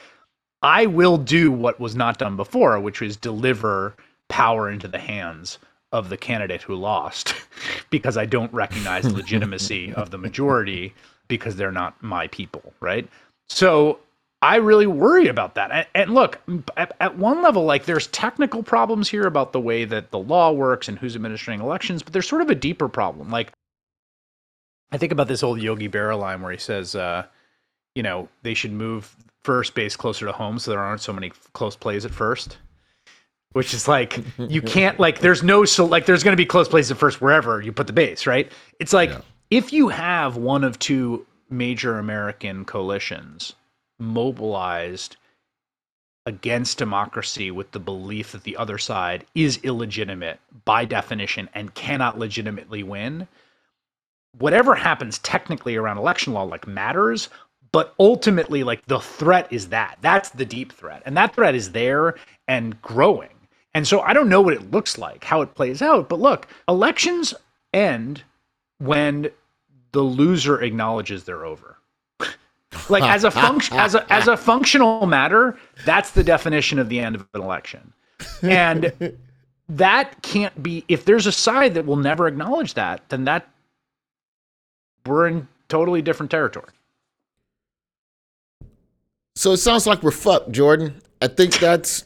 I 0.61 0.85
will 0.85 1.17
do 1.17 1.51
what 1.51 1.79
was 1.79 1.95
not 1.95 2.17
done 2.17 2.35
before, 2.35 2.79
which 2.79 3.01
is 3.01 3.15
deliver 3.15 3.95
power 4.27 4.69
into 4.69 4.87
the 4.87 4.99
hands 4.99 5.57
of 5.91 6.09
the 6.09 6.17
candidate 6.17 6.61
who 6.61 6.75
lost 6.75 7.33
because 7.89 8.17
I 8.17 8.25
don't 8.25 8.53
recognize 8.53 9.03
the 9.03 9.13
legitimacy 9.13 9.93
of 9.93 10.11
the 10.11 10.17
majority 10.17 10.93
because 11.27 11.55
they're 11.55 11.71
not 11.71 12.01
my 12.03 12.27
people, 12.27 12.73
right? 12.79 13.07
So 13.47 13.99
I 14.41 14.57
really 14.57 14.87
worry 14.87 15.27
about 15.27 15.55
that. 15.55 15.71
And, 15.71 15.87
and 15.95 16.13
look, 16.13 16.39
at, 16.77 16.95
at 16.99 17.17
one 17.17 17.41
level, 17.41 17.63
like 17.63 17.85
there's 17.85 18.07
technical 18.07 18.63
problems 18.63 19.09
here 19.09 19.25
about 19.25 19.51
the 19.51 19.59
way 19.59 19.85
that 19.85 20.11
the 20.11 20.19
law 20.19 20.51
works 20.51 20.87
and 20.87 20.97
who's 20.97 21.15
administering 21.15 21.59
elections, 21.59 22.03
but 22.03 22.13
there's 22.13 22.27
sort 22.27 22.41
of 22.41 22.49
a 22.49 22.55
deeper 22.55 22.87
problem. 22.87 23.29
Like 23.31 23.51
I 24.91 24.97
think 24.97 25.11
about 25.11 25.27
this 25.27 25.43
old 25.43 25.61
Yogi 25.61 25.89
Berra 25.89 26.19
line 26.19 26.41
where 26.41 26.51
he 26.51 26.57
says, 26.57 26.95
uh, 26.95 27.25
you 27.95 28.03
know, 28.03 28.29
they 28.43 28.53
should 28.53 28.71
move 28.71 29.15
first 29.43 29.75
base 29.75 29.95
closer 29.95 30.25
to 30.25 30.31
home 30.31 30.59
so 30.59 30.71
there 30.71 30.79
aren't 30.79 31.01
so 31.01 31.13
many 31.13 31.31
close 31.53 31.75
plays 31.75 32.05
at 32.05 32.11
first. 32.11 32.57
Which 33.53 33.73
is 33.73 33.87
like 33.87 34.23
you 34.37 34.61
can't 34.75 34.99
like 34.99 35.19
there's 35.19 35.41
no 35.41 35.65
so 35.65 35.85
like 35.85 36.05
there's 36.05 36.23
going 36.23 36.33
to 36.33 36.37
be 36.41 36.45
close 36.45 36.67
plays 36.67 36.91
at 36.91 36.97
first 36.97 37.19
wherever 37.19 37.61
you 37.61 37.71
put 37.71 37.87
the 37.87 37.93
base, 37.93 38.27
right? 38.27 38.51
It's 38.79 38.93
like 38.93 39.11
if 39.49 39.73
you 39.73 39.89
have 39.89 40.37
one 40.37 40.63
of 40.63 40.77
two 40.77 41.25
major 41.49 41.97
American 41.97 42.63
coalitions 42.63 43.55
mobilized 43.97 45.17
against 46.25 46.77
democracy 46.77 47.49
with 47.49 47.71
the 47.71 47.79
belief 47.79 48.33
that 48.33 48.43
the 48.43 48.55
other 48.55 48.77
side 48.77 49.25
is 49.33 49.59
illegitimate 49.63 50.39
by 50.63 50.85
definition 50.85 51.49
and 51.55 51.73
cannot 51.73 52.19
legitimately 52.19 52.83
win, 52.83 53.27
whatever 54.37 54.75
happens 54.75 55.17
technically 55.19 55.75
around 55.75 55.97
election 55.97 56.33
law 56.33 56.43
like 56.43 56.67
matters 56.67 57.29
but 57.71 57.93
ultimately 57.99 58.63
like 58.63 58.85
the 58.85 58.99
threat 58.99 59.47
is 59.51 59.69
that. 59.69 59.97
That's 60.01 60.29
the 60.29 60.45
deep 60.45 60.71
threat. 60.73 61.03
And 61.05 61.15
that 61.17 61.35
threat 61.35 61.55
is 61.55 61.71
there 61.71 62.15
and 62.47 62.81
growing. 62.81 63.29
And 63.73 63.87
so 63.87 64.01
i 64.01 64.13
don't 64.13 64.29
know 64.29 64.41
what 64.41 64.53
it 64.53 64.71
looks 64.71 64.97
like 64.97 65.23
how 65.23 65.41
it 65.41 65.55
plays 65.55 65.81
out. 65.81 66.09
But 66.09 66.19
look 66.19 66.47
elections 66.67 67.33
end 67.73 68.23
when 68.79 69.29
the 69.91 70.01
loser 70.01 70.61
acknowledges 70.61 71.23
they're 71.23 71.45
over. 71.45 71.77
Like 72.87 73.03
as 73.03 73.23
a 73.23 73.31
function 73.31 73.77
as 73.77 73.95
a 73.95 74.13
as 74.13 74.27
a 74.27 74.37
functional 74.37 75.05
matter 75.07 75.57
that's 75.85 76.11
the 76.11 76.23
definition 76.23 76.77
of 76.79 76.87
the 76.87 76.99
end 76.99 77.15
of 77.15 77.27
an 77.33 77.41
election. 77.41 77.93
And 78.43 79.17
that 79.69 80.21
can't 80.21 80.61
be 80.61 80.85
if 80.87 81.05
there's 81.05 81.27
a 81.27 81.31
side 81.31 81.75
that 81.75 81.85
will 81.85 81.95
never 81.95 82.27
acknowledge 82.27 82.73
that 82.75 83.07
then 83.09 83.25
that 83.25 83.47
we're 85.05 85.27
in 85.27 85.47
totally 85.67 86.01
different 86.01 86.31
territory 86.31 86.69
So 89.39 89.53
it 89.53 89.57
sounds 89.57 89.87
like 89.87 90.03
we're 90.03 90.11
fucked, 90.11 90.51
Jordan. 90.51 91.01
I 91.21 91.27
think 91.29 91.59
that's 91.59 92.03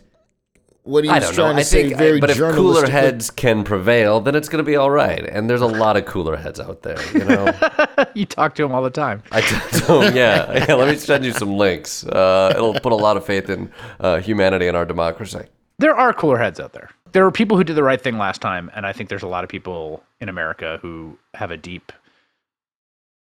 what 0.84 1.04
he 1.04 1.10
I 1.10 1.16
was 1.16 1.24
don't 1.24 1.34
trying 1.34 1.48
know. 1.48 1.54
to 1.54 1.60
I 1.62 1.64
say 1.64 1.84
think, 1.86 1.98
very 1.98 2.20
but 2.20 2.30
if 2.30 2.38
cooler 2.38 2.88
heads 2.88 3.32
can 3.32 3.64
prevail, 3.64 4.20
then 4.20 4.36
it's 4.36 4.48
going 4.48 4.64
to 4.64 4.70
be 4.70 4.76
all 4.76 4.92
right. 4.92 5.26
And 5.26 5.50
there's 5.50 5.62
a 5.62 5.66
lot 5.66 5.98
of 5.98 6.06
cooler 6.06 6.38
heads 6.38 6.60
out 6.60 6.84
there. 6.84 7.02
You 7.12 7.26
know, 7.26 7.52
you 8.14 8.28
talk 8.28 8.54
to 8.54 8.62
them 8.62 8.72
all 8.72 8.84
the 8.84 8.92
time. 8.92 9.24
I 9.32 9.42
do, 9.42 10.16
yeah. 10.16 10.66
yeah. 10.68 10.76
Let 10.76 10.90
me 10.90 10.96
send 10.96 11.26
you 11.26 11.32
some 11.32 11.58
links. 11.58 12.06
Uh, 12.06 12.54
it'll 12.56 12.80
put 12.80 12.92
a 12.92 12.96
lot 12.96 13.18
of 13.18 13.26
faith 13.26 13.50
in 13.50 13.72
uh, 14.00 14.20
humanity 14.20 14.68
and 14.68 14.78
our 14.78 14.86
democracy. 14.86 15.42
There 15.80 15.96
are 15.96 16.14
cooler 16.14 16.38
heads 16.38 16.60
out 16.60 16.74
there. 16.74 16.92
There 17.14 17.24
were 17.24 17.32
people 17.32 17.58
who 17.58 17.64
did 17.64 17.76
the 17.76 17.82
right 17.82 18.00
thing 18.00 18.20
last 18.20 18.42
time, 18.42 18.70
and 18.76 18.86
I 18.86 18.94
think 18.94 19.10
there's 19.10 19.24
a 19.24 19.28
lot 19.28 19.44
of 19.44 19.50
people 19.50 20.04
in 20.22 20.30
America 20.30 20.78
who 20.84 21.18
have 21.34 21.50
a 21.50 21.58
deep, 21.58 21.92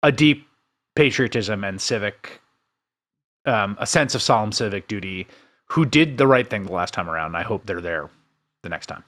a 0.02 0.12
deep 0.12 0.48
patriotism 0.96 1.64
and 1.64 1.80
civic, 1.80 2.42
um, 3.50 3.76
a 3.80 3.86
sense 3.88 4.16
of 4.16 4.22
solemn 4.22 4.52
civic 4.52 4.88
duty, 4.88 5.28
who 5.66 5.86
did 5.86 6.18
the 6.18 6.28
right 6.28 6.50
thing 6.50 6.64
the 6.64 6.72
last 6.72 6.94
time 6.94 7.10
around. 7.10 7.28
And 7.28 7.38
I 7.38 7.44
hope 7.44 7.66
they're 7.66 7.82
there 7.82 8.10
the 8.64 8.70
next 8.70 8.86
time. 8.88 9.04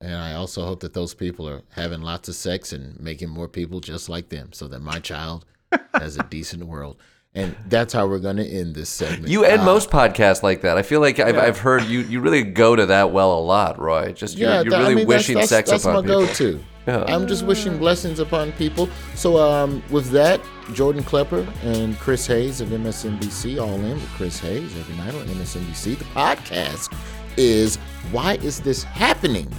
And 0.00 0.14
I 0.14 0.34
also 0.34 0.64
hope 0.66 0.80
that 0.80 0.92
those 0.94 1.14
people 1.14 1.48
are 1.48 1.62
having 1.70 2.02
lots 2.02 2.28
of 2.28 2.34
sex 2.34 2.72
and 2.72 2.98
making 3.00 3.30
more 3.30 3.48
people 3.48 3.80
just 3.80 4.08
like 4.08 4.28
them 4.28 4.52
so 4.52 4.68
that 4.68 4.80
my 4.80 4.98
child 5.00 5.46
has 5.94 6.16
a 6.18 6.22
decent 6.24 6.64
world. 6.64 6.96
And 7.34 7.54
that's 7.68 7.92
how 7.92 8.06
we're 8.06 8.18
going 8.18 8.36
to 8.36 8.46
end 8.46 8.74
this 8.74 8.88
segment. 8.88 9.28
You 9.28 9.44
end 9.44 9.62
Uh, 9.62 9.64
most 9.66 9.90
podcasts 9.90 10.42
like 10.42 10.62
that. 10.62 10.78
I 10.78 10.82
feel 10.82 11.00
like 11.00 11.18
I've, 11.18 11.34
Yeah. 11.34 11.42
I've 11.42 11.58
heard 11.58 11.84
you. 11.84 12.00
You 12.00 12.20
really 12.20 12.42
go 12.42 12.74
to 12.76 12.86
that 12.86 13.10
well 13.10 13.38
a 13.38 13.40
lot, 13.40 13.78
Roy. 13.78 14.12
Just 14.12 14.38
you're, 14.38 14.48
yeah, 14.50 14.60
you're 14.62 14.70
that- 14.70 14.78
really 14.80 14.92
I 14.92 14.96
mean, 14.96 15.06
wishing 15.06 15.36
that's, 15.36 15.50
that's, 15.50 15.68
sex 15.68 15.70
that's 15.70 15.84
upon 15.84 15.94
my 15.96 16.00
people. 16.02 16.26
go-to. 16.26 16.64
Yeah. 16.86 17.04
I'm 17.08 17.26
just 17.26 17.44
wishing 17.44 17.78
blessings 17.78 18.20
upon 18.20 18.52
people. 18.52 18.88
So, 19.14 19.38
um, 19.38 19.82
with 19.90 20.10
that, 20.10 20.40
Jordan 20.72 21.02
Klepper 21.02 21.46
and 21.62 21.98
Chris 21.98 22.26
Hayes 22.26 22.60
of 22.60 22.68
MSNBC, 22.68 23.60
all 23.60 23.74
in 23.74 23.94
with 23.94 24.08
Chris 24.10 24.38
Hayes 24.40 24.76
every 24.78 24.96
night 24.96 25.14
on 25.14 25.26
MSNBC. 25.26 25.98
The 25.98 26.04
podcast 26.06 26.96
is 27.36 27.76
Why 28.12 28.34
Is 28.36 28.60
This 28.60 28.82
Happening? 28.84 29.52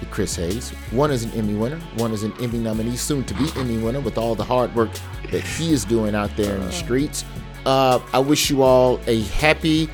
With 0.00 0.10
Chris 0.10 0.34
Hayes. 0.36 0.70
One 0.90 1.10
is 1.12 1.22
an 1.24 1.30
Emmy 1.32 1.54
winner, 1.54 1.78
one 1.96 2.12
is 2.12 2.24
an 2.24 2.32
Emmy 2.40 2.58
nominee, 2.58 2.96
soon 2.96 3.24
to 3.24 3.34
be 3.34 3.48
Emmy 3.56 3.78
winner, 3.78 4.00
with 4.00 4.18
all 4.18 4.34
the 4.34 4.44
hard 4.44 4.74
work 4.74 4.90
that 5.30 5.42
he 5.42 5.72
is 5.72 5.84
doing 5.84 6.14
out 6.14 6.34
there 6.36 6.56
in 6.56 6.60
the 6.62 6.72
streets. 6.72 7.24
Uh, 7.66 7.98
I 8.12 8.18
wish 8.18 8.50
you 8.50 8.62
all 8.62 9.00
a 9.06 9.22
happy. 9.22 9.88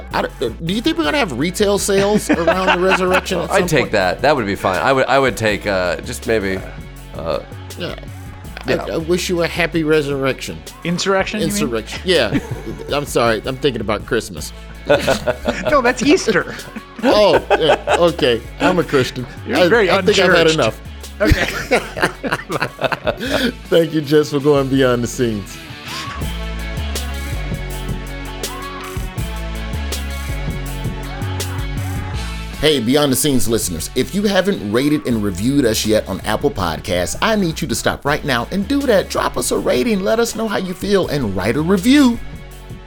Do 0.00 0.74
you 0.74 0.80
think 0.80 0.98
we're 0.98 1.04
gonna 1.04 1.18
have 1.18 1.38
retail 1.38 1.78
sales 1.78 2.28
around 2.42 2.78
the 2.78 2.84
resurrection? 2.86 3.38
At 3.40 3.50
some 3.50 3.62
I'd 3.62 3.68
take 3.68 3.80
point? 3.82 3.92
that. 3.92 4.22
That 4.22 4.36
would 4.36 4.46
be 4.46 4.54
fine. 4.54 4.78
I 4.80 4.92
would. 4.92 5.06
I 5.06 5.18
would 5.18 5.36
take 5.36 5.66
uh, 5.66 5.96
just 6.02 6.26
maybe. 6.26 6.58
Uh, 7.14 7.40
Yeah. 7.78 7.96
Yeah. 8.66 8.84
I, 8.84 8.94
I 8.94 8.96
wish 8.96 9.28
you 9.28 9.42
a 9.42 9.46
happy 9.46 9.84
resurrection. 9.84 10.58
Insurrection? 10.82 11.38
you 11.40 11.46
mean? 11.46 11.54
Insurrection. 11.54 12.00
Yeah. 12.04 12.38
I'm 12.92 13.04
sorry. 13.04 13.40
I'm 13.46 13.56
thinking 13.56 13.80
about 13.80 14.04
Christmas. 14.06 14.52
no, 15.70 15.80
that's 15.82 16.02
Easter. 16.02 16.54
Oh, 17.04 17.44
yeah. 17.60 17.96
okay. 18.00 18.42
I'm 18.60 18.78
a 18.80 18.84
Christian. 18.84 19.24
You're 19.46 19.58
I, 19.58 19.68
very 19.68 19.88
I 19.90 20.02
think 20.02 20.18
I've 20.18 20.32
had 20.32 20.48
enough. 20.50 20.80
Okay. 21.20 21.44
Thank 23.68 23.94
you, 23.94 24.00
Jess, 24.00 24.30
for 24.30 24.40
going 24.40 24.68
beyond 24.68 25.02
the 25.04 25.08
scenes. 25.08 25.56
Hey, 32.66 32.80
Beyond 32.80 33.12
the 33.12 33.16
Scenes 33.16 33.46
listeners, 33.46 33.90
if 33.94 34.12
you 34.12 34.24
haven't 34.24 34.72
rated 34.72 35.06
and 35.06 35.22
reviewed 35.22 35.64
us 35.64 35.86
yet 35.86 36.08
on 36.08 36.20
Apple 36.22 36.50
Podcasts, 36.50 37.16
I 37.22 37.36
need 37.36 37.60
you 37.60 37.68
to 37.68 37.76
stop 37.76 38.04
right 38.04 38.24
now 38.24 38.48
and 38.50 38.66
do 38.66 38.80
that. 38.80 39.08
Drop 39.08 39.36
us 39.36 39.52
a 39.52 39.56
rating, 39.56 40.00
let 40.00 40.18
us 40.18 40.34
know 40.34 40.48
how 40.48 40.56
you 40.56 40.74
feel, 40.74 41.06
and 41.06 41.36
write 41.36 41.54
a 41.54 41.62
review. 41.62 42.18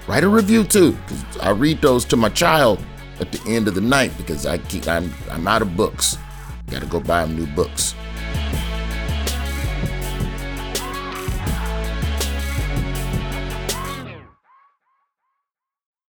Write 0.05 0.25
a 0.25 0.27
review 0.27 0.65
too, 0.65 0.97
because 1.07 1.37
I 1.37 1.51
read 1.51 1.79
those 1.81 2.03
to 2.07 2.17
my 2.17 2.27
child 2.27 2.83
at 3.21 3.31
the 3.31 3.41
end 3.49 3.69
of 3.69 3.73
the 3.73 3.79
night 3.79 4.11
because 4.17 4.45
I 4.45 4.57
keep 4.57 4.85
I'm 4.85 5.13
I'm 5.31 5.47
out 5.47 5.61
of 5.61 5.77
books. 5.77 6.17
Got 6.67 6.81
to 6.81 6.85
go 6.85 6.99
buy 6.99 7.23
him 7.23 7.37
new 7.37 7.47
books. 7.47 7.95